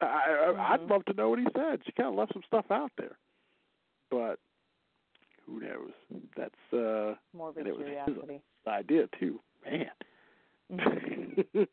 I, 0.01 0.05
I 0.05 0.75
I'd 0.75 0.81
Mhm. 0.81 0.91
love 0.91 1.05
to 1.07 1.15
know 1.15 1.31
what 1.31 1.39
he 1.39 1.47
said. 1.55 1.81
She 1.87 1.93
kind 1.93 2.09
of 2.11 2.15
left 2.15 2.33
some 2.35 2.43
stuff 2.47 2.67
out 2.71 2.93
there, 2.99 3.17
but 4.11 4.39
who 5.47 5.61
knows? 5.61 5.93
That's 6.37 6.73
uh 6.73 7.15
Morbid 7.35 7.67
it 7.67 7.77
was 7.77 7.87
his- 7.87 7.95
curiosity. 8.05 8.41
idea 8.67 9.09
too. 9.19 9.41
Man. 9.65 9.91
Mhm. 10.73 11.45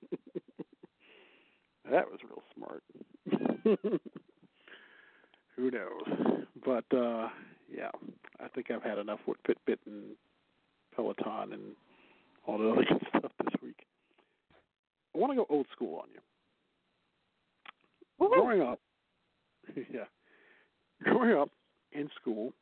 that 1.92 2.10
was 2.10 2.20
real 2.24 2.44
smart. 2.56 2.84
Who 5.56 5.70
knows? 5.72 6.46
But 6.66 6.86
uh 6.98 7.30
yeah, 7.76 7.90
I 8.40 8.48
think 8.50 8.70
I've 8.72 8.84
had 8.84 8.98
enough 8.98 9.20
with 9.28 9.38
Fitbit 9.48 9.78
and 9.86 10.16
Peloton 10.96 11.54
and 11.54 11.76
all 12.46 12.58
the 12.58 12.70
other 12.72 12.84
good 12.84 13.08
stuff 13.18 13.32
this 13.44 13.54
week. 13.62 13.86
I 15.16 15.18
want 15.20 15.32
to 15.32 15.36
go 15.36 15.46
old 15.50 15.68
school 15.72 16.00
on 16.00 16.08
you. 16.14 16.20
Woohoo. 18.22 18.34
Growing 18.42 18.62
up, 18.62 18.80
yeah, 19.76 20.06
growing 21.04 21.38
up 21.38 21.50
in 21.92 22.10
school, 22.20 22.54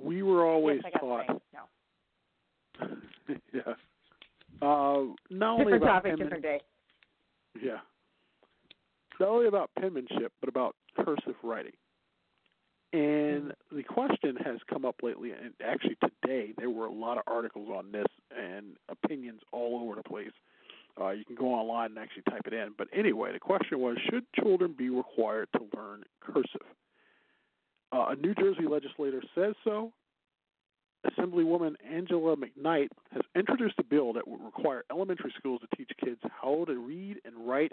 we 0.00 0.22
were 0.22 0.44
always 0.46 0.80
yes, 0.84 0.92
taught. 1.00 1.26
No. 1.52 2.88
yeah. 3.52 3.74
Uh, 4.60 5.14
not 5.30 5.52
only 5.60 5.64
Different 5.64 5.82
about 5.82 5.92
topic, 5.94 6.10
penman- 6.12 6.18
different 6.18 6.42
day. 6.42 6.60
yeah, 7.62 7.78
not 9.18 9.28
only 9.28 9.46
about 9.46 9.70
penmanship, 9.78 10.32
but 10.40 10.48
about 10.48 10.76
cursive 10.96 11.34
writing. 11.42 11.72
And 12.92 13.00
question 13.92 14.36
has 14.36 14.58
come 14.68 14.84
up 14.84 14.96
lately, 15.02 15.32
and 15.32 15.52
actually 15.64 15.96
today 15.96 16.52
there 16.58 16.70
were 16.70 16.86
a 16.86 16.92
lot 16.92 17.18
of 17.18 17.24
articles 17.26 17.68
on 17.68 17.92
this 17.92 18.06
and 18.36 18.76
opinions 18.88 19.40
all 19.52 19.80
over 19.82 19.96
the 19.96 20.08
place. 20.08 20.32
Uh, 21.00 21.10
you 21.10 21.24
can 21.24 21.36
go 21.36 21.46
online 21.46 21.90
and 21.90 21.98
actually 21.98 22.22
type 22.28 22.42
it 22.46 22.52
in. 22.52 22.74
But 22.76 22.88
anyway, 22.92 23.32
the 23.32 23.40
question 23.40 23.80
was: 23.80 23.96
Should 24.10 24.24
children 24.38 24.74
be 24.76 24.90
required 24.90 25.48
to 25.56 25.60
learn 25.76 26.04
cursive? 26.20 26.66
Uh, 27.92 28.06
a 28.10 28.16
New 28.16 28.34
Jersey 28.34 28.66
legislator 28.68 29.22
says 29.34 29.54
so. 29.64 29.92
Assemblywoman 31.06 31.74
Angela 31.90 32.36
McKnight 32.36 32.88
has 33.12 33.22
introduced 33.34 33.74
a 33.78 33.84
bill 33.84 34.12
that 34.12 34.26
would 34.26 34.40
require 34.40 34.84
elementary 34.90 35.32
schools 35.36 35.60
to 35.60 35.76
teach 35.76 35.90
kids 36.02 36.20
how 36.40 36.64
to 36.66 36.74
read 36.74 37.16
and 37.24 37.34
write 37.46 37.72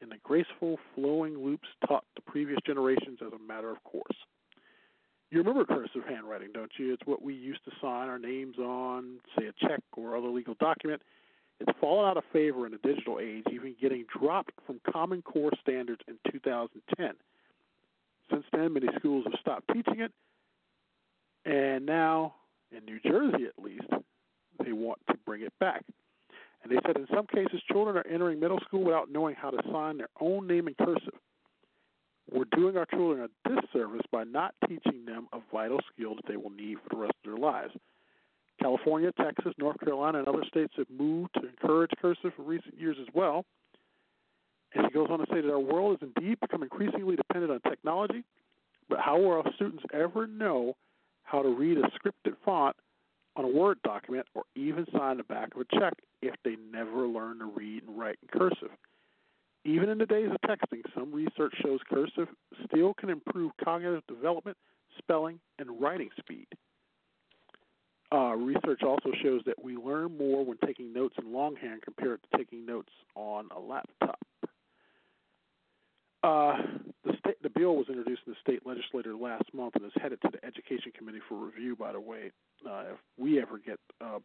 in 0.00 0.08
the 0.08 0.16
graceful, 0.24 0.78
flowing 0.94 1.38
loops 1.38 1.68
taught 1.86 2.04
to 2.16 2.22
previous 2.22 2.58
generations 2.66 3.20
as 3.24 3.32
a 3.32 3.38
matter 3.38 3.70
of 3.70 3.82
course. 3.84 4.16
You 5.34 5.40
remember 5.40 5.64
cursive 5.64 6.08
handwriting, 6.08 6.50
don't 6.54 6.70
you? 6.78 6.92
It's 6.92 7.02
what 7.06 7.20
we 7.20 7.34
used 7.34 7.64
to 7.64 7.72
sign 7.82 8.08
our 8.08 8.20
names 8.20 8.56
on, 8.56 9.18
say 9.36 9.46
a 9.46 9.66
check 9.66 9.80
or 9.96 10.16
other 10.16 10.28
legal 10.28 10.54
document. 10.60 11.02
It's 11.58 11.76
fallen 11.80 12.08
out 12.08 12.16
of 12.16 12.22
favor 12.32 12.66
in 12.66 12.70
the 12.70 12.78
digital 12.78 13.18
age, 13.20 13.42
even 13.52 13.74
getting 13.82 14.04
dropped 14.16 14.52
from 14.64 14.80
Common 14.92 15.22
Core 15.22 15.50
standards 15.60 16.02
in 16.06 16.18
2010. 16.30 17.14
Since 18.30 18.44
then, 18.52 18.74
many 18.74 18.86
schools 18.96 19.24
have 19.24 19.40
stopped 19.40 19.64
teaching 19.72 20.02
it, 20.02 20.12
and 21.44 21.84
now, 21.84 22.34
in 22.70 22.84
New 22.84 23.00
Jersey 23.00 23.46
at 23.46 23.60
least, 23.60 23.90
they 24.64 24.70
want 24.70 25.00
to 25.10 25.16
bring 25.26 25.42
it 25.42 25.52
back. 25.58 25.82
And 26.62 26.70
they 26.70 26.78
said 26.86 26.96
in 26.96 27.08
some 27.12 27.26
cases, 27.26 27.60
children 27.72 27.96
are 27.96 28.06
entering 28.06 28.38
middle 28.38 28.60
school 28.60 28.84
without 28.84 29.10
knowing 29.10 29.34
how 29.34 29.50
to 29.50 29.58
sign 29.72 29.98
their 29.98 30.10
own 30.20 30.46
name 30.46 30.68
in 30.68 30.74
cursive. 30.74 31.18
We're 32.32 32.44
doing 32.56 32.76
our 32.76 32.86
children 32.86 33.28
a 33.28 33.48
disservice 33.48 34.02
by 34.10 34.24
not 34.24 34.54
teaching 34.66 35.04
them 35.04 35.28
a 35.32 35.38
vital 35.52 35.80
skill 35.92 36.14
that 36.16 36.24
they 36.26 36.36
will 36.36 36.50
need 36.50 36.78
for 36.82 36.88
the 36.90 37.00
rest 37.02 37.14
of 37.24 37.30
their 37.30 37.38
lives. 37.38 37.74
California, 38.60 39.12
Texas, 39.12 39.52
North 39.58 39.78
Carolina, 39.80 40.20
and 40.20 40.28
other 40.28 40.44
states 40.48 40.72
have 40.76 40.88
moved 40.88 41.34
to 41.34 41.46
encourage 41.46 41.90
cursive 42.00 42.32
in 42.38 42.46
recent 42.46 42.78
years 42.78 42.96
as 43.00 43.08
well. 43.14 43.44
And 44.74 44.86
he 44.86 44.92
goes 44.92 45.08
on 45.10 45.18
to 45.18 45.26
say 45.30 45.40
that 45.40 45.50
our 45.50 45.60
world 45.60 45.98
has 46.00 46.10
indeed 46.16 46.38
become 46.40 46.62
increasingly 46.62 47.16
dependent 47.16 47.52
on 47.52 47.60
technology, 47.70 48.24
but 48.88 49.00
how 49.00 49.18
will 49.18 49.32
our 49.32 49.52
students 49.54 49.84
ever 49.92 50.26
know 50.26 50.76
how 51.22 51.42
to 51.42 51.48
read 51.48 51.78
a 51.78 51.82
scripted 51.98 52.34
font 52.44 52.76
on 53.36 53.44
a 53.44 53.48
Word 53.48 53.78
document 53.82 54.26
or 54.34 54.44
even 54.54 54.86
sign 54.96 55.16
the 55.16 55.24
back 55.24 55.54
of 55.54 55.60
a 55.60 55.78
check 55.78 55.94
if 56.22 56.34
they 56.44 56.56
never 56.72 57.06
learn 57.06 57.38
to 57.38 57.46
read 57.46 57.82
and 57.86 57.98
write 57.98 58.18
in 58.22 58.38
cursive? 58.38 58.76
Even 59.64 59.88
in 59.88 59.98
the 59.98 60.06
days 60.06 60.28
of 60.30 60.36
texting, 60.48 60.82
some 60.94 61.12
research 61.12 61.54
shows 61.62 61.80
cursive 61.88 62.28
still 62.66 62.92
can 62.94 63.08
improve 63.08 63.52
cognitive 63.62 64.02
development, 64.06 64.56
spelling, 64.98 65.40
and 65.58 65.80
writing 65.80 66.10
speed. 66.18 66.46
Uh, 68.12 68.34
research 68.36 68.82
also 68.82 69.10
shows 69.22 69.40
that 69.46 69.62
we 69.64 69.76
learn 69.76 70.16
more 70.16 70.44
when 70.44 70.58
taking 70.64 70.92
notes 70.92 71.16
in 71.18 71.32
longhand 71.32 71.82
compared 71.82 72.20
to 72.22 72.38
taking 72.38 72.64
notes 72.66 72.92
on 73.16 73.48
a 73.56 73.58
laptop. 73.58 74.18
Uh, 76.22 76.56
the, 77.04 77.12
state, 77.18 77.42
the 77.42 77.50
bill 77.50 77.76
was 77.76 77.86
introduced 77.88 78.22
in 78.26 78.32
the 78.32 78.38
state 78.40 78.64
legislature 78.66 79.14
last 79.14 79.52
month 79.52 79.74
and 79.76 79.84
is 79.84 79.92
headed 80.00 80.20
to 80.22 80.28
the 80.30 80.44
Education 80.44 80.92
Committee 80.96 81.20
for 81.28 81.36
review. 81.36 81.74
By 81.74 81.92
the 81.92 82.00
way, 82.00 82.30
uh, 82.68 82.84
if 82.92 82.98
we 83.18 83.40
ever 83.40 83.58
get 83.58 83.80
an 84.00 84.20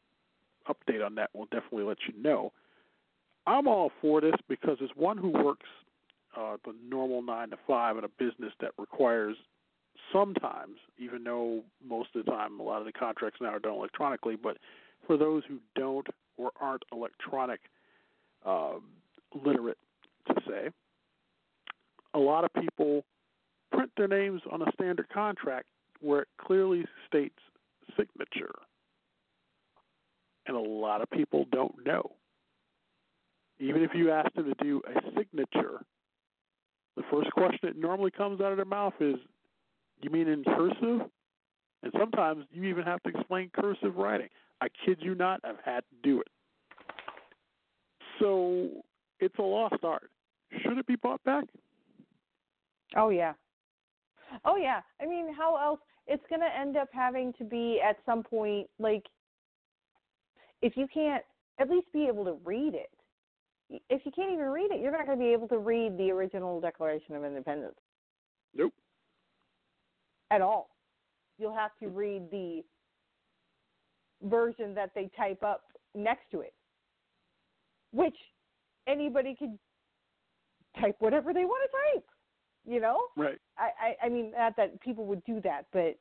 update 0.67 1.05
on 1.05 1.15
that, 1.15 1.29
we'll 1.33 1.47
definitely 1.51 1.83
let 1.83 1.97
you 2.07 2.21
know. 2.21 2.51
I'm 3.47 3.67
all 3.67 3.91
for 4.01 4.21
this 4.21 4.35
because 4.47 4.77
as 4.83 4.89
one 4.95 5.17
who 5.17 5.29
works 5.29 5.65
uh, 6.37 6.57
the 6.65 6.73
normal 6.87 7.21
nine 7.21 7.49
to 7.49 7.57
five 7.67 7.97
in 7.97 8.03
a 8.03 8.09
business 8.19 8.53
that 8.61 8.71
requires 8.77 9.35
sometimes, 10.13 10.77
even 10.97 11.23
though 11.23 11.63
most 11.85 12.09
of 12.15 12.25
the 12.25 12.31
time 12.31 12.59
a 12.59 12.63
lot 12.63 12.79
of 12.79 12.85
the 12.85 12.91
contracts 12.91 13.39
now 13.41 13.49
are 13.49 13.59
done 13.59 13.73
electronically, 13.73 14.35
but 14.35 14.57
for 15.05 15.17
those 15.17 15.43
who 15.47 15.57
don't 15.75 16.07
or 16.37 16.51
aren't 16.59 16.83
electronic 16.91 17.59
uh, 18.45 18.75
literate, 19.43 19.77
to 20.27 20.35
say, 20.47 20.69
a 22.13 22.19
lot 22.19 22.43
of 22.43 22.53
people 22.53 23.03
print 23.71 23.91
their 23.97 24.07
names 24.07 24.41
on 24.51 24.61
a 24.61 24.71
standard 24.73 25.07
contract 25.09 25.67
where 26.01 26.21
it 26.21 26.27
clearly 26.39 26.85
states 27.07 27.39
signature. 27.97 28.53
And 30.47 30.55
a 30.55 30.59
lot 30.59 31.01
of 31.01 31.09
people 31.09 31.45
don't 31.51 31.85
know. 31.85 32.11
Even 33.59 33.83
if 33.83 33.91
you 33.93 34.11
ask 34.11 34.33
them 34.33 34.45
to 34.45 34.63
do 34.63 34.81
a 34.87 35.01
signature, 35.17 35.81
the 36.95 37.03
first 37.11 37.31
question 37.31 37.59
that 37.63 37.77
normally 37.77 38.11
comes 38.11 38.41
out 38.41 38.51
of 38.51 38.57
their 38.57 38.65
mouth 38.65 38.93
is, 38.99 39.15
You 40.01 40.09
mean 40.09 40.27
in 40.27 40.43
cursive? 40.43 41.09
And 41.81 41.93
sometimes 41.97 42.45
you 42.51 42.63
even 42.65 42.83
have 42.83 43.01
to 43.03 43.09
explain 43.09 43.49
cursive 43.53 43.95
writing. 43.95 44.27
I 44.61 44.67
kid 44.85 44.97
you 45.01 45.15
not, 45.15 45.39
I've 45.43 45.63
had 45.63 45.81
to 45.89 45.95
do 46.03 46.19
it. 46.19 46.27
So 48.19 48.69
it's 49.19 49.37
a 49.39 49.41
lost 49.41 49.83
art. 49.83 50.09
Should 50.61 50.77
it 50.77 50.87
be 50.87 50.95
brought 50.95 51.23
back? 51.23 51.45
Oh 52.97 53.09
yeah. 53.09 53.33
Oh 54.45 54.57
yeah. 54.57 54.81
I 55.01 55.05
mean, 55.05 55.33
how 55.33 55.55
else? 55.55 55.79
It's 56.07 56.23
going 56.27 56.41
to 56.41 56.59
end 56.59 56.75
up 56.75 56.89
having 56.91 57.33
to 57.37 57.43
be 57.43 57.79
at 57.87 57.97
some 58.05 58.23
point 58.23 58.67
like 58.79 59.03
if 60.61 60.75
you 60.75 60.87
can't 60.91 61.23
at 61.59 61.69
least 61.69 61.87
be 61.93 62.07
able 62.07 62.25
to 62.25 62.37
read 62.43 62.73
it. 62.73 62.89
If 63.69 64.01
you 64.05 64.11
can't 64.11 64.31
even 64.31 64.45
read 64.47 64.71
it, 64.71 64.81
you're 64.81 64.91
not 64.91 65.05
going 65.05 65.17
to 65.17 65.23
be 65.23 65.31
able 65.31 65.47
to 65.49 65.59
read 65.59 65.97
the 65.97 66.11
original 66.11 66.59
Declaration 66.59 67.15
of 67.15 67.23
Independence. 67.23 67.75
Nope. 68.55 68.73
At 70.31 70.41
all. 70.41 70.69
You'll 71.37 71.55
have 71.55 71.71
to 71.81 71.87
read 71.87 72.31
the 72.31 72.63
version 74.23 74.73
that 74.75 74.91
they 74.95 75.09
type 75.15 75.43
up 75.43 75.63
next 75.95 76.29
to 76.31 76.41
it, 76.41 76.53
which 77.91 78.15
anybody 78.87 79.35
can 79.35 79.57
type 80.79 80.95
whatever 80.99 81.33
they 81.33 81.45
want 81.45 81.61
to 81.69 81.97
type 81.97 82.05
you 82.67 82.79
know 82.79 82.99
right 83.17 83.39
I, 83.57 83.69
I 84.03 84.05
i 84.05 84.09
mean 84.09 84.31
not 84.37 84.55
that 84.57 84.79
people 84.81 85.05
would 85.05 85.23
do 85.25 85.41
that 85.41 85.65
but 85.71 85.97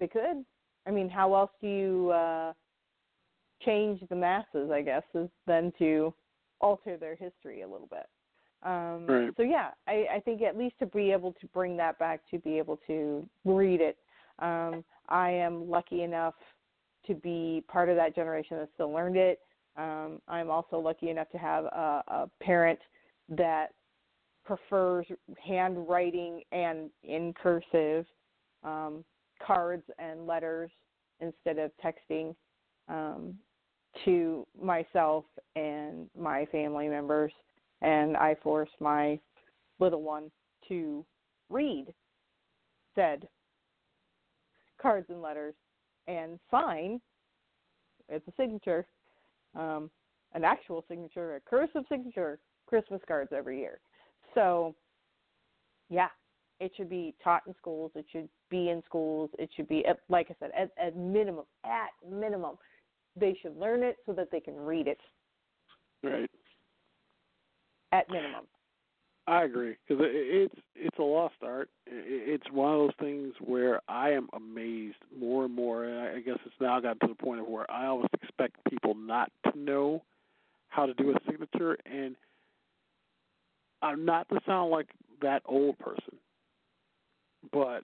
they 0.00 0.08
could 0.08 0.44
i 0.86 0.90
mean 0.90 1.08
how 1.08 1.34
else 1.34 1.50
do 1.60 1.68
you 1.68 2.10
uh 2.10 2.52
change 3.64 4.00
the 4.08 4.16
masses 4.16 4.70
i 4.72 4.82
guess 4.82 5.02
is 5.14 5.28
then 5.46 5.72
to 5.78 6.12
alter 6.60 6.96
their 6.96 7.14
history 7.14 7.62
a 7.62 7.68
little 7.68 7.88
bit. 7.88 8.06
Um 8.62 9.06
right. 9.06 9.30
so 9.36 9.42
yeah 9.42 9.70
i 9.86 10.06
i 10.14 10.20
think 10.20 10.42
at 10.42 10.56
least 10.56 10.78
to 10.78 10.86
be 10.86 11.12
able 11.12 11.32
to 11.40 11.46
bring 11.48 11.76
that 11.76 11.98
back 11.98 12.20
to 12.30 12.38
be 12.38 12.58
able 12.58 12.78
to 12.86 13.28
read 13.44 13.80
it 13.80 13.98
um 14.38 14.84
i 15.08 15.30
am 15.30 15.68
lucky 15.68 16.02
enough 16.02 16.34
to 17.06 17.14
be 17.14 17.62
part 17.68 17.88
of 17.88 17.96
that 17.96 18.14
generation 18.14 18.56
that 18.58 18.68
still 18.74 18.90
learned 18.92 19.16
it. 19.16 19.40
Um 19.76 20.20
i'm 20.28 20.50
also 20.50 20.78
lucky 20.78 21.10
enough 21.10 21.30
to 21.30 21.38
have 21.38 21.64
a, 21.64 22.02
a 22.08 22.30
parent 22.42 22.78
that 23.28 23.72
prefers 24.46 25.06
handwriting 25.44 26.42
and 26.52 26.88
in 27.02 27.34
cursive 27.34 28.06
um, 28.62 29.04
cards 29.44 29.82
and 29.98 30.26
letters 30.26 30.70
instead 31.20 31.58
of 31.58 31.70
texting 31.84 32.34
um, 32.88 33.34
to 34.04 34.46
myself 34.60 35.24
and 35.54 36.08
my 36.18 36.46
family 36.46 36.88
members. 36.88 37.32
And 37.82 38.16
I 38.16 38.36
force 38.42 38.70
my 38.80 39.18
little 39.78 40.02
one 40.02 40.30
to 40.68 41.04
read 41.50 41.86
said 42.94 43.28
cards 44.80 45.06
and 45.10 45.20
letters 45.20 45.54
and 46.08 46.38
sign 46.50 47.00
it's 48.08 48.26
a 48.28 48.32
signature, 48.36 48.86
um, 49.54 49.90
an 50.34 50.44
actual 50.44 50.84
signature, 50.88 51.36
a 51.36 51.40
cursive 51.40 51.84
signature, 51.88 52.38
Christmas 52.66 53.00
cards 53.06 53.30
every 53.34 53.58
year. 53.58 53.80
So, 54.34 54.74
yeah, 55.88 56.08
it 56.60 56.72
should 56.76 56.90
be 56.90 57.14
taught 57.22 57.42
in 57.46 57.54
schools. 57.58 57.92
It 57.94 58.06
should 58.10 58.28
be 58.50 58.70
in 58.70 58.82
schools. 58.86 59.30
It 59.38 59.50
should 59.56 59.68
be, 59.68 59.84
at, 59.86 59.98
like 60.08 60.28
I 60.30 60.36
said, 60.40 60.50
at, 60.56 60.70
at 60.80 60.96
minimum, 60.96 61.44
at 61.64 61.90
minimum, 62.08 62.56
they 63.18 63.36
should 63.40 63.56
learn 63.56 63.82
it 63.82 63.96
so 64.06 64.12
that 64.12 64.30
they 64.30 64.40
can 64.40 64.56
read 64.56 64.86
it. 64.86 65.00
Right. 66.02 66.30
At 67.92 68.08
minimum. 68.10 68.44
I 69.28 69.42
agree 69.42 69.76
because 69.88 70.04
it's 70.08 70.54
it's 70.76 70.98
a 70.98 71.02
lost 71.02 71.34
art. 71.42 71.68
It's 71.86 72.48
one 72.52 72.72
of 72.72 72.78
those 72.78 72.94
things 73.00 73.34
where 73.40 73.80
I 73.88 74.10
am 74.10 74.28
amazed 74.32 74.98
more 75.18 75.46
and 75.46 75.54
more, 75.54 75.84
and 75.84 76.16
I 76.16 76.20
guess 76.20 76.38
it's 76.44 76.54
now 76.60 76.78
gotten 76.78 77.00
to 77.00 77.08
the 77.08 77.22
point 77.22 77.40
of 77.40 77.48
where 77.48 77.68
I 77.68 77.86
almost 77.86 78.14
expect 78.22 78.56
people 78.70 78.94
not 78.94 79.32
to 79.44 79.58
know 79.58 80.04
how 80.68 80.86
to 80.86 80.94
do 80.94 81.10
a 81.10 81.14
signature, 81.28 81.76
and 81.86 82.14
I'm 83.82 84.04
not 84.04 84.28
to 84.28 84.38
sound 84.46 84.70
like 84.70 84.88
that 85.22 85.42
old 85.44 85.76
person, 85.80 86.18
but 87.52 87.82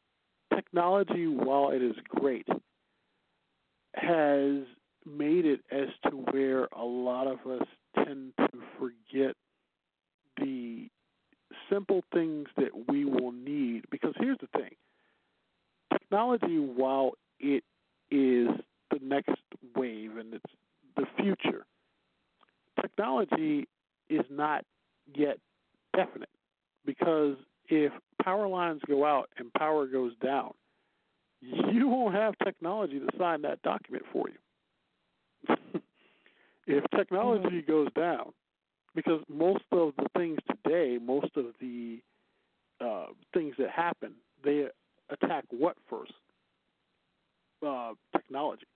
technology, 0.54 1.28
while 1.28 1.70
it 1.70 1.82
is 1.82 1.94
great, 2.08 2.48
has 3.94 4.64
made 5.06 5.46
it 5.46 5.60
as 5.70 5.88
to 6.08 6.16
where 6.30 6.68
a 6.76 6.84
lot 6.84 7.26
of 7.26 7.38
us 7.46 7.66
tend 8.04 8.32
to 8.38 8.48
forget 8.78 9.34
the 10.38 10.88
simple 11.70 12.02
things 12.12 12.48
that 12.56 12.70
we 12.88 13.04
will 13.04 13.32
need. 13.32 13.84
Because 13.90 14.14
here's 14.18 14.38
the 14.40 14.58
thing 14.58 14.74
technology, 15.92 16.58
while 16.58 17.12
it 17.38 17.64
is 18.10 18.48
the 18.90 18.98
next 19.02 19.40
wave 19.76 20.16
and 20.16 20.34
it's 20.34 20.54
the 20.96 21.06
future, 21.20 21.64
technology 22.80 23.68
is 24.08 24.24
not 24.30 24.64
yet 25.14 25.38
definite 25.96 26.28
because 26.84 27.36
if 27.68 27.92
power 28.22 28.48
lines 28.48 28.80
go 28.86 29.04
out 29.04 29.28
and 29.38 29.52
power 29.54 29.86
goes 29.86 30.12
down, 30.22 30.52
you 31.40 31.88
won't 31.88 32.14
have 32.14 32.34
technology 32.44 32.98
to 32.98 33.08
sign 33.18 33.42
that 33.42 33.62
document 33.62 34.04
for 34.12 34.26
you. 34.28 35.56
if 36.66 36.84
technology 36.96 37.62
mm-hmm. 37.62 37.70
goes 37.70 37.88
down, 37.94 38.32
because 38.94 39.20
most 39.28 39.64
of 39.72 39.92
the 39.96 40.06
things 40.16 40.38
today, 40.48 40.98
most 41.02 41.36
of 41.36 41.46
the 41.60 42.00
uh, 42.80 43.06
things 43.32 43.54
that 43.58 43.70
happen, 43.70 44.12
they 44.44 44.66
attack 45.10 45.44
what 45.50 45.76
first? 45.88 46.12
Uh, 47.66 47.92
technology. 48.12 48.66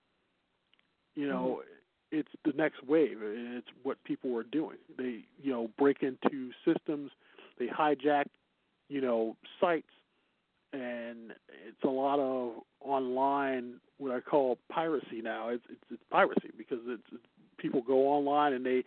You 1.15 1.27
know, 1.27 1.59
mm-hmm 1.61 1.69
it's 2.11 2.29
the 2.45 2.53
next 2.55 2.83
wave. 2.87 3.17
It's 3.21 3.67
what 3.83 4.01
people 4.03 4.35
are 4.37 4.43
doing. 4.43 4.77
They, 4.97 5.25
you 5.41 5.51
know, 5.51 5.69
break 5.77 5.97
into 6.01 6.51
systems, 6.63 7.11
they 7.59 7.67
hijack, 7.67 8.25
you 8.89 9.01
know, 9.01 9.35
sites, 9.59 9.87
and 9.87 9.91
it's 9.91 9.93
a 9.93 9.94
lot 12.05 12.19
of 12.19 12.53
online 12.81 13.75
what 13.97 14.11
I 14.11 14.19
call 14.19 14.57
piracy 14.69 15.21
now. 15.23 15.49
It's 15.49 15.63
it's, 15.69 15.83
it's 15.91 16.03
piracy 16.09 16.51
because 16.57 16.79
it's, 16.85 17.03
it's 17.11 17.23
people 17.57 17.81
go 17.81 18.07
online 18.09 18.53
and 18.53 18.65
they, 18.65 18.83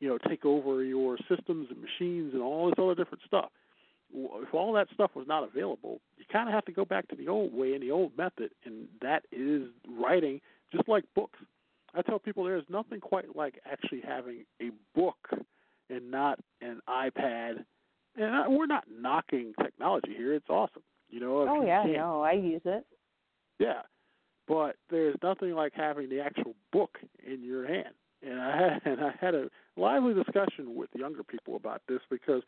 you 0.00 0.08
know, 0.08 0.18
take 0.28 0.44
over 0.44 0.82
your 0.84 1.16
systems 1.28 1.68
and 1.70 1.80
machines 1.80 2.32
and 2.32 2.42
all 2.42 2.66
this 2.66 2.74
other 2.78 2.94
different 2.94 3.22
stuff. 3.26 3.50
If 4.14 4.54
all 4.54 4.72
that 4.74 4.88
stuff 4.94 5.10
was 5.16 5.26
not 5.26 5.42
available, 5.42 6.00
you 6.16 6.24
kind 6.32 6.48
of 6.48 6.54
have 6.54 6.64
to 6.66 6.72
go 6.72 6.84
back 6.84 7.08
to 7.08 7.16
the 7.16 7.28
old 7.28 7.52
way 7.52 7.74
and 7.74 7.82
the 7.82 7.90
old 7.90 8.16
method, 8.16 8.50
and 8.64 8.86
that 9.02 9.24
is 9.32 9.62
writing, 9.88 10.40
just 10.72 10.88
like 10.88 11.04
books. 11.16 11.40
I 11.94 12.02
tell 12.02 12.18
people 12.18 12.44
there's 12.44 12.64
nothing 12.68 13.00
quite 13.00 13.34
like 13.34 13.60
actually 13.70 14.02
having 14.06 14.44
a 14.62 14.70
book 14.94 15.18
and 15.90 16.10
not 16.10 16.38
an 16.60 16.80
iPad. 16.88 17.64
And 18.16 18.56
we're 18.56 18.66
not 18.66 18.84
knocking 18.88 19.52
technology 19.60 20.14
here; 20.16 20.34
it's 20.34 20.48
awesome. 20.48 20.82
You 21.14 21.20
know. 21.20 21.46
Oh 21.48 21.64
yeah, 21.64 21.84
can. 21.84 21.92
no, 21.92 22.22
I 22.22 22.32
use 22.32 22.62
it. 22.64 22.84
Yeah, 23.60 23.82
but 24.48 24.74
there's 24.90 25.14
nothing 25.22 25.52
like 25.52 25.72
having 25.72 26.08
the 26.08 26.18
actual 26.18 26.56
book 26.72 26.98
in 27.24 27.44
your 27.44 27.64
hand. 27.68 27.94
And 28.20 28.40
I 28.40 28.56
had 28.56 28.82
and 28.84 29.00
I 29.00 29.14
had 29.20 29.36
a 29.36 29.48
lively 29.76 30.12
discussion 30.12 30.74
with 30.74 30.90
younger 30.92 31.22
people 31.22 31.54
about 31.54 31.82
this 31.86 32.00
because 32.10 32.42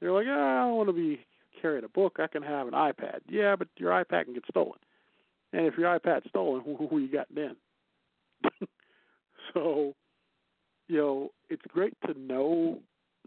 they're 0.00 0.10
like, 0.10 0.26
oh, 0.28 0.32
I 0.32 0.66
don't 0.66 0.76
want 0.76 0.88
to 0.88 0.92
be 0.92 1.20
carrying 1.62 1.84
a 1.84 1.88
book. 1.88 2.16
I 2.18 2.26
can 2.26 2.42
have 2.42 2.66
an 2.66 2.74
iPad. 2.74 3.20
Yeah, 3.28 3.54
but 3.54 3.68
your 3.76 3.92
iPad 3.92 4.24
can 4.24 4.34
get 4.34 4.44
stolen. 4.50 4.80
And 5.52 5.64
if 5.66 5.78
your 5.78 5.96
iPad's 5.96 6.28
stolen, 6.28 6.64
who, 6.64 6.86
who 6.90 6.98
you 6.98 7.12
got 7.12 7.32
then? 7.32 7.54
so, 9.54 9.94
you 10.88 10.96
know, 10.96 11.30
it's 11.50 11.62
great 11.68 11.94
to 12.08 12.18
know 12.18 12.80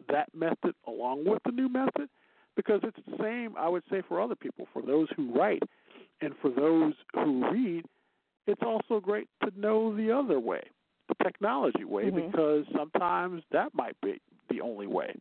that 0.09 0.27
method 0.35 0.75
along 0.85 1.23
with 1.25 1.41
the 1.45 1.53
new 1.53 1.69
method 1.69 2.09
because 2.55 2.81
it's 2.83 2.97
the 3.07 3.17
same, 3.21 3.55
I 3.57 3.67
would 3.69 3.83
say, 3.89 4.01
for 4.07 4.21
other 4.21 4.35
people. 4.35 4.67
For 4.73 4.81
those 4.81 5.07
who 5.15 5.33
write 5.33 5.63
and 6.21 6.33
for 6.41 6.49
those 6.49 6.93
who 7.13 7.49
read, 7.51 7.85
it's 8.47 8.61
also 8.65 8.99
great 8.99 9.27
to 9.43 9.59
know 9.59 9.95
the 9.95 10.11
other 10.11 10.39
way, 10.39 10.61
the 11.07 11.15
technology 11.23 11.83
way, 11.83 12.05
mm-hmm. 12.05 12.27
because 12.27 12.65
sometimes 12.75 13.43
that 13.51 13.73
might 13.73 13.95
be 14.01 14.19
the 14.49 14.61
only 14.61 14.87
way. 14.87 15.15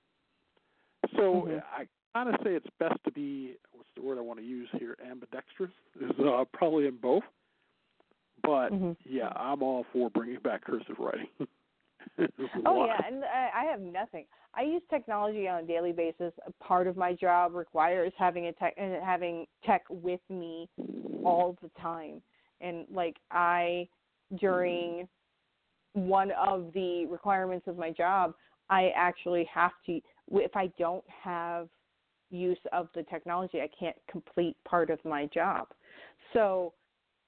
So 1.16 1.46
mm-hmm. 1.46 1.58
I 1.74 1.86
kind 2.14 2.34
of 2.34 2.40
say 2.42 2.50
it's 2.50 2.66
best 2.78 2.98
to 3.04 3.12
be 3.12 3.56
what's 3.72 3.88
the 3.96 4.02
word 4.02 4.18
I 4.18 4.22
want 4.22 4.38
to 4.40 4.44
use 4.44 4.68
here? 4.78 4.96
Ambidextrous 5.08 5.70
is 6.00 6.10
uh, 6.18 6.44
probably 6.52 6.86
in 6.86 6.96
both. 6.96 7.22
But 8.42 8.70
mm-hmm. 8.70 8.92
yeah, 9.04 9.28
I'm 9.36 9.62
all 9.62 9.84
for 9.92 10.10
bringing 10.10 10.40
back 10.40 10.64
cursive 10.64 10.96
writing. 10.98 11.28
oh 12.66 12.86
yeah, 12.86 13.00
and 13.06 13.24
I 13.24 13.64
have 13.70 13.80
nothing. 13.80 14.26
I 14.54 14.62
use 14.62 14.82
technology 14.90 15.46
on 15.48 15.64
a 15.64 15.66
daily 15.66 15.92
basis. 15.92 16.32
Part 16.60 16.86
of 16.86 16.96
my 16.96 17.12
job 17.12 17.54
requires 17.54 18.12
having 18.18 18.46
a 18.46 18.52
tech 18.52 18.74
and 18.76 19.02
having 19.02 19.46
tech 19.64 19.82
with 19.88 20.20
me 20.28 20.68
all 21.24 21.56
the 21.62 21.70
time 21.80 22.20
and 22.60 22.86
like 22.92 23.16
I 23.30 23.88
during 24.38 25.08
one 25.94 26.30
of 26.32 26.70
the 26.72 27.06
requirements 27.06 27.66
of 27.66 27.76
my 27.76 27.90
job, 27.90 28.34
I 28.68 28.90
actually 28.96 29.48
have 29.52 29.72
to 29.86 30.00
if 30.32 30.54
I 30.54 30.68
don't 30.78 31.04
have 31.22 31.68
use 32.30 32.58
of 32.72 32.88
the 32.94 33.02
technology, 33.04 33.60
I 33.60 33.68
can't 33.78 33.96
complete 34.08 34.56
part 34.64 34.90
of 34.90 35.04
my 35.04 35.26
job. 35.26 35.68
So 36.32 36.72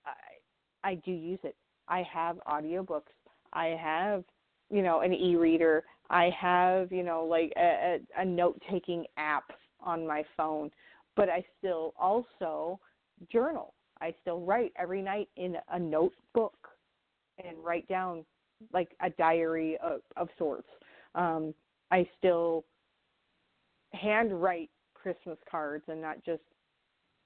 I 0.07 0.89
I 0.89 0.95
do 0.97 1.13
use 1.13 1.41
it. 1.43 1.57
I 1.89 2.05
have 2.13 2.39
audiobooks. 2.49 3.03
I 3.53 3.77
have, 3.81 4.25
you 4.73 4.83
know, 4.83 5.01
an 5.01 5.13
e-reader. 5.13 5.85
I 6.11 6.31
have, 6.39 6.91
you 6.91 7.03
know, 7.03 7.25
like 7.25 7.53
a, 7.57 7.99
a, 8.19 8.23
a 8.23 8.25
note-taking 8.25 9.05
app 9.17 9.45
on 9.81 10.07
my 10.07 10.25
phone, 10.37 10.71
but 11.15 11.29
I 11.29 11.45
still 11.59 11.95
also 12.01 12.81
journal. 13.31 13.75
I 14.01 14.15
still 14.21 14.41
write 14.41 14.73
every 14.77 15.03
night 15.03 15.29
in 15.37 15.57
a 15.71 15.79
notebook 15.79 16.57
and 17.45 17.57
write 17.63 17.87
down 17.89 18.25
like 18.73 18.91
a 19.01 19.11
diary 19.11 19.79
of, 19.83 20.01
of 20.17 20.29
sorts. 20.39 20.69
Um, 21.15 21.55
I 21.91 22.09
still 22.19 22.65
handwrite 23.93 24.71
Christmas 24.95 25.39
cards 25.51 25.85
and 25.89 26.01
not 26.01 26.25
just 26.25 26.43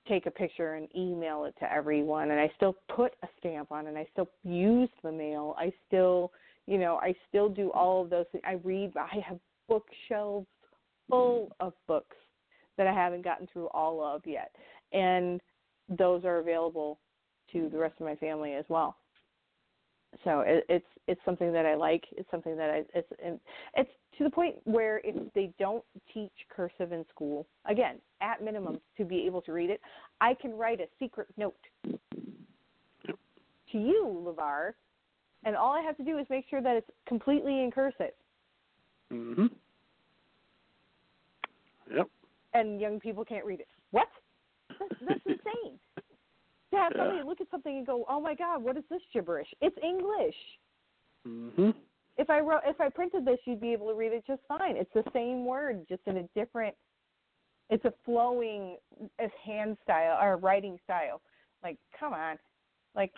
take 0.08 0.26
a 0.26 0.30
picture 0.30 0.74
and 0.74 0.88
email 0.96 1.44
it 1.44 1.54
to 1.60 1.72
everyone. 1.72 2.30
And 2.30 2.40
I 2.40 2.50
still 2.56 2.76
put 2.94 3.12
a 3.22 3.28
stamp 3.38 3.72
on 3.72 3.86
it. 3.86 3.90
and 3.90 3.98
I 3.98 4.06
still 4.12 4.28
use 4.44 4.90
the 5.02 5.12
mail. 5.12 5.54
I 5.58 5.72
still, 5.86 6.32
you 6.66 6.78
know, 6.78 6.98
I 7.02 7.14
still 7.28 7.48
do 7.48 7.70
all 7.72 8.02
of 8.02 8.10
those 8.10 8.26
things. 8.32 8.42
I 8.46 8.58
read, 8.64 8.92
I 8.96 9.20
have 9.26 9.38
bookshelves 9.68 10.46
full 11.08 11.54
of 11.60 11.72
books 11.86 12.16
that 12.76 12.86
I 12.86 12.92
haven't 12.92 13.24
gotten 13.24 13.46
through 13.52 13.68
all 13.68 14.04
of 14.04 14.22
yet. 14.26 14.50
And 14.92 15.40
those 15.88 16.24
are 16.24 16.38
available 16.38 16.98
to 17.52 17.68
the 17.70 17.78
rest 17.78 17.94
of 18.00 18.06
my 18.06 18.16
family 18.16 18.54
as 18.54 18.64
well. 18.68 18.96
So 20.24 20.40
it, 20.40 20.64
it's 20.68 20.86
it's 21.06 21.20
something 21.24 21.52
that 21.52 21.66
I 21.66 21.74
like. 21.74 22.04
It's 22.12 22.30
something 22.30 22.56
that 22.56 22.70
I 22.70 22.84
it's 22.94 23.08
it's 23.74 23.90
to 24.18 24.24
the 24.24 24.30
point 24.30 24.56
where 24.64 25.00
if 25.04 25.14
they 25.34 25.52
don't 25.58 25.84
teach 26.12 26.32
cursive 26.48 26.92
in 26.92 27.04
school, 27.10 27.46
again, 27.68 27.96
at 28.22 28.42
minimum 28.42 28.80
to 28.96 29.04
be 29.04 29.26
able 29.26 29.42
to 29.42 29.52
read 29.52 29.68
it, 29.68 29.80
I 30.20 30.34
can 30.34 30.56
write 30.56 30.80
a 30.80 30.86
secret 30.98 31.28
note 31.36 31.56
to 33.04 33.78
you, 33.78 34.24
Levar, 34.24 34.72
and 35.46 35.56
all 35.56 35.72
I 35.72 35.80
have 35.80 35.96
to 35.96 36.02
do 36.04 36.18
is 36.18 36.26
make 36.28 36.44
sure 36.50 36.60
that 36.60 36.76
it's 36.76 36.90
completely 37.06 37.62
in 37.62 37.70
cursive. 37.70 38.12
Mhm. 39.10 39.50
Yep. 41.90 42.08
And 42.52 42.80
young 42.80 42.98
people 43.00 43.24
can't 43.24 43.44
read 43.44 43.60
it. 43.60 43.68
What? 43.92 44.08
That's, 44.78 44.92
that's 45.08 45.20
insane. 45.26 45.78
To 46.72 46.76
have 46.76 46.92
somebody 46.96 47.22
look 47.22 47.40
at 47.40 47.48
something 47.50 47.78
and 47.78 47.86
go, 47.86 48.04
"Oh 48.08 48.20
my 48.20 48.34
God, 48.34 48.62
what 48.62 48.76
is 48.76 48.82
this 48.90 49.00
gibberish?" 49.12 49.48
It's 49.60 49.76
English. 49.82 50.34
Mhm. 51.26 51.74
If 52.18 52.28
I 52.28 52.40
wrote, 52.40 52.62
if 52.66 52.80
I 52.80 52.88
printed 52.88 53.24
this, 53.24 53.38
you'd 53.44 53.60
be 53.60 53.72
able 53.72 53.88
to 53.88 53.94
read 53.94 54.12
it 54.12 54.24
just 54.26 54.42
fine. 54.48 54.76
It's 54.76 54.92
the 54.92 55.04
same 55.12 55.44
word, 55.44 55.86
just 55.88 56.02
in 56.06 56.16
a 56.16 56.22
different. 56.34 56.74
It's 57.70 57.84
a 57.84 57.92
flowing, 58.04 58.78
as 59.18 59.30
hand 59.44 59.76
style 59.82 60.18
or 60.20 60.36
writing 60.38 60.78
style. 60.84 61.20
Like, 61.62 61.78
come 61.98 62.12
on, 62.12 62.38
like 62.96 63.12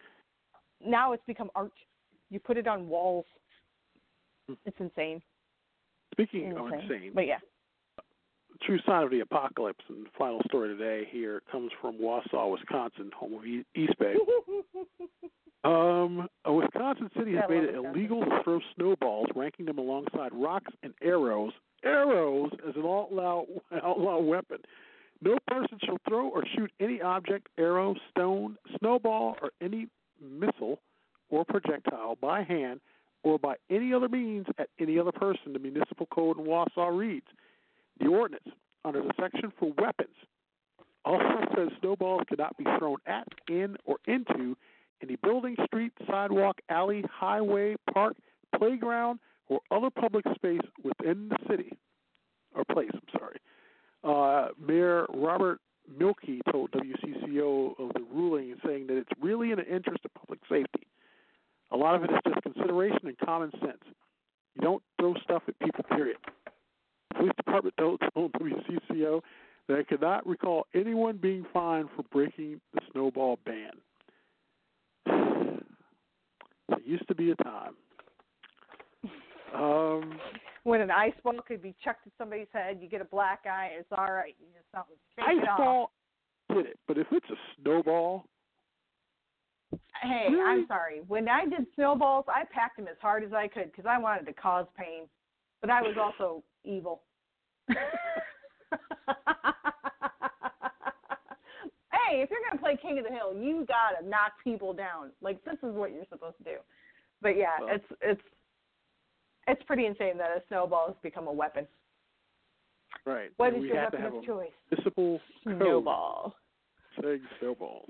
now 0.84 1.12
it's 1.12 1.24
become 1.26 1.50
art. 1.54 1.72
You 2.30 2.40
put 2.40 2.56
it 2.56 2.66
on 2.66 2.88
walls. 2.88 3.26
It's 4.64 4.76
insane. 4.78 5.22
Speaking 6.12 6.50
insane. 6.50 6.58
of 6.58 6.72
insane, 6.72 7.12
but 7.14 7.26
yeah 7.26 7.38
true 8.62 8.78
sign 8.86 9.04
of 9.04 9.10
the 9.10 9.20
apocalypse 9.20 9.84
and 9.88 10.06
final 10.16 10.40
story 10.46 10.68
today 10.76 11.08
here 11.10 11.42
comes 11.50 11.70
from 11.80 11.98
Wausau, 11.98 12.52
Wisconsin, 12.52 13.10
home 13.16 13.34
of 13.34 13.42
Eastbay. 13.76 14.14
um, 15.64 16.28
a 16.44 16.52
Wisconsin 16.52 17.10
city 17.16 17.34
has 17.34 17.44
made 17.48 17.64
it 17.64 17.74
illegal 17.74 18.24
to 18.24 18.40
throw 18.42 18.60
snowballs, 18.76 19.28
ranking 19.34 19.66
them 19.66 19.78
alongside 19.78 20.30
rocks 20.32 20.72
and 20.82 20.92
arrows. 21.02 21.52
Arrows 21.84 22.50
as 22.68 22.74
an 22.74 22.82
outlaw 22.82 23.44
outlaw 23.84 24.18
weapon. 24.22 24.58
No 25.22 25.36
person 25.46 25.78
shall 25.84 25.98
throw 26.08 26.28
or 26.28 26.44
shoot 26.56 26.70
any 26.80 27.00
object, 27.00 27.48
arrow, 27.58 27.94
stone, 28.10 28.56
snowball, 28.78 29.36
or 29.42 29.50
any 29.60 29.86
missile 29.86 29.86
or 29.86 29.86
projectile 29.86 29.97
by 32.38 32.54
hand 32.54 32.80
or 33.22 33.38
by 33.38 33.54
any 33.70 33.92
other 33.92 34.08
means 34.08 34.46
at 34.58 34.68
any 34.78 34.98
other 34.98 35.12
person. 35.12 35.52
The 35.52 35.58
municipal 35.58 36.06
code 36.06 36.38
in 36.38 36.44
Wausau 36.44 36.96
reads 36.96 37.26
the 38.00 38.06
ordinance, 38.06 38.48
under 38.84 39.02
the 39.02 39.10
section 39.20 39.52
for 39.58 39.72
weapons, 39.76 40.14
also 41.04 41.40
says 41.56 41.68
snowballs 41.80 42.22
cannot 42.28 42.56
be 42.56 42.64
thrown 42.78 42.98
at, 43.06 43.26
in, 43.48 43.76
or 43.84 43.96
into 44.06 44.56
any 45.02 45.16
building, 45.16 45.56
street, 45.64 45.92
sidewalk, 46.08 46.60
alley, 46.68 47.04
highway, 47.10 47.74
park, 47.92 48.16
playground, 48.56 49.18
or 49.48 49.60
other 49.70 49.90
public 49.90 50.24
space 50.34 50.60
within 50.82 51.28
the 51.28 51.36
city 51.48 51.72
or 52.54 52.64
place. 52.72 52.90
I'm 52.92 53.18
sorry. 53.18 53.40
Uh, 54.04 54.48
Mayor 54.64 55.06
Robert 55.12 55.60
Mielke 55.98 56.40
told 56.52 56.70
WCCO 56.72 57.78
of 57.80 57.94
the 57.94 58.04
ruling, 58.12 58.54
saying 58.64 58.86
that 58.88 58.96
it's 58.96 59.10
really 59.20 59.50
in 59.50 59.56
the 59.56 59.66
interest 59.66 60.04
of 60.04 60.14
public 60.14 60.40
safety. 60.48 60.87
A 61.70 61.76
lot 61.76 61.94
of 61.94 62.04
it 62.04 62.10
is 62.10 62.18
just 62.26 62.42
consideration 62.42 63.00
and 63.04 63.18
common 63.18 63.50
sense. 63.60 63.82
You 64.54 64.62
don't 64.62 64.82
throw 64.98 65.14
stuff 65.24 65.42
at 65.48 65.58
people, 65.58 65.84
period 65.84 66.16
police 67.18 67.32
department 67.36 67.74
don't 67.76 68.00
told 68.14 68.32
WCCO 68.32 69.20
that 69.66 69.78
it 69.78 69.88
could 69.88 70.00
not 70.00 70.26
recall 70.26 70.66
anyone 70.74 71.16
being 71.16 71.44
fined 71.52 71.88
for 71.94 72.02
breaking 72.04 72.60
the 72.74 72.80
snowball 72.92 73.38
ban. 73.44 73.72
It 76.70 76.86
used 76.86 77.08
to 77.08 77.14
be 77.14 77.30
a 77.30 77.34
time. 77.36 77.74
Um, 79.54 80.18
when 80.64 80.82
an 80.82 80.90
ice 80.90 81.14
ball 81.24 81.40
could 81.46 81.62
be 81.62 81.74
chucked 81.82 82.06
at 82.06 82.12
somebody's 82.18 82.46
head, 82.52 82.78
you 82.80 82.88
get 82.88 83.00
a 83.00 83.06
black 83.06 83.40
eye, 83.50 83.70
it's 83.78 83.88
all 83.90 84.12
right. 84.12 84.34
You 84.38 84.46
just 84.52 84.86
shake 85.16 85.26
ice 85.26 85.42
it 85.42 85.48
off. 85.48 85.58
ball 85.58 85.90
did 86.52 86.66
it, 86.66 86.78
but 86.86 86.98
if 86.98 87.06
it's 87.10 87.26
a 87.30 87.36
snowball, 87.56 88.26
Hey? 90.02 90.28
I'm 90.44 90.66
sorry. 90.68 91.00
When 91.08 91.28
I 91.28 91.44
did 91.44 91.66
snowballs, 91.74 92.24
I 92.28 92.44
packed 92.52 92.76
them 92.76 92.86
as 92.88 92.96
hard 93.00 93.24
as 93.24 93.32
I 93.32 93.48
could 93.48 93.70
because 93.72 93.86
I 93.88 93.98
wanted 93.98 94.26
to 94.26 94.32
cause 94.32 94.66
pain, 94.76 95.08
but 95.60 95.70
I 95.70 95.82
was 95.82 95.96
also 96.00 96.42
evil. 96.64 97.02
hey, 97.68 97.74
if 102.22 102.30
you're 102.30 102.40
gonna 102.48 102.60
play 102.60 102.78
King 102.80 102.98
of 102.98 103.04
the 103.04 103.10
Hill, 103.10 103.34
you 103.34 103.66
gotta 103.66 104.08
knock 104.08 104.32
people 104.42 104.72
down. 104.72 105.10
Like 105.20 105.44
this 105.44 105.56
is 105.62 105.74
what 105.74 105.92
you're 105.92 106.06
supposed 106.10 106.38
to 106.38 106.44
do. 106.44 106.56
But 107.20 107.36
yeah, 107.36 107.58
well, 107.60 107.74
it's 107.74 107.84
it's 108.00 108.22
it's 109.48 109.62
pretty 109.64 109.86
insane 109.86 110.16
that 110.18 110.30
a 110.30 110.42
snowball 110.48 110.86
has 110.88 110.96
become 111.02 111.26
a 111.26 111.32
weapon. 111.32 111.66
Right. 113.04 113.30
What 113.36 113.48
and 113.48 113.56
is 113.56 113.62
we 113.62 113.68
your 113.68 113.82
weapon 113.82 114.04
of 114.04 114.24
choice? 114.24 114.50
municipal 114.70 115.20
Snowball. 115.42 116.34
saying 117.02 117.22
snowball. 117.40 117.88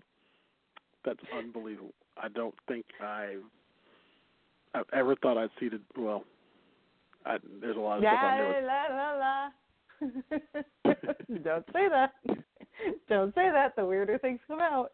That's 1.05 1.21
unbelievable. 1.37 1.95
I 2.21 2.29
don't 2.29 2.55
think 2.67 2.85
I've, 3.03 3.43
I've 4.75 4.85
ever 4.93 5.15
thought 5.17 5.39
I'd 5.39 5.51
see 5.61 5.69
the 5.69 5.81
well. 5.97 6.25
I, 7.25 7.39
there's 7.61 7.77
a 7.77 7.81
lot 7.81 7.99
of 7.99 8.05
stuff 8.05 8.19
I 8.23 8.37
never. 8.37 8.61
La, 8.67 8.85
la, 8.97 9.13
la. 9.19 9.49
Don't 11.43 11.65
say 11.73 11.89
that. 11.89 12.13
Don't 13.09 13.35
say 13.35 13.51
that. 13.51 13.75
The 13.77 13.85
weirder 13.85 14.19
things 14.19 14.41
come 14.47 14.61
out. 14.61 14.93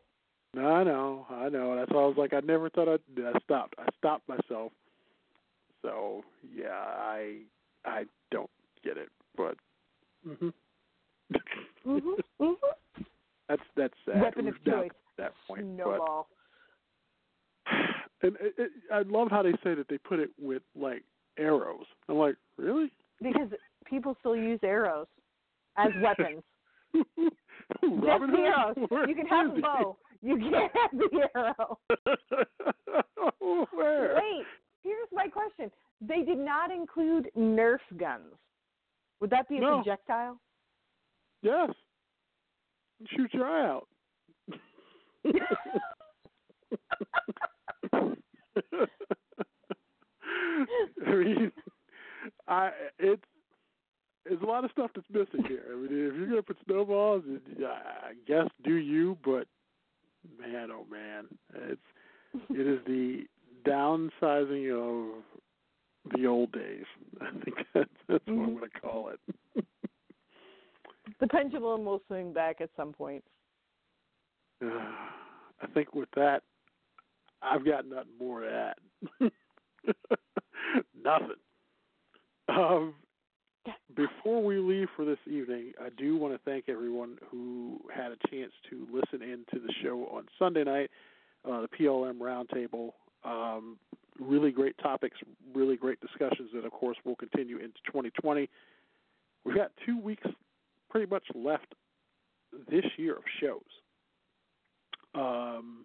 No, 0.55 0.67
I 0.67 0.85
know, 0.85 1.27
I 1.31 1.49
know. 1.49 1.77
That's 1.77 1.91
why 1.91 2.03
I 2.03 2.07
was 2.07 2.17
like, 2.17 2.33
I 2.33 2.41
never 2.41 2.71
thought 2.71 2.89
I'd. 2.89 3.01
I 3.23 3.39
stopped. 3.41 3.75
I 3.79 3.87
stopped 3.99 4.29
myself. 4.29 4.73
So 5.83 6.23
yeah, 6.55 6.71
I 6.73 7.41
I 7.85 8.05
don't 8.31 8.51
get 8.83 8.97
it, 8.97 9.09
but. 9.37 9.57
hmm 10.25 10.49
Mhm. 11.87 12.15
Mhm. 12.41 12.55
That's 13.49 13.63
that's 13.77 13.95
sad. 14.07 14.23
Weapon 14.23 14.49
of 14.49 14.65
choice. 14.65 14.91
Point. 15.55 15.67
Snowball. 15.77 16.29
But, 17.65 17.75
and 18.27 18.37
it, 18.41 18.55
it, 18.59 18.71
I 18.93 19.03
love 19.03 19.29
how 19.31 19.43
they 19.43 19.53
say 19.63 19.75
that 19.75 19.87
they 19.89 19.99
put 19.99 20.19
it 20.19 20.31
with 20.41 20.63
like 20.75 21.03
arrows. 21.39 21.87
I'm 22.09 22.17
like, 22.17 22.37
really? 22.59 22.91
Because 23.23 23.49
people 23.87 24.17
still 24.21 24.37
use 24.37 24.61
arrows 24.63 25.07
as 25.77 25.91
weapons. 26.03 26.43
Robin 27.83 28.31
Just 28.31 28.33
the 28.33 28.39
arrows. 28.43 29.09
You 29.09 29.15
can 29.15 29.27
have 29.27 29.55
he? 29.55 29.61
bow. 29.63 29.97
You 30.23 30.39
can't 30.39 30.73
have 30.75 30.91
the 30.93 31.29
arrow. 31.35 31.79
Oh, 33.47 33.67
where? 33.73 34.15
Wait, 34.17 34.45
here's 34.83 35.09
my 35.13 35.27
question. 35.29 35.71
They 36.01 36.23
did 36.23 36.39
not 36.39 36.71
include 36.71 37.31
Nerf 37.37 37.79
guns. 37.99 38.35
Would 39.21 39.31
that 39.31 39.49
be 39.49 39.57
a 39.57 39.61
No. 39.61 39.77
projectile? 39.77 40.39
Yes. 41.43 41.71
Shoot 43.17 43.33
your 43.33 43.47
eye 43.47 43.67
out. 43.69 43.87
I 51.07 51.11
mean, 51.11 51.53
I 52.49 52.71
it's 52.99 53.23
there's 54.27 54.41
a 54.43 54.47
lot 54.47 54.65
of 54.65 54.71
stuff 54.71 54.91
that's 54.95 55.07
missing 55.11 55.45
here. 55.47 55.65
I 55.71 55.77
mean, 55.77 55.85
if 55.87 56.15
you're 56.17 56.29
gonna 56.29 56.43
put 56.43 56.57
snowballs, 56.67 57.23
I 57.67 58.13
guess 58.27 58.49
do 58.65 58.75
you, 58.75 59.19
but 59.25 59.47
man, 60.41 60.71
oh 60.71 60.87
man, 60.91 61.27
it's 61.55 61.81
it 62.51 62.67
is 62.67 62.81
the 62.87 63.25
downsizing 63.67 64.71
of 64.73 65.23
the 66.15 66.27
old 66.27 66.53
days. 66.53 66.85
I 67.21 67.31
think 67.45 67.57
that's 67.75 67.91
that's 68.09 68.27
what 68.27 68.35
I'm 68.35 68.51
Mhm. 68.51 68.55
gonna 68.55 68.81
call 68.81 69.09
it. 69.11 69.21
The 71.21 71.27
pendulum 71.29 71.85
will 71.85 72.03
swing 72.07 72.33
back 72.33 72.61
at 72.61 72.71
some 72.77 72.93
point. 72.93 73.25
Uh, 74.65 74.81
I 75.63 75.67
think 75.69 75.95
with 75.95 76.09
that, 76.17 76.43
I've 77.43 77.65
got 77.65 77.87
nothing 77.87 78.13
more 78.19 78.41
to 78.41 78.73
add. 79.21 79.31
nothing. 81.05 81.37
Um, 82.49 82.95
before 83.97 84.43
we 84.43 84.59
leave 84.59 84.89
for 84.97 85.05
this 85.05 85.19
evening, 85.27 85.73
I 85.81 85.89
do 85.97 86.17
want 86.17 86.35
to 86.35 86.41
thank 86.45 86.69
everyone 86.69 87.19
who 87.31 87.81
had 87.95 88.13
a 88.13 88.29
chance 88.29 88.53
to 88.71 88.87
listen 88.93 89.23
in 89.23 89.45
to 89.53 89.61
the 89.61 89.73
show 89.83 90.07
on 90.13 90.27
Sunday 90.39 90.65
night, 90.65 90.91
uh, 91.49 91.63
the 91.63 91.69
PLM 91.69 92.19
Roundtable. 92.19 92.93
Um, 93.25 93.79
really 94.21 94.51
great 94.51 94.77
topics, 94.79 95.17
really 95.55 95.77
great 95.77 96.01
discussions 96.01 96.51
that, 96.55 96.65
of 96.65 96.73
course, 96.73 96.97
will 97.05 97.17
continue 97.17 97.57
into 97.57 97.79
2020. 97.87 98.49
We've 99.45 99.57
got 99.57 99.73
two 99.85 99.99
weeks 100.01 100.27
pretty 100.91 101.11
much 101.11 101.25
left 101.35 101.75
this 102.71 102.85
year 102.97 103.17
of 103.17 103.23
shows 103.41 103.63
um, 105.15 105.85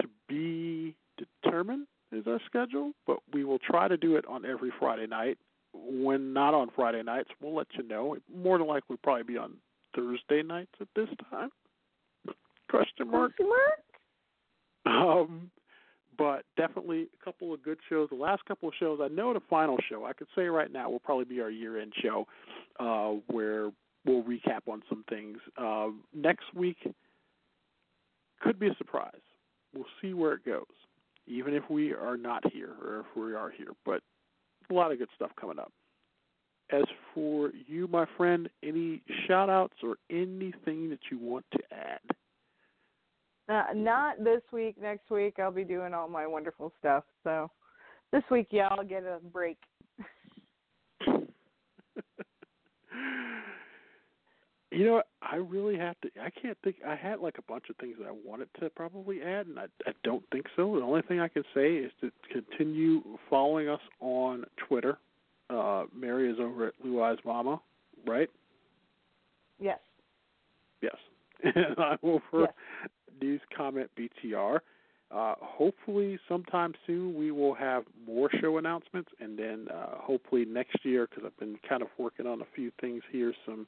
to 0.00 0.08
be 0.28 0.94
determined 1.16 1.86
is 2.12 2.26
our 2.26 2.40
schedule, 2.46 2.92
but 3.06 3.18
we 3.32 3.44
will 3.44 3.58
try 3.58 3.88
to 3.88 3.96
do 3.96 4.16
it 4.16 4.24
on 4.26 4.44
every 4.44 4.72
Friday 4.78 5.06
night. 5.06 5.38
When 5.74 6.32
not 6.32 6.54
on 6.54 6.70
Friday 6.74 7.02
nights, 7.02 7.28
we'll 7.40 7.54
let 7.54 7.66
you 7.76 7.86
know. 7.86 8.14
It 8.14 8.22
more 8.34 8.58
than 8.58 8.66
likely 8.66 8.94
will 8.94 8.98
probably 9.02 9.24
be 9.24 9.36
on 9.36 9.54
Thursday 9.94 10.42
nights 10.42 10.72
at 10.80 10.88
this 10.96 11.08
time. 11.30 11.50
Question 12.70 13.10
mark. 13.10 13.36
Question 13.36 13.50
mark? 14.86 15.20
Um, 15.20 15.50
but 16.16 16.44
definitely 16.56 17.08
a 17.20 17.24
couple 17.24 17.54
of 17.54 17.62
good 17.62 17.78
shows. 17.88 18.08
The 18.10 18.16
last 18.16 18.44
couple 18.46 18.68
of 18.68 18.74
shows, 18.80 18.98
I 19.02 19.08
know 19.08 19.32
the 19.32 19.40
final 19.48 19.76
show. 19.88 20.04
I 20.04 20.12
could 20.12 20.26
say 20.34 20.46
right 20.46 20.72
now 20.72 20.90
will 20.90 20.98
probably 20.98 21.26
be 21.26 21.40
our 21.40 21.50
year-end 21.50 21.92
show, 22.02 22.26
uh, 22.80 23.20
where 23.28 23.70
we'll 24.04 24.22
recap 24.22 24.66
on 24.68 24.82
some 24.88 25.04
things. 25.08 25.38
Uh, 25.56 25.88
next 26.14 26.52
week 26.54 26.78
could 28.40 28.58
be 28.58 28.68
a 28.68 28.74
surprise. 28.76 29.12
We'll 29.74 29.84
see 30.00 30.14
where 30.14 30.32
it 30.32 30.44
goes, 30.44 30.64
even 31.26 31.54
if 31.54 31.62
we 31.68 31.92
are 31.92 32.16
not 32.16 32.50
here 32.52 32.74
or 32.82 33.00
if 33.00 33.06
we 33.16 33.34
are 33.34 33.50
here. 33.50 33.72
But 33.84 34.00
a 34.70 34.74
lot 34.74 34.92
of 34.92 34.98
good 34.98 35.08
stuff 35.14 35.30
coming 35.40 35.58
up. 35.58 35.72
As 36.70 36.84
for 37.14 37.50
you, 37.66 37.88
my 37.88 38.04
friend, 38.16 38.48
any 38.62 39.02
shout-outs 39.26 39.76
or 39.82 39.96
anything 40.10 40.90
that 40.90 41.00
you 41.10 41.18
want 41.18 41.46
to 41.52 41.58
add? 41.72 42.00
Uh, 43.48 43.72
not 43.74 44.22
this 44.22 44.42
week. 44.52 44.76
Next 44.80 45.10
week 45.10 45.36
I'll 45.38 45.50
be 45.50 45.64
doing 45.64 45.94
all 45.94 46.08
my 46.08 46.26
wonderful 46.26 46.72
stuff. 46.78 47.04
So 47.24 47.50
this 48.12 48.22
week, 48.30 48.48
yeah, 48.50 48.68
I'll 48.70 48.84
get 48.84 49.04
a 49.04 49.18
break. 49.32 49.56
You 54.78 54.86
know. 54.86 55.02
I 55.20 55.36
really 55.36 55.76
have 55.76 56.00
to. 56.02 56.08
I 56.22 56.30
can't 56.30 56.56
think. 56.62 56.76
I 56.86 56.94
had 56.94 57.20
like 57.20 57.38
a 57.38 57.42
bunch 57.42 57.64
of 57.68 57.76
things 57.76 57.96
that 57.98 58.06
I 58.06 58.12
wanted 58.24 58.48
to 58.60 58.70
probably 58.70 59.20
add, 59.22 59.46
and 59.46 59.58
I, 59.58 59.64
I 59.86 59.92
don't 60.04 60.22
think 60.30 60.46
so. 60.56 60.76
The 60.76 60.82
only 60.82 61.02
thing 61.02 61.20
I 61.20 61.28
can 61.28 61.42
say 61.54 61.74
is 61.74 61.90
to 62.00 62.10
continue 62.32 63.02
following 63.28 63.68
us 63.68 63.80
on 64.00 64.44
Twitter. 64.68 64.98
Uh, 65.50 65.84
Mary 65.94 66.30
is 66.30 66.38
over 66.40 66.68
at 66.68 66.80
Blue 66.82 67.02
Eyes 67.02 67.18
Mama, 67.24 67.60
right? 68.06 68.30
Yes. 69.58 69.80
Yes. 70.82 70.96
And 71.44 71.76
I'm 71.78 71.98
over 72.02 72.20
Yes. 72.40 72.52
News 73.20 73.40
Comment 73.56 73.90
BTR. 73.98 74.60
Uh, 75.10 75.34
hopefully, 75.40 76.18
sometime 76.28 76.74
soon 76.86 77.14
we 77.16 77.30
will 77.30 77.54
have 77.54 77.84
more 78.06 78.28
show 78.40 78.58
announcements, 78.58 79.10
and 79.20 79.38
then 79.38 79.66
uh, 79.72 79.96
hopefully 79.96 80.44
next 80.44 80.84
year, 80.84 81.08
because 81.08 81.24
I've 81.26 81.38
been 81.38 81.58
kind 81.68 81.82
of 81.82 81.88
working 81.98 82.26
on 82.26 82.42
a 82.42 82.46
few 82.54 82.70
things 82.80 83.02
here, 83.10 83.32
some 83.46 83.66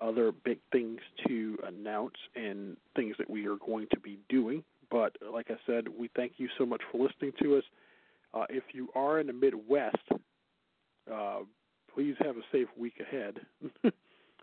other 0.00 0.32
big 0.32 0.58
things 0.72 1.00
to 1.26 1.56
announce 1.66 2.14
and 2.34 2.76
things 2.96 3.14
that 3.18 3.28
we 3.28 3.46
are 3.46 3.56
going 3.56 3.86
to 3.92 4.00
be 4.00 4.18
doing. 4.28 4.64
But 4.90 5.16
like 5.32 5.50
I 5.50 5.56
said, 5.66 5.86
we 5.88 6.10
thank 6.16 6.32
you 6.36 6.48
so 6.58 6.66
much 6.66 6.82
for 6.90 7.06
listening 7.06 7.32
to 7.42 7.56
us. 7.56 7.64
Uh, 8.32 8.44
if 8.48 8.64
you 8.72 8.88
are 8.94 9.20
in 9.20 9.28
the 9.28 9.32
Midwest, 9.32 9.96
uh, 11.12 11.38
please 11.94 12.14
have 12.20 12.36
a 12.36 12.42
safe 12.52 12.68
week 12.76 12.94
ahead. 13.00 13.40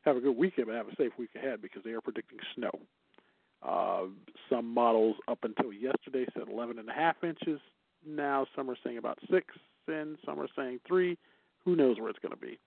have 0.06 0.18
a 0.18 0.22
good 0.22 0.38
weekend, 0.38 0.68
but 0.68 0.76
have 0.76 0.88
a 0.88 0.96
safe 0.96 1.12
week 1.18 1.32
ahead 1.36 1.62
because 1.62 1.84
they 1.84 1.92
are 1.92 2.02
predicting 2.02 2.40
snow. 2.56 2.72
Uh, 3.62 4.06
some 4.50 4.66
models 4.66 5.16
up 5.28 5.40
until 5.44 5.72
yesterday 5.72 6.26
said 6.34 6.48
11 6.52 6.80
and 6.80 6.90
a 6.90 6.94
half 6.94 7.24
inches. 7.24 7.60
Now 8.08 8.48
some 8.56 8.70
are 8.70 8.78
saying 8.84 8.98
about 8.98 9.20
six, 9.30 9.48
and 9.88 10.18
some 10.26 10.40
are 10.40 10.48
saying 10.56 10.80
three. 10.88 11.18
Who 11.66 11.76
knows 11.76 12.00
where 12.00 12.10
it's 12.10 12.20
going 12.20 12.34
to 12.34 12.42
be? 12.42 12.58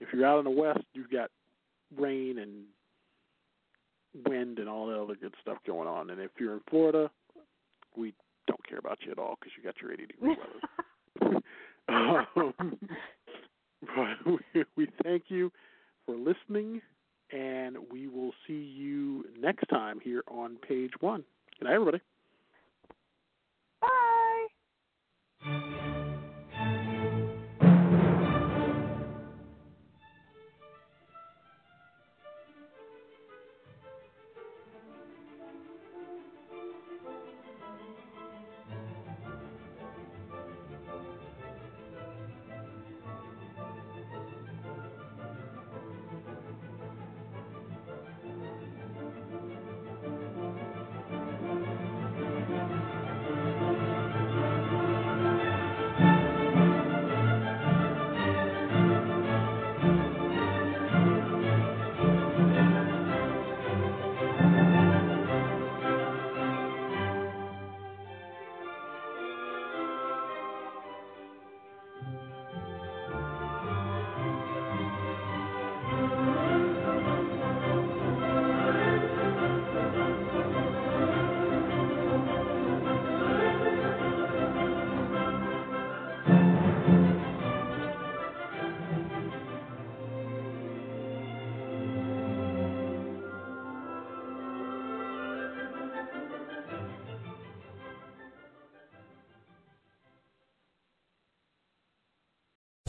If 0.00 0.08
you're 0.12 0.26
out 0.26 0.38
in 0.38 0.44
the 0.44 0.50
west, 0.50 0.84
you've 0.92 1.10
got 1.10 1.30
rain 1.98 2.38
and 2.38 2.64
wind 4.26 4.58
and 4.58 4.68
all 4.68 4.86
that 4.86 5.00
other 5.00 5.16
good 5.16 5.34
stuff 5.40 5.58
going 5.66 5.88
on. 5.88 6.10
And 6.10 6.20
if 6.20 6.30
you're 6.38 6.54
in 6.54 6.60
Florida, 6.70 7.10
we 7.96 8.14
don't 8.46 8.66
care 8.68 8.78
about 8.78 8.98
you 9.04 9.12
at 9.12 9.18
all 9.18 9.36
because 9.40 9.52
you 9.56 9.62
got 9.62 9.80
your 9.80 9.92
80 9.92 10.06
degree 10.06 10.36
weather. 11.20 11.40
um, 11.88 12.78
but 13.80 14.26
we, 14.54 14.64
we 14.76 14.88
thank 15.02 15.24
you 15.28 15.50
for 16.06 16.16
listening, 16.16 16.80
and 17.32 17.76
we 17.90 18.08
will 18.08 18.32
see 18.46 18.52
you 18.54 19.24
next 19.40 19.64
time 19.68 20.00
here 20.02 20.22
on 20.28 20.56
page 20.68 20.92
one. 21.00 21.24
Good 21.58 21.66
night, 21.66 21.74
everybody. 21.74 22.00
Bye. 23.80 25.70